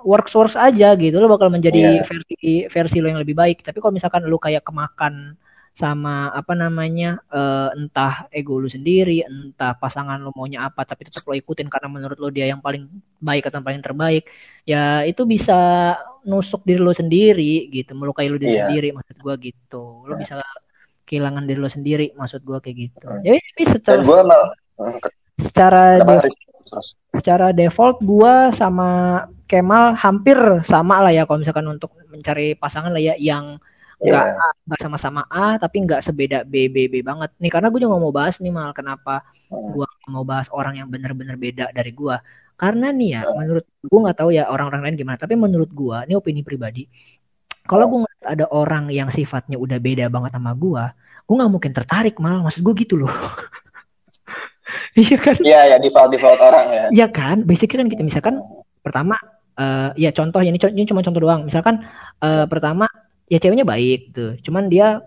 works 0.05 0.31
works 0.31 0.55
aja 0.55 0.95
gitu 0.95 1.19
lo 1.19 1.27
bakal 1.27 1.51
menjadi 1.51 1.99
yeah. 1.99 2.07
versi 2.07 2.65
versi 2.71 2.97
lo 3.03 3.11
yang 3.11 3.21
lebih 3.21 3.35
baik. 3.35 3.63
Tapi 3.65 3.77
kalau 3.83 3.93
misalkan 3.95 4.23
lo 4.27 4.39
kayak 4.39 4.63
kemakan 4.63 5.35
sama 5.79 6.27
apa 6.35 6.59
namanya 6.59 7.23
uh, 7.31 7.71
entah 7.71 8.27
ego 8.35 8.59
lu 8.59 8.67
sendiri, 8.67 9.23
entah 9.23 9.79
pasangan 9.79 10.19
lu 10.19 10.35
maunya 10.35 10.67
apa 10.67 10.83
tapi 10.83 11.07
tetap 11.07 11.23
lo 11.23 11.31
ikutin 11.31 11.71
karena 11.71 11.87
menurut 11.87 12.19
lo 12.19 12.27
dia 12.27 12.51
yang 12.51 12.59
paling 12.59 12.91
baik 13.23 13.47
atau 13.47 13.63
paling 13.63 13.79
terbaik, 13.79 14.27
ya 14.67 15.07
itu 15.07 15.23
bisa 15.23 15.95
nusuk 16.27 16.67
diri 16.67 16.83
lo 16.83 16.91
sendiri 16.91 17.71
gitu, 17.71 17.95
melukai 17.95 18.27
lo 18.27 18.35
diri 18.35 18.59
yeah. 18.59 18.67
sendiri 18.67 18.91
maksud 18.91 19.15
gua 19.23 19.39
gitu. 19.39 20.03
Lo 20.03 20.19
yeah. 20.19 20.19
bisa 20.19 20.35
kehilangan 21.07 21.47
diri 21.47 21.59
lo 21.63 21.71
sendiri 21.71 22.05
maksud 22.11 22.43
gua 22.43 22.59
kayak 22.59 22.91
gitu. 22.91 23.07
Hmm. 23.07 23.23
Jadi 23.23 23.63
secara 23.71 24.03
gua 24.03 24.19
mal, 24.27 24.43
secara 25.39 25.83
secara 26.03 26.27
default 27.53 27.99
gua 28.01 28.53
sama 28.53 28.89
Kemal 29.49 29.97
hampir 29.97 30.37
sama 30.69 31.01
lah 31.01 31.09
ya 31.09 31.25
kalau 31.25 31.41
misalkan 31.41 31.65
untuk 31.65 31.89
mencari 32.13 32.53
pasangan 32.53 32.93
lah 32.93 33.01
ya 33.01 33.17
yang 33.17 33.57
nggak 33.99 34.25
yeah. 34.31 34.79
sama-sama 34.79 35.27
A 35.27 35.59
tapi 35.59 35.83
nggak 35.83 36.05
sebeda 36.07 36.47
B 36.47 36.71
B 36.71 36.87
B 36.87 37.03
banget 37.03 37.35
nih 37.35 37.51
karena 37.51 37.67
gue 37.67 37.83
juga 37.83 37.99
mau 37.99 38.15
bahas 38.15 38.39
nih 38.39 38.47
mal 38.47 38.71
kenapa 38.71 39.27
hmm. 39.51 39.75
gue 39.75 39.87
mau 40.07 40.23
bahas 40.23 40.47
orang 40.55 40.79
yang 40.79 40.87
benar-benar 40.87 41.35
beda 41.35 41.75
dari 41.75 41.91
gue 41.91 42.15
karena 42.55 42.95
nih 42.95 43.09
ya 43.19 43.21
hmm. 43.27 43.35
menurut 43.35 43.65
gue 43.67 43.99
nggak 43.99 44.17
tahu 44.23 44.29
ya 44.31 44.47
orang-orang 44.47 44.81
lain 44.87 44.95
gimana 45.03 45.19
tapi 45.19 45.35
menurut 45.35 45.67
gue 45.75 45.97
ini 46.07 46.13
opini 46.15 46.41
pribadi 46.47 46.87
kalau 47.67 47.91
gue 47.91 47.99
ngeliat 48.07 48.25
ada 48.39 48.45
orang 48.55 48.87
yang 48.87 49.11
sifatnya 49.11 49.59
udah 49.59 49.83
beda 49.83 50.07
banget 50.07 50.31
sama 50.31 50.55
gue 50.55 50.83
gue 51.27 51.35
nggak 51.35 51.51
mungkin 51.51 51.71
tertarik 51.75 52.15
mal 52.23 52.39
maksud 52.39 52.63
gue 52.63 52.73
gitu 52.79 53.03
loh 53.03 53.11
iya 54.99 55.17
kan? 55.17 55.35
Iya 55.39 55.59
ya 55.75 55.77
default 55.79 56.11
default 56.11 56.39
orang 56.43 56.65
ya. 56.69 56.85
Iya 56.91 57.07
kan? 57.07 57.47
Basically 57.47 57.79
kan 57.79 57.89
kita 57.89 58.03
misalkan 58.03 58.35
pertama 58.83 59.15
uh, 59.55 59.95
ya 59.95 60.11
contoh 60.11 60.43
ini, 60.43 60.59
ini 60.59 60.85
cuma 60.87 61.01
contoh 61.01 61.21
doang. 61.23 61.47
Misalkan 61.47 61.83
uh, 62.19 62.45
pertama 62.45 62.85
ya 63.29 63.37
ceweknya 63.37 63.63
baik 63.63 64.11
tuh 64.11 64.35
cuman 64.41 64.67
dia 64.67 65.05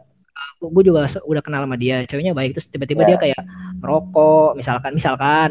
gue 0.63 0.83
juga 0.87 1.11
udah 1.27 1.43
kenal 1.43 1.67
sama 1.67 1.77
dia 1.77 2.07
ceweknya 2.09 2.33
baik. 2.33 2.57
Terus 2.57 2.67
tiba-tiba 2.73 3.03
yeah. 3.05 3.09
dia 3.15 3.19
kayak 3.19 3.43
merokok 3.83 4.57
misalkan 4.57 4.93
misalkan 4.97 5.51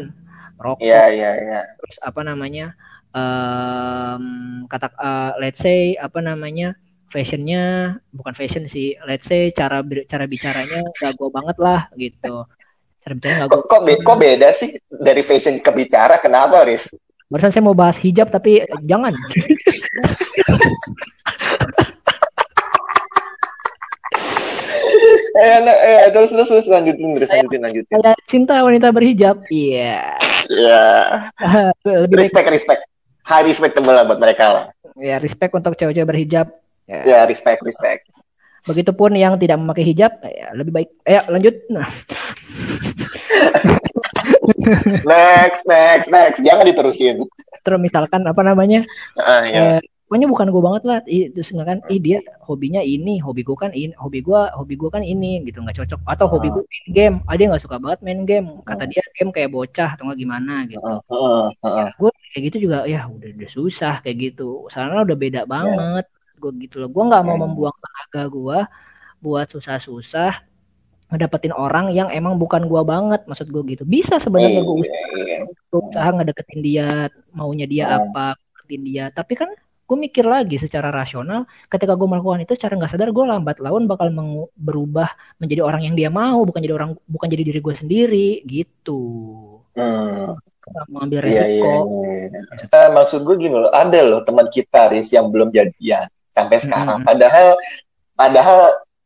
merokok. 0.58 0.82
Yeah, 0.82 1.08
yeah, 1.12 1.34
yeah. 1.36 1.64
terus 1.78 1.96
apa 2.00 2.20
namanya 2.24 2.74
um, 3.12 4.64
kata 4.66 4.88
uh, 4.96 5.32
let's 5.38 5.60
say 5.60 5.94
apa 6.00 6.18
namanya 6.24 6.74
fashionnya 7.12 7.96
bukan 8.16 8.32
fashion 8.32 8.64
sih. 8.66 8.96
Let's 9.04 9.28
say 9.28 9.52
cara 9.52 9.84
cara 10.08 10.24
bicaranya 10.24 10.80
gak 10.96 11.12
gue 11.20 11.28
banget 11.28 11.56
lah 11.60 11.92
gitu 12.00 12.48
cara 13.02 13.50
kok, 13.50 13.66
kok, 13.66 13.80
be 13.82 13.98
kok 13.98 14.18
beda 14.18 14.54
sih 14.54 14.78
dari 14.88 15.26
fashion 15.26 15.58
ke 15.58 15.70
bicara 15.74 16.22
kenapa 16.22 16.62
Riz? 16.62 16.86
barusan 17.32 17.50
saya 17.50 17.64
mau 17.64 17.72
bahas 17.72 17.96
hijab 17.98 18.28
tapi 18.28 18.62
jangan 18.84 19.16
eh, 25.40 25.58
nah, 25.64 25.76
eh, 25.80 26.12
terus 26.12 26.28
terus 26.28 26.48
terus 26.48 26.66
lanjutin 26.68 27.16
terus 27.16 27.30
lanjutin 27.32 27.60
lanjutin. 27.64 27.92
Saya 27.96 28.12
cinta 28.28 28.60
wanita 28.60 28.92
berhijab. 28.92 29.40
Iya. 29.48 30.12
Yeah. 30.52 31.32
Iya. 31.40 31.72
Yeah. 31.88 32.12
respect 32.12 32.46
baik. 32.48 32.56
respect. 32.56 32.82
High 33.22 33.46
respectable 33.46 33.94
lah 33.94 34.04
buat 34.04 34.18
mereka 34.18 34.44
lah. 34.50 34.64
Ya, 34.98 35.16
respect 35.22 35.54
untuk 35.56 35.78
cewek-cewek 35.78 36.08
berhijab. 36.08 36.52
Ya. 36.84 37.00
ya, 37.06 37.20
respect, 37.24 37.62
respect. 37.64 38.10
Begitupun 38.62 39.18
yang 39.18 39.34
tidak 39.42 39.58
memakai 39.58 39.82
hijab, 39.82 40.22
ya 40.22 40.54
lebih 40.54 40.70
baik. 40.70 40.88
Eh, 41.02 41.22
lanjut. 41.26 41.54
Nah. 41.70 41.88
next, 45.08 45.66
next, 45.66 46.08
next. 46.10 46.40
Jangan 46.46 46.64
diterusin. 46.66 47.26
Terus 47.66 47.80
misalkan 47.82 48.22
apa 48.22 48.42
namanya? 48.46 48.86
Uh, 49.18 49.42
ya. 49.46 49.62
eh, 49.76 49.80
pokoknya 50.12 50.28
bukan 50.28 50.48
gue 50.52 50.60
banget 50.60 50.82
lah 50.84 50.98
nggak 51.08 51.64
kan 51.72 51.78
ih 51.88 51.96
dia 51.96 52.20
hobinya 52.44 52.84
ini 52.84 53.16
hobi 53.16 53.40
gue 53.48 53.56
kan 53.56 53.72
ini 53.72 53.96
hobi 53.96 54.20
gue 54.20 54.40
hobi 54.52 54.76
gue 54.76 54.92
kan 54.92 55.00
ini 55.00 55.40
gitu 55.48 55.64
nggak 55.64 55.80
cocok 55.80 56.04
atau 56.04 56.28
hobi 56.28 56.52
gue 56.52 56.60
main 56.68 56.88
game 56.92 57.16
ah 57.24 57.32
dia 57.32 57.48
nggak 57.48 57.64
suka 57.64 57.80
banget 57.80 58.04
main 58.04 58.28
game 58.28 58.60
kata 58.68 58.84
dia 58.92 59.00
game 59.16 59.32
kayak 59.32 59.48
bocah 59.48 59.96
atau 59.96 60.12
nggak 60.12 60.20
gimana 60.20 60.68
gitu 60.68 60.84
uh, 60.84 61.00
uh, 61.08 61.48
uh, 61.48 61.64
uh. 61.64 61.88
gue 61.96 62.12
kayak 62.36 62.42
gitu 62.52 62.68
juga 62.68 62.84
ya 62.84 63.08
udah 63.08 63.28
udah 63.40 63.50
susah 63.56 64.04
kayak 64.04 64.36
gitu 64.36 64.68
soalnya 64.68 65.00
udah 65.00 65.16
beda 65.16 65.40
ya. 65.44 65.48
banget. 65.48 66.04
Gue 66.42 66.50
gitu 66.66 66.82
loh. 66.82 66.90
Gue 66.90 67.04
nggak 67.06 67.22
mau 67.22 67.38
yeah. 67.38 67.42
membuang 67.46 67.76
tenaga 67.78 68.22
gue 68.26 68.58
buat 69.22 69.46
susah-susah 69.54 70.50
ngedapetin 71.12 71.52
orang 71.52 71.92
yang 71.92 72.08
emang 72.08 72.40
bukan 72.40 72.64
gua 72.64 72.82
banget 72.82 73.20
maksud 73.28 73.52
gue 73.52 73.62
gitu. 73.76 73.84
Bisa 73.84 74.16
sebenarnya 74.16 74.64
gue 74.64 74.76
usaha, 74.80 75.06
usaha 75.70 76.08
ngedeketin 76.08 76.60
dia 76.64 76.88
maunya 77.36 77.68
dia 77.68 77.84
apa 78.00 78.34
ngedeketin 78.34 78.82
dia. 78.82 79.04
Tapi 79.12 79.36
kan 79.36 79.52
gue 79.82 79.98
mikir 80.08 80.24
lagi 80.24 80.56
secara 80.56 80.88
rasional 80.88 81.44
ketika 81.68 81.92
gue 81.92 82.08
melakukan 82.08 82.40
itu 82.40 82.56
secara 82.56 82.80
nggak 82.80 82.96
sadar 82.96 83.12
gue 83.12 83.24
lambat 83.28 83.60
laun 83.60 83.84
bakal 83.84 84.08
berubah 84.56 85.12
menjadi 85.36 85.60
orang 85.60 85.84
yang 85.84 85.92
dia 85.92 86.08
mau 86.08 86.40
bukan 86.48 86.64
jadi 86.64 86.74
orang 86.80 86.96
bukan 87.04 87.28
jadi 87.28 87.44
diri 87.52 87.60
gue 87.60 87.74
sendiri 87.76 88.28
gitu. 88.48 89.02
Hmm. 89.76 90.36
mengambil 90.88 91.26
resiko. 91.26 91.42
iya, 91.42 91.50
iya, 91.58 92.30
iya. 92.30 92.66
Uh, 92.70 92.88
maksud 92.94 93.26
gue 93.26 93.34
gini 93.34 93.50
loh 93.50 93.72
ada 93.74 93.98
loh 94.06 94.22
teman 94.22 94.46
kita 94.46 94.94
Riz 94.94 95.10
yang 95.10 95.26
belum 95.28 95.50
jadian 95.50 96.06
sampai 96.32 96.58
sekarang 96.60 96.98
hmm. 97.02 97.08
padahal 97.08 97.48
padahal 98.16 98.60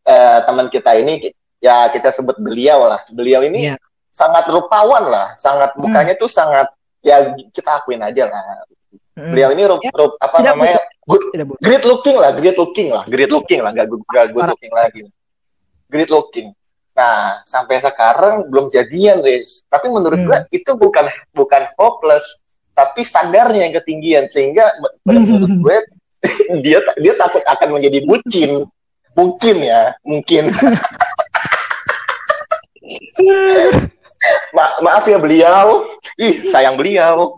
uh, 0.06 0.38
teman 0.46 0.66
kita 0.70 0.90
ini 0.98 1.34
ya 1.62 1.90
kita 1.90 2.14
sebut 2.14 2.38
beliau 2.38 2.86
lah 2.86 3.02
beliau 3.10 3.42
ini 3.42 3.74
yeah. 3.74 3.78
sangat 4.14 4.46
rupawan 4.48 5.06
lah 5.10 5.34
sangat 5.38 5.74
mukanya 5.78 6.14
hmm. 6.14 6.22
tuh 6.22 6.30
sangat 6.30 6.68
ya 7.02 7.34
kita 7.54 7.82
akuin 7.82 8.02
aja 8.02 8.30
lah 8.30 8.42
Hmm. 9.16 9.32
Beliau 9.32 9.48
ini 9.56 9.64
rup, 9.64 9.80
ya. 9.80 9.90
rup, 9.96 10.12
apa 10.20 10.44
tidak 10.44 10.52
namanya? 10.52 10.80
Good, 11.08 11.22
great 11.64 11.84
looking 11.88 12.16
lah, 12.20 12.30
great 12.36 12.58
looking 12.60 12.88
lah, 12.92 13.04
great 13.08 13.32
looking 13.32 13.60
lah, 13.64 13.72
gak 13.72 13.88
good, 13.88 14.02
gak 14.12 14.28
good 14.28 14.44
looking 14.44 14.72
lagi. 14.76 15.02
Great 15.88 16.10
looking. 16.12 16.52
Nah, 16.92 17.40
sampai 17.48 17.80
sekarang 17.80 18.44
belum 18.52 18.68
jadian, 18.68 19.24
Riz. 19.24 19.64
Tapi 19.72 19.88
menurut 19.88 20.20
hmm. 20.20 20.28
gue 20.28 20.38
itu 20.60 20.70
bukan 20.76 21.08
bukan 21.32 21.62
hopeless, 21.80 22.44
tapi 22.76 23.08
standarnya 23.08 23.64
yang 23.64 23.74
ketinggian 23.80 24.28
sehingga 24.28 24.68
menurut 25.08 25.48
gue 25.64 25.76
dia 26.64 26.78
dia 27.00 27.14
takut 27.18 27.42
akan 27.44 27.78
menjadi 27.78 28.04
bucin. 28.06 28.64
Mungkin 29.16 29.56
ya, 29.64 29.96
mungkin. 30.04 30.52
Ma 34.56 34.64
maaf 34.84 35.08
ya 35.08 35.16
beliau. 35.20 35.88
Ih, 36.20 36.44
sayang 36.48 36.76
beliau. 36.76 37.36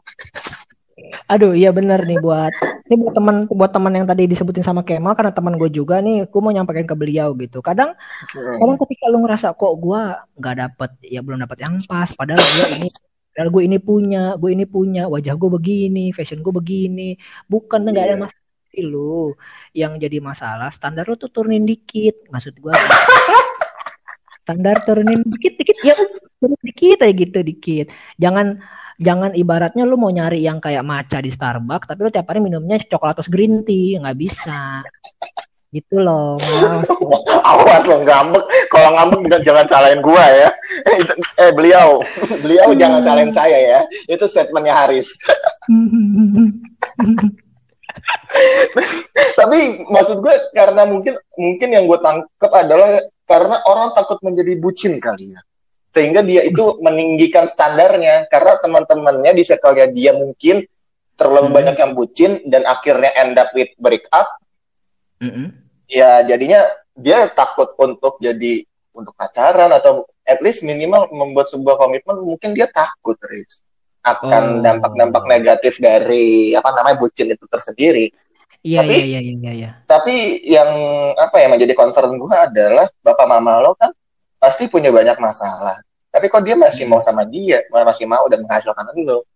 Aduh, 1.29 1.53
iya 1.53 1.71
benar 1.73 2.05
nih 2.09 2.19
buat 2.21 2.53
ini 2.89 2.95
buat 3.05 3.15
teman 3.15 3.37
buat 3.53 3.71
teman 3.73 3.93
yang 3.93 4.07
tadi 4.09 4.25
disebutin 4.25 4.65
sama 4.65 4.81
Kemal 4.81 5.13
karena 5.13 5.33
teman 5.33 5.61
gue 5.61 5.69
juga 5.69 6.01
nih, 6.01 6.25
gue 6.25 6.41
mau 6.41 6.53
nyampaikan 6.53 6.89
ke 6.89 6.97
beliau 6.97 7.37
gitu. 7.37 7.61
Kadang, 7.61 7.93
hmm. 8.33 8.57
kadang 8.65 8.79
ketika 8.81 9.05
lu 9.13 9.21
ngerasa 9.25 9.53
kok 9.53 9.75
gue 9.77 10.01
nggak 10.41 10.57
dapet, 10.57 10.91
ya 11.05 11.21
belum 11.21 11.45
dapet 11.45 11.59
yang 11.69 11.77
pas, 11.85 12.09
padahal 12.17 12.41
gue 12.41 12.67
ini, 12.81 12.89
padahal 13.37 13.51
gue 13.53 13.63
ini 13.69 13.77
punya, 13.77 14.23
gue 14.41 14.51
ini 14.57 14.65
punya, 14.65 15.03
wajah 15.05 15.35
gue 15.37 15.51
begini, 15.53 16.05
fashion 16.17 16.41
gue 16.41 16.55
begini, 16.55 17.21
bukan 17.45 17.85
nggak 17.85 17.93
yeah. 17.93 18.17
ada 18.17 18.17
iya. 18.25 18.29
Masalah 18.69 18.85
lu. 18.85 19.33
Yang 19.73 19.93
jadi 20.05 20.19
masalah 20.21 20.69
standar 20.73 21.09
lu 21.09 21.17
tuh 21.17 21.33
turunin 21.33 21.65
dikit, 21.65 22.29
maksud 22.29 22.55
gue. 22.61 22.73
standar 24.49 24.81
turunin 24.89 25.21
dikit 25.29 25.61
dikit 25.61 25.77
ya 25.85 25.93
turun 26.41 26.57
dikit 26.65 27.05
aja 27.05 27.13
gitu 27.13 27.39
dikit. 27.45 27.87
Jangan 28.17 28.57
jangan 28.97 29.37
ibaratnya 29.37 29.85
lu 29.85 30.01
mau 30.01 30.09
nyari 30.09 30.41
yang 30.41 30.57
kayak 30.57 30.89
maca 30.89 31.21
di 31.21 31.29
Starbucks 31.29 31.85
tapi 31.85 32.01
lu 32.01 32.09
tiap 32.09 32.33
hari 32.33 32.41
minumnya 32.41 32.81
coklat 32.89 33.21
green 33.29 33.61
tea. 33.69 34.01
Nggak 34.01 34.17
bisa. 34.17 34.81
Gitu 35.69 36.01
loh 36.01 36.41
awas 37.53 37.85
lo 37.85 38.01
ngambek. 38.01 38.45
Kalau 38.73 38.89
ngambek 38.97 39.45
jangan 39.45 39.69
salahin 39.69 40.01
gua 40.01 40.25
ya. 40.33 40.49
Eh 41.37 41.53
beliau. 41.53 42.01
Beliau 42.41 42.73
jangan 42.73 43.05
salahin 43.05 43.29
saya 43.29 43.59
ya. 43.61 43.81
Itu 44.09 44.25
statementnya 44.25 44.73
Haris 44.73 45.13
tapi 49.39 49.83
maksud 49.89 50.19
gue 50.23 50.35
karena 50.55 50.83
mungkin 50.85 51.15
mungkin 51.35 51.69
yang 51.73 51.85
gue 51.87 51.99
tangkap 51.99 52.53
adalah 52.53 53.03
karena 53.29 53.57
orang 53.69 53.93
takut 53.93 54.19
menjadi 54.25 54.57
bucin 54.59 54.97
kali 54.99 55.37
ya 55.37 55.41
sehingga 55.93 56.21
dia 56.23 56.45
itu 56.45 56.63
meninggikan 56.87 57.49
standarnya 57.49 58.31
karena 58.31 58.59
teman-temannya 58.63 59.33
di 59.35 59.43
circle-nya 59.45 59.89
dia 59.91 60.13
mungkin 60.15 60.65
terlalu 61.19 61.51
hmm. 61.51 61.57
banyak 61.57 61.77
yang 61.83 61.93
bucin 61.99 62.31
dan 62.47 62.63
akhirnya 62.63 63.11
end 63.19 63.35
up 63.37 63.51
with 63.53 63.71
break 63.83 64.07
up 64.15 64.39
hmm. 65.19 65.51
ya 65.91 66.23
jadinya 66.23 66.63
dia 66.95 67.27
takut 67.31 67.75
untuk 67.79 68.19
jadi 68.23 68.63
untuk 68.95 69.15
pacaran 69.15 69.71
atau 69.71 70.07
at 70.27 70.43
least 70.43 70.67
minimal 70.67 71.07
membuat 71.15 71.47
sebuah 71.51 71.79
komitmen 71.79 72.23
mungkin 72.23 72.55
dia 72.55 72.67
takut 72.71 73.19
Riz 73.31 73.63
akan 74.05 74.45
oh. 74.59 74.63
dampak-dampak 74.63 75.25
oh. 75.25 75.29
negatif 75.29 75.75
dari 75.83 76.55
apa 76.55 76.71
namanya 76.75 76.97
bucin 76.99 77.33
itu 77.33 77.45
tersendiri 77.49 78.09
Iya, 78.59 78.83
tapi, 78.83 78.95
iya, 79.07 79.21
iya, 79.23 79.35
iya, 79.39 79.53
iya. 79.55 79.71
Tapi 79.87 80.43
yang 80.43 80.67
apa 81.15 81.39
ya 81.39 81.47
menjadi 81.47 81.79
concern 81.79 82.19
gue 82.19 82.35
adalah 82.35 82.91
bapak 83.07 83.27
mama 83.31 83.63
lo 83.63 83.79
kan 83.79 83.95
pasti 84.39 84.71
punya 84.71 84.91
banyak 84.91 85.19
masalah 85.19 85.79
tapi 86.09 86.27
kok 86.31 86.43
dia 86.47 86.57
masih 86.57 86.89
mau 86.89 87.03
sama 87.03 87.27
dia 87.27 87.63
masih 87.71 88.09
mau 88.09 88.25
dan 88.31 88.41
menghasilkan 88.47 88.87
lo 89.05 89.27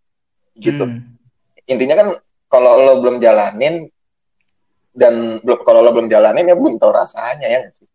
gitu 0.56 0.86
hmm. 0.86 1.68
intinya 1.68 1.94
kan 1.98 2.08
kalau 2.48 2.72
lo 2.78 2.92
belum 3.02 3.18
jalanin 3.18 3.90
dan 4.94 5.42
belum 5.42 5.58
kalau 5.66 5.84
lo 5.84 5.90
belum 5.92 6.08
jalanin 6.08 6.48
ya 6.48 6.56
belum 6.56 6.78
tahu 6.78 6.92
rasanya 6.94 7.46
ya 7.46 7.62
sih 7.70 7.86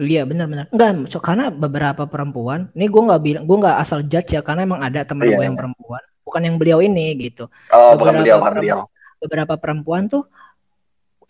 Iya 0.00 0.24
benar-benar 0.24 0.72
enggak 0.72 1.12
so, 1.12 1.20
karena 1.20 1.52
beberapa 1.52 2.08
perempuan 2.08 2.72
ini 2.72 2.88
gue 2.88 3.02
nggak 3.04 3.20
bilang 3.20 3.44
gue 3.44 3.56
nggak 3.60 3.78
asal 3.84 4.00
judge 4.00 4.32
ya 4.32 4.40
karena 4.40 4.64
emang 4.64 4.80
ada 4.80 5.04
teman 5.04 5.28
iya, 5.28 5.36
gue 5.36 5.44
yang 5.44 5.52
iya. 5.52 5.60
perempuan 5.60 6.02
bukan 6.30 6.46
yang 6.46 6.56
beliau 6.56 6.78
ini 6.78 7.18
gitu 7.18 7.50
oh 7.74 7.98
beberapa 7.98 7.98
bukan 7.98 8.14
beliau 8.22 8.36
bukan 8.38 8.54
beliau 8.62 8.78
beberapa 9.20 9.54
perempuan 9.58 10.06
tuh 10.06 10.24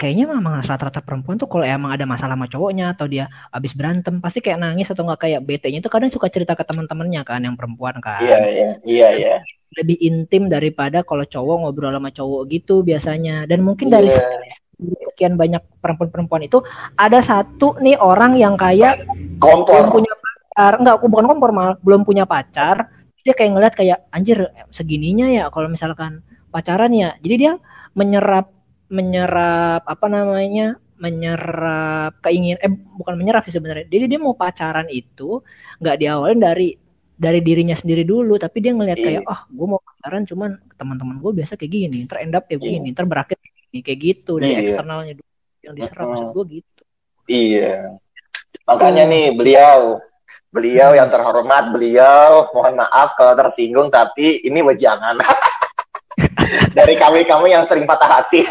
kayaknya 0.01 0.32
memang 0.32 0.64
rata-rata 0.64 1.05
perempuan 1.05 1.36
tuh 1.36 1.44
kalau 1.44 1.68
emang 1.68 1.92
ada 1.92 2.09
masalah 2.09 2.32
sama 2.32 2.48
cowoknya 2.48 2.96
atau 2.96 3.05
dia 3.05 3.28
habis 3.53 3.76
berantem 3.76 4.16
pasti 4.16 4.40
kayak 4.40 4.57
nangis 4.57 4.88
atau 4.88 5.05
nggak 5.05 5.28
kayak 5.28 5.40
bete-nya 5.44 5.84
itu 5.84 5.92
kadang 5.92 6.09
suka 6.09 6.32
cerita 6.32 6.57
ke 6.57 6.64
teman-temannya 6.64 7.20
kan 7.20 7.44
yang 7.44 7.53
perempuan 7.53 8.01
kan. 8.01 8.16
Iya 8.24 8.40
iya 8.48 8.68
iya 8.88 9.09
iya. 9.12 9.34
Lebih 9.76 10.01
intim 10.01 10.48
daripada 10.48 11.05
kalau 11.05 11.28
cowok 11.28 11.68
ngobrol 11.68 11.92
sama 11.92 12.09
cowok 12.16 12.42
gitu 12.48 12.80
biasanya 12.80 13.44
dan 13.44 13.61
mungkin 13.61 13.92
dari 13.92 14.09
yeah. 14.09 15.05
sekian 15.12 15.36
banyak 15.36 15.61
perempuan-perempuan 15.84 16.48
itu 16.48 16.64
ada 16.96 17.20
satu 17.20 17.76
nih 17.84 18.01
orang 18.01 18.40
yang 18.40 18.57
kayak 18.57 18.96
kompor. 19.36 19.68
belum 19.68 19.86
punya 20.01 20.12
pacar 20.16 20.72
enggak 20.80 20.94
aku 20.96 21.07
bukan 21.12 21.26
kompor 21.28 21.51
malah 21.53 21.76
belum 21.84 22.09
punya 22.09 22.24
pacar 22.24 22.88
dia 23.25 23.35
kayak 23.37 23.51
ngeliat 23.53 23.75
kayak 23.77 23.99
anjir 24.12 24.49
segininya 24.73 25.29
ya 25.29 25.45
kalau 25.53 25.68
misalkan 25.68 26.25
pacaran 26.51 26.93
ya. 26.93 27.16
Jadi 27.21 27.35
dia 27.37 27.53
menyerap 27.95 28.53
menyerap 28.91 29.87
apa 29.87 30.07
namanya 30.11 30.81
menyerap 31.01 32.21
keingin 32.21 32.61
eh 32.61 32.68
bukan 32.71 33.14
menyerap 33.16 33.47
sih 33.49 33.55
sebenarnya. 33.55 33.89
Jadi 33.89 34.05
dia 34.11 34.21
mau 34.21 34.37
pacaran 34.37 34.89
itu 34.93 35.41
nggak 35.81 35.97
diawalin 35.97 36.41
dari 36.41 36.68
dari 37.21 37.41
dirinya 37.45 37.77
sendiri 37.77 38.05
dulu 38.05 38.41
tapi 38.41 38.64
dia 38.64 38.73
ngelihat 38.73 38.97
kayak 38.97 39.23
oh 39.29 39.41
gue 39.53 39.66
mau 39.68 39.81
pacaran 39.85 40.25
cuman 40.25 40.57
teman-teman 40.81 41.21
gue 41.21 41.33
biasa 41.45 41.61
kayak 41.61 41.73
gini 41.73 42.09
ntar 42.09 42.25
end 42.25 42.33
up 42.33 42.49
kayak 42.49 42.64
gini 42.64 42.97
ntar 42.97 43.05
berakhir 43.05 43.37
ini 43.73 43.81
kayak 43.81 43.99
gitu. 44.01 44.41
Dari 44.41 44.53
iya. 44.53 44.61
eksternalnya 44.73 45.14
dulu 45.21 45.31
yang 45.61 45.75
diserap 45.77 46.05
uh, 46.05 46.09
maksud 46.12 46.29
gue 46.33 46.45
gitu. 46.61 46.83
Iya. 47.31 48.01
Makanya 48.66 49.05
nih 49.09 49.27
beliau 49.37 50.01
beliau 50.51 50.98
yang 50.98 51.07
terhormat 51.07 51.70
beliau 51.70 52.51
mohon 52.51 52.74
maaf 52.74 53.14
kalau 53.14 53.38
tersinggung 53.38 53.86
tapi 53.86 54.42
ini 54.42 54.61
wejangan 54.66 55.14
dari 56.78 56.98
kami-kami 56.98 57.55
yang 57.55 57.62
sering 57.62 57.86
patah 57.86 58.20
hati. 58.20 58.42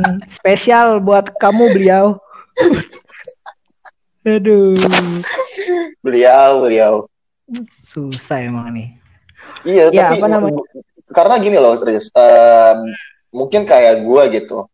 Hmm, 0.00 0.18
spesial 0.32 0.98
buat 1.00 1.36
kamu 1.36 1.76
beliau. 1.76 2.04
Aduh. 4.26 4.74
Beliau, 6.02 6.66
beliau. 6.66 6.92
Susah 7.86 8.42
emang 8.42 8.74
nih. 8.74 8.88
Iya, 9.62 9.94
ya, 9.94 10.10
tapi 10.10 10.18
apa 10.18 10.26
namanya? 10.26 10.62
karena 11.14 11.34
gini 11.38 11.56
loh, 11.62 11.78
serius. 11.78 12.10
Uh, 12.10 12.90
mungkin 13.30 13.62
kayak 13.62 14.02
gue 14.02 14.22
gitu. 14.34 14.66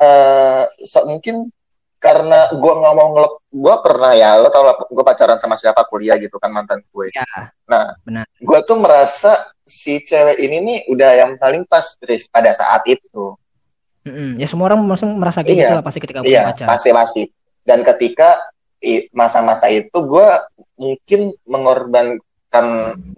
Uh, 0.00 0.64
so, 0.88 1.04
mungkin 1.04 1.52
karena 2.00 2.48
gue 2.56 2.72
nggak 2.72 2.94
mau 2.96 3.08
ngelep 3.12 3.34
gue 3.56 3.74
pernah 3.80 4.12
ya 4.12 4.36
lo 4.36 4.52
tau 4.52 4.68
lah 4.68 4.76
gue 4.76 5.04
pacaran 5.04 5.40
sama 5.40 5.56
siapa 5.56 5.88
kuliah 5.88 6.20
gitu 6.20 6.36
kan 6.36 6.52
mantan 6.52 6.84
gue. 6.92 7.08
Ya, 7.16 7.24
nah 7.64 7.96
gue 8.36 8.58
tuh 8.68 8.76
merasa 8.76 9.48
si 9.64 10.04
cewek 10.04 10.36
ini 10.36 10.56
nih 10.60 10.78
udah 10.92 11.10
yang 11.16 11.32
paling 11.40 11.64
pas 11.64 11.96
Tris 11.96 12.28
pada 12.28 12.52
saat 12.52 12.84
itu. 12.84 13.32
Mm-hmm. 14.06 14.38
ya 14.38 14.46
semua 14.46 14.70
orang 14.70 14.86
merasa 15.18 15.42
gitu 15.42 15.58
iya, 15.58 15.82
lah 15.82 15.82
pasti 15.82 15.98
ketika 15.98 16.22
iya, 16.22 16.52
pacaran 16.52 16.68
pasti 16.68 16.90
pasti. 16.92 17.22
Dan 17.66 17.82
ketika 17.82 18.38
masa-masa 19.10 19.66
itu 19.66 19.98
gue 19.98 20.28
mungkin 20.78 21.34
mengorbankan 21.42 22.66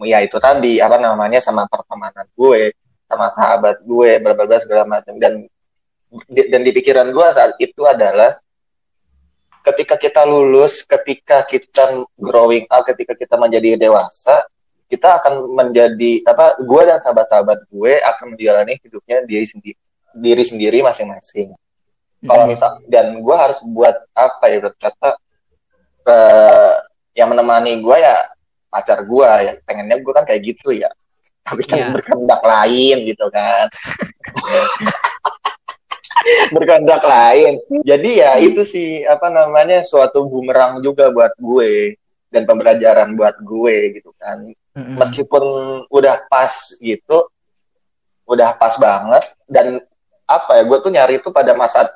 ya 0.06 0.24
itu 0.24 0.40
tadi 0.40 0.80
apa 0.80 0.96
namanya 0.96 1.42
sama 1.44 1.68
pertemanan 1.68 2.24
gue 2.32 2.72
sama 3.04 3.28
sahabat 3.28 3.84
gue 3.84 4.10
berbagai 4.22 4.64
segala 4.64 4.88
macam. 4.88 5.18
Dan 5.20 5.44
dan 6.32 6.60
di 6.64 6.72
pikiran 6.72 7.12
gue 7.12 7.26
saat 7.36 7.52
itu 7.60 7.84
adalah 7.84 8.40
ketika 9.64 9.94
kita 9.98 10.22
lulus, 10.24 10.82
ketika 10.84 11.44
kita 11.44 12.04
growing 12.18 12.64
up, 12.70 12.86
ketika 12.86 13.14
kita 13.14 13.34
menjadi 13.36 13.78
dewasa, 13.78 14.46
kita 14.88 15.20
akan 15.20 15.52
menjadi 15.52 16.24
apa? 16.24 16.58
Gue 16.64 16.82
dan 16.88 16.98
sahabat-sahabat 16.98 17.68
gue 17.68 17.92
akan 18.00 18.34
menjalani 18.34 18.80
hidupnya 18.80 19.24
diri 19.26 19.46
sendiri, 19.46 19.78
diri 20.16 20.44
sendiri 20.44 20.78
masing-masing. 20.80 21.52
Kalau 22.18 22.50
misal 22.50 22.82
dan 22.90 23.22
gue 23.22 23.36
harus 23.36 23.62
buat 23.62 23.94
apa 24.10 24.44
ya 24.50 24.58
berkata 24.58 25.14
uh, 26.02 26.74
yang 27.14 27.30
menemani 27.30 27.78
gue 27.78 27.96
ya 27.98 28.16
pacar 28.68 29.06
gue 29.06 29.30
ya 29.42 29.52
pengennya 29.64 29.98
gue 30.02 30.12
kan 30.12 30.24
kayak 30.28 30.42
gitu 30.44 30.74
ya 30.76 30.90
tapi 31.42 31.64
kan 31.64 31.78
yeah. 31.80 31.90
berkehendak 31.90 32.42
lain 32.44 32.96
gitu 33.08 33.26
kan 33.32 33.66
berkehendak 36.54 37.02
lain. 37.04 37.60
Jadi 37.84 38.10
ya 38.22 38.36
itu 38.40 38.62
sih 38.64 39.02
apa 39.04 39.28
namanya 39.30 39.82
suatu 39.84 40.26
bumerang 40.26 40.82
juga 40.82 41.10
buat 41.12 41.32
gue 41.38 41.96
dan 42.28 42.44
pembelajaran 42.44 43.16
buat 43.16 43.36
gue 43.40 44.00
gitu 44.00 44.10
kan. 44.20 44.52
Mm-hmm. 44.76 44.96
Meskipun 45.00 45.44
udah 45.90 46.16
pas 46.30 46.52
gitu, 46.78 47.18
udah 48.28 48.54
pas 48.54 48.74
banget 48.76 49.24
dan 49.48 49.82
apa 50.28 50.60
ya 50.60 50.62
gue 50.68 50.78
tuh 50.84 50.92
nyari 50.92 51.14
itu 51.18 51.32
pada 51.32 51.56
masa 51.56 51.88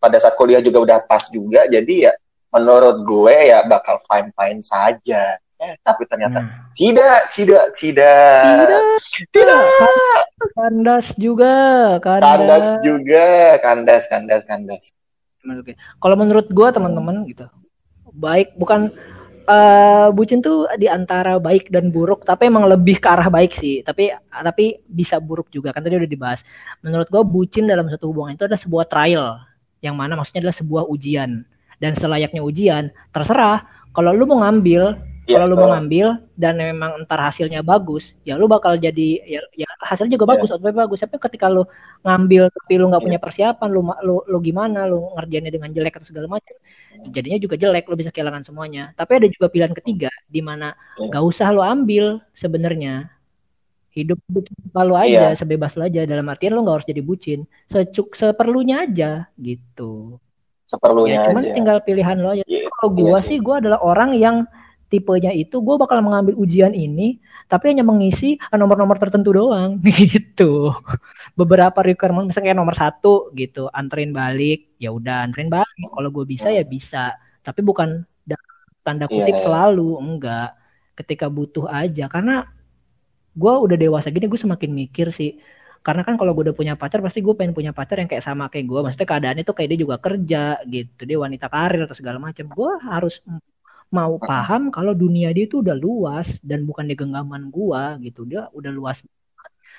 pada 0.00 0.16
saat 0.16 0.34
kuliah 0.34 0.64
juga 0.64 0.82
udah 0.82 0.98
pas 1.04 1.28
juga. 1.28 1.68
Jadi 1.68 2.08
ya 2.08 2.12
menurut 2.50 3.04
gue 3.04 3.36
ya 3.52 3.62
bakal 3.68 4.00
fine 4.08 4.32
fine 4.32 4.62
saja. 4.64 5.36
Eh, 5.56 5.72
tapi 5.80 6.04
ternyata 6.04 6.44
hmm. 6.44 6.76
tidak, 6.76 7.32
tidak, 7.32 7.64
tidak, 7.72 8.68
tidak, 8.68 8.82
tidak. 9.32 9.64
Kandas 10.52 11.06
juga, 11.16 11.54
kandas. 12.04 12.28
kandas 12.28 12.66
juga, 12.84 13.26
kandas, 13.64 14.02
kandas, 14.04 14.42
kandas. 14.44 14.84
Kalau 15.96 16.16
menurut 16.20 16.52
gue 16.52 16.68
teman-teman 16.68 17.24
gitu, 17.24 17.48
baik 18.12 18.52
bukan 18.60 18.92
uh, 19.48 20.12
bucin 20.12 20.44
tuh 20.44 20.68
di 20.76 20.92
antara 20.92 21.40
baik 21.40 21.72
dan 21.72 21.88
buruk, 21.88 22.28
tapi 22.28 22.52
emang 22.52 22.68
lebih 22.68 23.00
ke 23.00 23.08
arah 23.08 23.32
baik 23.32 23.56
sih. 23.56 23.80
Tapi 23.80 24.12
tapi 24.28 24.84
bisa 24.84 25.16
buruk 25.16 25.48
juga 25.48 25.72
kan 25.72 25.80
tadi 25.80 25.96
udah 25.96 26.10
dibahas. 26.10 26.44
Menurut 26.84 27.08
gue 27.08 27.22
bucin 27.24 27.64
dalam 27.64 27.88
satu 27.88 28.12
hubungan 28.12 28.36
itu 28.36 28.44
adalah 28.44 28.60
sebuah 28.60 28.84
trial, 28.92 29.40
yang 29.80 29.96
mana 29.96 30.20
maksudnya 30.20 30.44
adalah 30.44 30.58
sebuah 30.60 30.84
ujian. 30.92 31.48
Dan 31.80 31.92
selayaknya 31.96 32.44
ujian, 32.44 32.92
terserah 33.12 33.64
kalau 33.96 34.12
lu 34.12 34.28
mau 34.28 34.44
ngambil 34.44 34.96
Ya, 35.26 35.42
kalau 35.42 35.50
lu 35.50 35.56
mau 35.58 35.74
ngambil 35.74 36.22
dan 36.38 36.54
memang 36.54 37.02
entar 37.02 37.18
hasilnya 37.18 37.58
bagus, 37.66 38.14
ya 38.22 38.38
lu 38.38 38.46
bakal 38.46 38.78
jadi 38.78 39.18
ya, 39.26 39.42
ya 39.58 39.66
hasilnya 39.82 40.14
juga 40.14 40.38
bagus, 40.38 40.54
yeah. 40.54 40.70
bagus. 40.70 41.02
Tapi 41.02 41.18
ketika 41.18 41.50
lu 41.50 41.66
ngambil 42.06 42.46
tapi 42.46 42.78
lu 42.78 42.86
nggak 42.86 43.02
yeah. 43.02 43.08
punya 43.10 43.18
persiapan, 43.18 43.68
lu, 43.74 43.82
lu 44.06 44.22
lu 44.22 44.38
gimana, 44.38 44.86
lu 44.86 45.10
ngerjainnya 45.18 45.50
dengan 45.50 45.74
jelek 45.74 45.98
atau 45.98 46.06
segala 46.06 46.30
macam, 46.30 46.54
jadinya 47.10 47.42
juga 47.42 47.58
jelek, 47.58 47.90
lu 47.90 47.98
bisa 47.98 48.14
kehilangan 48.14 48.46
semuanya. 48.46 48.94
Tapi 48.94 49.18
ada 49.18 49.26
juga 49.26 49.50
pilihan 49.50 49.74
ketiga 49.74 50.14
di 50.30 50.38
mana 50.38 50.78
yeah. 50.94 51.10
gak 51.10 51.24
usah 51.26 51.50
lu 51.50 51.58
ambil 51.58 52.22
sebenarnya. 52.38 53.10
Hidup 53.90 54.22
lu 54.30 54.94
aja, 54.94 55.34
yeah. 55.34 55.34
sebebas 55.34 55.74
lu 55.74 55.82
aja. 55.90 56.06
Dalam 56.06 56.30
artian 56.30 56.54
lu 56.54 56.62
nggak 56.62 56.76
harus 56.78 56.86
jadi 56.86 57.02
bucin, 57.02 57.50
secuk 57.66 58.14
seperlunya 58.14 58.86
aja 58.86 59.26
gitu. 59.34 60.22
Seperlunya 60.70 61.18
ya, 61.18 61.34
cuman 61.34 61.42
aja. 61.42 61.54
tinggal 61.54 61.78
pilihan 61.82 62.16
lo 62.22 62.30
aja. 62.30 62.44
Yeah. 62.46 62.70
Kalau 62.78 62.94
gua 62.94 63.18
yeah, 63.18 63.26
sih, 63.26 63.42
gua 63.42 63.58
adalah 63.58 63.82
orang 63.82 64.14
yang 64.14 64.46
tipenya 64.86 65.34
itu 65.34 65.58
gue 65.58 65.76
bakal 65.78 65.98
mengambil 66.02 66.38
ujian 66.38 66.70
ini 66.70 67.18
tapi 67.46 67.70
hanya 67.70 67.86
mengisi 67.86 68.38
nomor-nomor 68.50 68.98
tertentu 68.98 69.30
doang. 69.30 69.78
Gitu. 70.10 70.74
Beberapa 71.38 71.78
requirement 71.82 72.26
misalnya 72.26 72.50
kayak 72.50 72.58
nomor 72.58 72.74
satu 72.74 73.30
gitu 73.38 73.70
anterin 73.70 74.10
balik 74.10 74.74
ya 74.82 74.90
udah 74.90 75.22
anterin 75.26 75.50
balik. 75.52 75.86
Kalau 75.94 76.10
gue 76.10 76.24
bisa 76.26 76.50
ya 76.50 76.66
bisa. 76.66 77.14
Tapi 77.46 77.62
bukan 77.62 78.02
tanda 78.86 79.10
iya, 79.10 79.14
kutip 79.14 79.34
yeah. 79.34 79.44
selalu 79.46 79.90
enggak. 79.98 80.50
Ketika 80.94 81.26
butuh 81.26 81.66
aja 81.66 82.06
karena 82.06 82.46
gue 83.36 83.52
udah 83.52 83.76
dewasa 83.76 84.08
gini 84.14 84.30
gue 84.30 84.40
semakin 84.40 84.70
mikir 84.70 85.10
sih. 85.14 85.38
Karena 85.86 86.02
kan 86.02 86.18
kalau 86.18 86.34
gue 86.34 86.50
udah 86.50 86.56
punya 86.56 86.74
pacar 86.74 86.98
pasti 86.98 87.22
gue 87.22 87.34
pengen 87.38 87.54
punya 87.54 87.70
pacar 87.70 88.02
yang 88.02 88.10
kayak 88.10 88.26
sama 88.26 88.50
kayak 88.50 88.66
gue 88.66 88.80
maksudnya 88.82 89.06
keadaannya 89.06 89.44
tuh 89.46 89.54
kayak 89.54 89.68
dia 89.70 89.80
juga 89.86 89.96
kerja 90.02 90.42
gitu. 90.66 91.02
Dia 91.06 91.18
wanita 91.18 91.46
karir 91.46 91.86
atau 91.86 91.94
segala 91.94 92.18
macam. 92.18 92.46
Gue 92.50 92.72
harus 92.82 93.22
mau 93.90 94.18
paham 94.18 94.74
kalau 94.74 94.92
dunia 94.92 95.30
dia 95.30 95.46
itu 95.46 95.62
udah 95.62 95.76
luas 95.78 96.26
dan 96.42 96.66
bukan 96.66 96.90
di 96.90 96.94
genggaman 96.98 97.48
gua 97.54 97.94
gitu. 98.02 98.26
Dia 98.26 98.50
udah 98.50 98.72
luas 98.74 98.98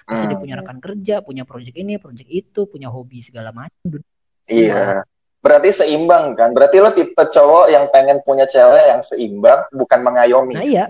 bisa 0.08 0.24
dia 0.24 0.40
punya 0.40 0.56
rekan 0.56 0.80
kerja 0.80 1.20
punya 1.20 1.44
proyek 1.44 1.76
ini 1.76 2.00
proyek 2.00 2.28
itu 2.32 2.64
punya 2.64 2.88
hobi 2.88 3.20
segala 3.20 3.52
macam. 3.52 4.00
Iya. 4.48 5.04
berarti 5.38 5.70
seimbang 5.72 6.36
kan? 6.36 6.52
Berarti 6.52 6.80
lo 6.80 6.92
tipe 6.92 7.20
cowok 7.20 7.72
yang 7.72 7.88
pengen 7.92 8.20
punya 8.24 8.48
cewek 8.48 8.84
yang 8.88 9.02
seimbang 9.04 9.68
bukan 9.76 10.00
mengayomi. 10.04 10.56
Nah 10.56 10.66
iya. 10.66 10.86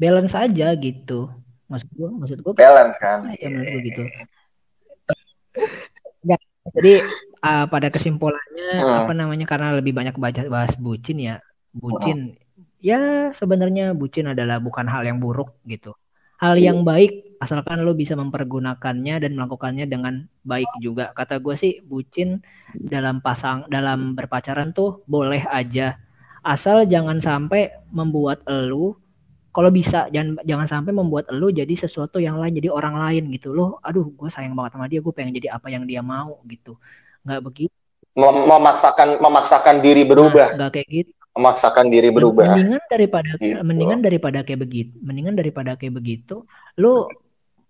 Balance 0.00 0.34
aja 0.34 0.72
gitu. 0.80 1.28
Maksud 1.68 1.88
gua 1.92 2.10
maksud 2.16 2.38
gua 2.40 2.52
balance 2.56 2.96
kan? 2.96 3.28
Iya 3.36 3.48
gua 3.52 3.76
gitu. 3.84 4.02
Ya, 6.24 6.36
jadi 6.72 7.04
uh, 7.44 7.64
pada 7.68 7.92
kesimpulannya 7.92 8.70
hmm. 8.80 8.96
apa 9.04 9.12
namanya 9.12 9.46
karena 9.46 9.76
lebih 9.76 9.92
banyak 9.92 10.16
baca 10.16 10.40
bahas 10.48 10.72
bucin 10.80 11.20
ya. 11.20 11.36
Bucin 11.76 12.32
hmm 12.32 12.43
ya 12.84 13.32
sebenarnya 13.32 13.96
bucin 13.96 14.28
adalah 14.36 14.60
bukan 14.60 14.84
hal 14.84 15.08
yang 15.08 15.16
buruk 15.16 15.56
gitu. 15.64 15.96
Hal 16.36 16.60
yang 16.60 16.84
iya. 16.84 16.86
baik 16.86 17.12
asalkan 17.40 17.80
lo 17.80 17.96
bisa 17.96 18.12
mempergunakannya 18.12 19.24
dan 19.24 19.32
melakukannya 19.32 19.88
dengan 19.88 20.28
baik 20.44 20.68
juga. 20.84 21.16
Kata 21.16 21.40
gue 21.40 21.56
sih 21.56 21.80
bucin 21.80 22.44
dalam 22.76 23.24
pasang 23.24 23.64
dalam 23.72 24.12
berpacaran 24.12 24.76
tuh 24.76 25.00
boleh 25.08 25.40
aja 25.48 25.96
asal 26.44 26.84
jangan 26.84 27.18
sampai 27.24 27.72
membuat 27.88 28.44
lo 28.44 29.00
kalau 29.54 29.70
bisa 29.72 30.12
jangan 30.12 30.36
jangan 30.44 30.68
sampai 30.68 30.92
membuat 30.92 31.32
lo 31.32 31.48
jadi 31.48 31.72
sesuatu 31.72 32.20
yang 32.20 32.36
lain 32.36 32.52
jadi 32.60 32.68
orang 32.68 33.00
lain 33.00 33.32
gitu 33.32 33.56
lo 33.56 33.80
aduh 33.80 34.12
gue 34.12 34.28
sayang 34.28 34.52
banget 34.52 34.76
sama 34.76 34.86
dia 34.92 35.00
gue 35.00 35.14
pengen 35.16 35.32
jadi 35.32 35.56
apa 35.56 35.72
yang 35.72 35.88
dia 35.88 36.04
mau 36.04 36.44
gitu 36.44 36.76
nggak 37.24 37.40
begitu 37.40 37.83
memaksakan 38.14 39.18
memaksakan 39.18 39.82
diri 39.82 40.06
berubah. 40.06 40.54
Nah, 40.54 40.66
nggak 40.66 40.70
kayak 40.80 40.88
gitu. 40.90 41.12
Memaksakan 41.34 41.90
diri 41.90 42.14
berubah. 42.14 42.54
Mendingan 42.54 42.82
daripada 42.86 43.30
gitu. 43.42 43.58
mendingan 43.66 44.00
daripada 44.06 44.38
kayak 44.46 44.60
begitu, 44.62 44.94
mendingan 45.02 45.34
daripada 45.34 45.74
kayak 45.74 45.98
begitu, 45.98 46.46
lu 46.78 47.10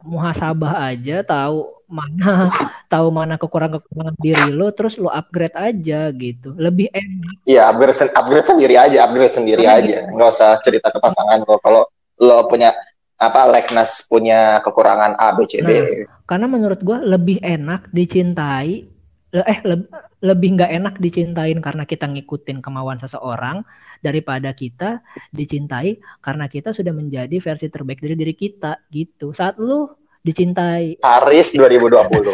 muhasabah 0.04 0.92
aja 0.92 1.24
tahu 1.24 1.72
mana 1.88 2.44
tahu 2.92 3.08
mana 3.08 3.40
kekurangan-kekurangan 3.40 4.16
diri 4.20 4.52
lo 4.52 4.68
terus 4.76 5.00
lo 5.00 5.08
upgrade 5.08 5.56
aja 5.56 6.12
gitu. 6.12 6.52
Lebih 6.60 6.92
enak. 6.92 7.34
Iya 7.48 7.72
upgrade 7.72 8.12
upgrade 8.12 8.48
sendiri 8.52 8.74
aja 8.76 8.98
upgrade 9.08 9.32
sendiri 9.32 9.64
aja. 9.64 10.12
nggak 10.12 10.28
usah 10.28 10.60
cerita 10.60 10.92
ke 10.92 11.00
pasangan 11.00 11.40
lo 11.48 11.56
kalau 11.64 11.88
lo 12.20 12.36
punya 12.52 12.76
apa 13.16 13.48
Leknas 13.48 14.04
punya 14.10 14.60
kekurangan 14.60 15.16
A 15.16 15.32
B 15.32 15.48
C 15.48 15.64
D. 15.64 15.70
Nah, 15.72 15.88
karena 16.28 16.46
menurut 16.52 16.84
gua 16.84 17.00
lebih 17.00 17.40
enak 17.40 17.88
dicintai 17.94 18.93
eh 19.42 19.58
le 19.66 19.90
lebih 20.22 20.54
nggak 20.54 20.70
enak 20.70 20.94
dicintain 21.02 21.58
karena 21.58 21.82
kita 21.82 22.06
ngikutin 22.06 22.62
kemauan 22.62 23.02
seseorang 23.02 23.66
daripada 23.98 24.54
kita 24.54 25.02
dicintai 25.34 25.98
karena 26.22 26.46
kita 26.46 26.70
sudah 26.70 26.94
menjadi 26.94 27.34
versi 27.42 27.66
terbaik 27.66 27.98
dari 27.98 28.14
diri 28.14 28.34
kita 28.38 28.78
gitu. 28.94 29.34
Saat 29.34 29.58
lu 29.58 29.90
dicintai 30.22 31.02
Paris 31.02 31.52
2020 31.52 32.32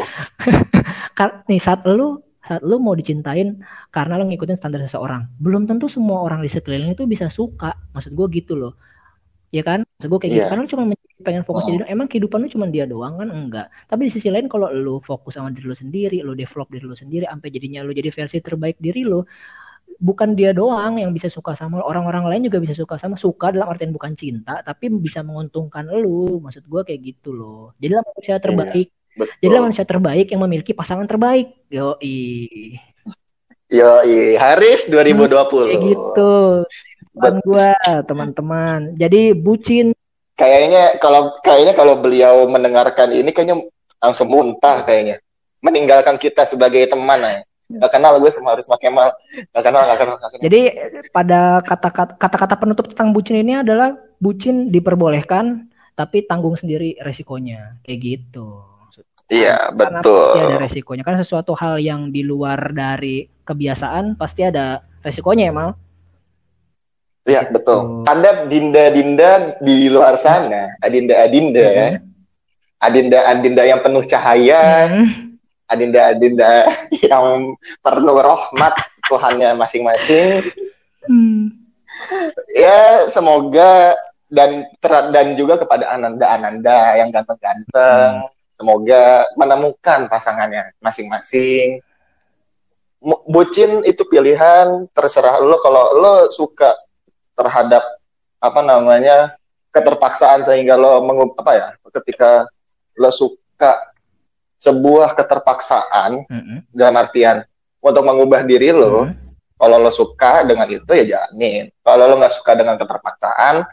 nih 1.51 1.61
saat 1.63 1.83
lu 1.91 2.23
saat 2.47 2.63
lu 2.63 2.79
mau 2.79 2.95
dicintain 2.95 3.63
karena 3.91 4.19
lu 4.19 4.31
ngikutin 4.31 4.59
standar 4.59 4.83
seseorang 4.87 5.27
belum 5.43 5.67
tentu 5.67 5.91
semua 5.91 6.23
orang 6.23 6.43
di 6.45 6.51
sekeliling 6.53 6.93
itu 6.93 7.09
bisa 7.09 7.33
suka. 7.33 7.73
Maksud 7.97 8.13
gue 8.13 8.27
gitu 8.43 8.59
loh. 8.59 8.77
Ya 9.55 9.65
kan? 9.65 9.87
Maksud 9.99 10.09
gue 10.11 10.19
kayak 10.21 10.31
yeah. 10.31 10.37
gitu. 10.37 10.43
Iya. 10.45 10.51
karena 10.51 10.63
lu 10.67 10.71
cuma 10.71 10.85
pengen 11.21 11.45
fokus 11.45 11.69
oh. 11.69 11.85
emang 11.87 12.09
kehidupan 12.09 12.43
lu 12.43 12.49
cuma 12.49 12.67
dia 12.67 12.89
doang 12.89 13.21
kan? 13.21 13.29
Enggak. 13.29 13.67
Tapi 13.87 14.09
di 14.09 14.13
sisi 14.17 14.29
lain 14.33 14.49
kalau 14.49 14.73
lu 14.73 14.99
fokus 15.05 15.37
sama 15.37 15.53
diri 15.53 15.67
lu 15.69 15.77
sendiri 15.77 16.19
lu 16.25 16.33
develop 16.33 16.69
diri 16.73 16.85
lu 16.85 16.97
sendiri 16.97 17.25
sampai 17.29 17.49
jadinya 17.53 17.85
lu 17.85 17.93
jadi 17.93 18.11
versi 18.11 18.41
terbaik 18.41 18.81
diri 18.81 19.05
lu 19.05 19.23
bukan 20.01 20.33
dia 20.33 20.57
doang 20.57 20.97
yang 20.97 21.13
bisa 21.13 21.29
suka 21.29 21.53
sama 21.53 21.85
orang-orang 21.85 22.25
lain 22.25 22.43
juga 22.49 22.59
bisa 22.65 22.73
suka 22.73 22.97
sama 22.97 23.21
suka 23.21 23.53
dalam 23.53 23.69
artian 23.69 23.93
bukan 23.93 24.17
cinta 24.17 24.65
tapi 24.65 24.89
bisa 24.89 25.21
menguntungkan 25.21 25.87
lu. 25.93 26.41
Maksud 26.41 26.65
gue 26.65 26.83
kayak 26.89 27.01
gitu 27.05 27.37
loh. 27.37 27.77
Jadilah 27.79 28.03
manusia 28.03 28.35
iya, 28.35 28.43
terbaik. 28.43 28.89
iya, 28.89 29.25
jadilah 29.45 29.63
manusia 29.69 29.85
terbaik 29.85 30.27
yang 30.33 30.41
memiliki 30.43 30.73
pasangan 30.73 31.05
terbaik. 31.05 31.53
Yo 31.69 32.01
i 32.01 32.17
yo 33.71 34.03
i 34.09 34.35
Haris 34.41 34.89
2020 34.89 34.97
hmm, 34.97 35.51
kayak 35.69 35.83
gitu. 35.93 36.35
Teman 37.11 37.37
gue 37.45 37.69
teman-teman. 38.09 38.81
Jadi 38.97 39.37
bucin 39.37 39.93
kayaknya 40.41 40.97
kalau 40.97 41.37
kayaknya 41.45 41.77
kalau 41.77 42.01
beliau 42.01 42.49
mendengarkan 42.49 43.13
ini 43.13 43.29
kayaknya 43.29 43.61
langsung 44.01 44.33
muntah 44.33 44.81
kayaknya 44.89 45.21
meninggalkan 45.61 46.17
kita 46.17 46.49
sebagai 46.49 46.89
teman 46.89 47.21
ya 47.21 47.45
Gak 47.71 47.93
kenal 47.95 48.19
gue 48.19 48.31
sama 48.35 48.59
harus 48.59 48.67
pakai 48.67 48.91
mal. 48.91 49.15
Gak 49.55 49.63
kenal, 49.63 49.87
gak 49.87 49.99
kenal, 50.03 50.17
gak 50.19 50.31
kenal. 50.35 50.43
Jadi 50.43 50.61
pada 51.15 51.63
kata-kata 52.19 52.55
penutup 52.59 52.91
tentang 52.91 53.15
bucin 53.15 53.39
ini 53.39 53.63
adalah 53.63 53.95
bucin 54.19 54.75
diperbolehkan, 54.75 55.71
tapi 55.95 56.27
tanggung 56.27 56.59
sendiri 56.59 56.99
resikonya. 56.99 57.79
Kayak 57.87 57.99
gitu. 58.03 58.67
Iya, 59.31 59.71
betul. 59.71 60.35
Pasti 60.35 60.43
ada 60.43 60.59
resikonya. 60.59 61.03
Kan 61.07 61.23
sesuatu 61.23 61.55
hal 61.55 61.79
yang 61.79 62.11
di 62.11 62.27
luar 62.27 62.75
dari 62.75 63.31
kebiasaan 63.47 64.19
pasti 64.19 64.43
ada 64.43 64.83
resikonya 65.07 65.47
ya, 65.47 65.55
Mal. 65.55 65.71
Iya, 67.29 67.53
betul. 67.53 68.09
Ada 68.09 68.49
dinda-dinda 68.49 69.61
di 69.61 69.93
luar 69.93 70.17
sana, 70.17 70.77
adinda-adinda 70.81 71.67
ya. 71.69 71.89
Adinda-adinda 72.81 73.63
yang 73.69 73.81
penuh 73.85 74.05
cahaya. 74.09 74.89
Hmm 74.89 75.31
adinda-adinda 75.71 76.67
yang 77.07 77.55
perlu 77.81 78.19
rahmat 78.19 78.75
Tuhannya 79.07 79.55
masing-masing. 79.55 80.51
Hmm. 81.07 81.55
Ya 82.55 83.07
semoga 83.11 83.95
dan 84.31 84.67
dan 85.11 85.35
juga 85.35 85.59
kepada 85.59 85.91
ananda-ananda 85.91 86.99
yang 86.99 87.11
ganteng-ganteng, 87.11 88.27
hmm. 88.27 88.31
semoga 88.59 89.27
menemukan 89.39 90.07
pasangannya 90.11 90.75
masing-masing. 90.83 91.83
Bucin 93.01 93.81
itu 93.89 94.05
pilihan, 94.07 94.85
terserah 94.93 95.41
lo 95.41 95.57
kalau 95.65 95.97
lo 95.97 96.15
suka 96.29 96.77
terhadap 97.41 97.81
apa 98.41 98.61
namanya 98.61 99.41
keterpaksaan 99.73 100.45
sehingga 100.45 100.77
lo 100.77 101.01
mengup 101.01 101.33
apa 101.41 101.53
ya 101.57 101.69
ketika 102.01 102.45
lo 103.01 103.09
suka 103.09 103.93
sebuah 104.61 105.17
keterpaksaan 105.17 106.29
mm 106.29 106.41
-hmm. 106.41 106.59
dalam 106.77 107.01
artian 107.01 107.37
untuk 107.81 108.05
mengubah 108.05 108.45
diri 108.45 108.77
lo 108.77 109.09
mm 109.09 109.13
-hmm. 109.13 109.57
kalau 109.57 109.77
lo 109.81 109.89
suka 109.89 110.45
dengan 110.45 110.69
itu 110.69 110.91
ya 110.93 111.05
jalanin 111.07 111.73
kalau 111.81 112.05
lo 112.11 112.15
nggak 112.21 112.35
suka 112.37 112.53
dengan 112.59 112.77
keterpaksaan 112.77 113.65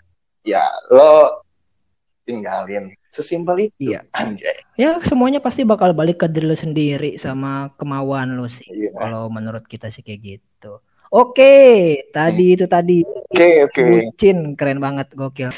ya 0.48 0.64
lo 0.94 1.44
tinggalin 2.24 2.92
sesimpel 3.12 3.72
itu 3.72 3.96
iya. 3.96 4.06
anjay 4.14 4.56
ya 4.78 5.00
semuanya 5.04 5.42
pasti 5.42 5.66
bakal 5.66 5.92
balik 5.96 6.22
ke 6.22 6.28
diri 6.30 6.46
lo 6.46 6.56
sendiri 6.60 7.18
sama 7.18 7.74
kemauan 7.80 8.38
lo 8.38 8.48
sih 8.52 8.68
iya. 8.70 8.92
kalau 8.94 9.32
menurut 9.32 9.66
kita 9.66 9.90
sih 9.90 10.06
kayak 10.06 10.38
gitu 10.38 10.80
oke 11.12 11.56
tadi 12.12 12.46
itu 12.56 12.66
tadi 12.66 13.04
oke 13.04 13.32
okay, 13.32 13.54
oke 13.64 13.74
okay. 13.74 13.90
bucin 14.12 14.38
keren 14.60 14.80
banget 14.80 15.08
gokil 15.14 15.52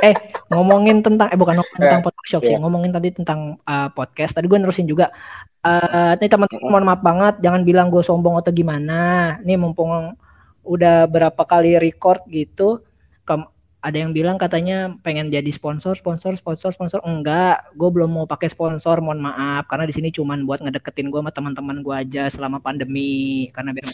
eh 0.00 0.16
ngomongin 0.48 1.04
tentang 1.04 1.28
eh 1.28 1.36
bukan 1.36 1.60
ngomongin 1.60 1.80
tentang 1.84 2.04
podcast 2.04 2.32
yeah. 2.40 2.48
sih 2.48 2.54
iya. 2.56 2.62
ngomongin 2.64 2.92
tadi 2.92 3.08
tentang 3.12 3.40
uh, 3.68 3.88
podcast 3.92 4.32
tadi 4.32 4.48
gue 4.48 4.58
nerusin 4.58 4.88
juga 4.88 5.12
uh, 5.60 6.16
nih 6.16 6.30
teman-teman 6.30 6.64
mohon 6.72 6.86
maaf 6.88 7.02
banget 7.04 7.34
jangan 7.44 7.62
bilang 7.68 7.92
gue 7.92 8.00
sombong 8.00 8.40
atau 8.40 8.48
gimana 8.48 9.36
nih 9.44 9.60
mumpung 9.60 10.16
udah 10.64 11.04
berapa 11.04 11.42
kali 11.44 11.76
record 11.76 12.24
gitu 12.32 12.80
ada 13.80 13.96
yang 13.96 14.12
bilang 14.12 14.36
katanya 14.36 14.92
pengen 15.00 15.32
jadi 15.32 15.48
sponsor, 15.56 15.96
sponsor, 15.96 16.36
sponsor, 16.36 16.70
sponsor. 16.76 17.00
Enggak, 17.00 17.64
gue 17.80 17.88
belum 17.88 18.12
mau 18.12 18.26
pakai 18.28 18.52
sponsor, 18.52 19.00
mohon 19.00 19.24
maaf. 19.24 19.64
Karena 19.72 19.88
di 19.88 19.96
sini 19.96 20.12
cuman 20.12 20.44
buat 20.44 20.60
ngedeketin 20.60 21.08
gue 21.08 21.20
sama 21.20 21.32
teman-teman 21.32 21.80
gue 21.80 21.94
aja 21.96 22.28
selama 22.28 22.60
pandemi. 22.60 23.48
Karena 23.56 23.72
biar 23.72 23.88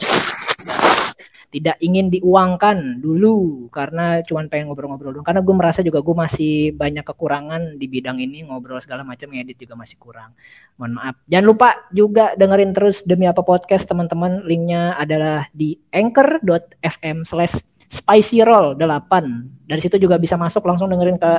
tidak 1.50 1.76
ingin 1.80 2.12
diuangkan 2.12 3.00
dulu 3.00 3.68
karena 3.72 4.20
cuman 4.22 4.46
pengen 4.52 4.68
ngobrol-ngobrol 4.68 5.16
dulu. 5.16 5.24
Karena 5.24 5.40
gue 5.40 5.54
merasa 5.56 5.80
juga 5.80 6.04
gue 6.04 6.16
masih 6.16 6.54
banyak 6.76 7.04
kekurangan 7.04 7.80
di 7.80 7.86
bidang 7.88 8.20
ini, 8.20 8.44
ngobrol 8.46 8.80
segala 8.80 9.02
macam, 9.02 9.32
edit 9.32 9.56
juga 9.56 9.74
masih 9.76 9.96
kurang. 9.96 10.36
Mohon 10.76 10.92
maaf. 11.00 11.14
Jangan 11.28 11.46
lupa 11.46 11.68
juga 11.90 12.36
dengerin 12.36 12.72
terus 12.76 13.00
demi 13.04 13.24
apa 13.24 13.40
podcast 13.40 13.88
teman-teman. 13.88 14.44
Linknya 14.44 14.94
adalah 14.96 15.48
di 15.56 15.76
anchor.fm 15.92 17.24
slash 17.24 17.56
Spicy 17.86 18.42
Roll 18.42 18.76
8. 18.76 19.70
Dari 19.70 19.80
situ 19.80 19.96
juga 19.96 20.18
bisa 20.18 20.34
masuk 20.34 20.66
langsung 20.66 20.90
dengerin 20.90 21.16
ke 21.16 21.32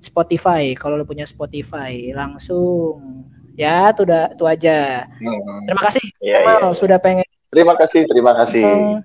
Spotify 0.00 0.72
kalau 0.72 0.96
lo 0.96 1.04
punya 1.04 1.28
Spotify 1.28 2.12
langsung 2.16 3.28
ya 3.54 3.92
itu 3.92 4.08
udah 4.08 4.32
itu 4.32 4.44
aja 4.48 5.04
hmm. 5.20 5.68
terima 5.68 5.82
kasih 5.92 6.04
ya, 6.24 6.38
Mal 6.44 6.60
ya. 6.64 6.68
sudah 6.72 6.98
pengen 6.98 7.26
terima 7.52 7.76
kasih 7.76 8.08
terima 8.08 8.32
kasih 8.32 9.04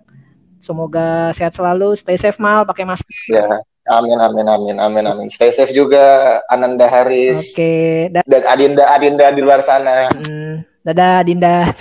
semoga 0.65 1.29
sehat 1.37 1.53
selalu. 1.53 1.93
Stay 2.01 2.17
safe 2.17 2.41
Mal. 2.41 2.65
Pakai 2.65 2.83
masker. 2.83 3.13
Ya 3.29 3.45
amin 3.85 4.17
amin 4.17 4.47
amin 4.49 4.77
amin 4.81 5.05
amin. 5.05 5.27
Stay 5.29 5.53
safe 5.53 5.71
juga 5.71 6.41
Ananda 6.49 6.89
Haris. 6.89 7.53
Oke 7.53 8.09
okay. 8.09 8.25
dan 8.25 8.43
Adinda 8.49 8.83
Adinda 8.89 9.29
di 9.29 9.41
luar 9.45 9.61
sana. 9.61 10.09
Hmm. 10.09 10.65
dadah 10.81 11.21
Adinda. 11.21 11.71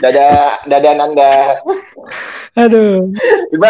Dadah 0.00 0.64
dadah 0.68 0.92
Nanda 0.96 1.60
aduh 2.62 3.14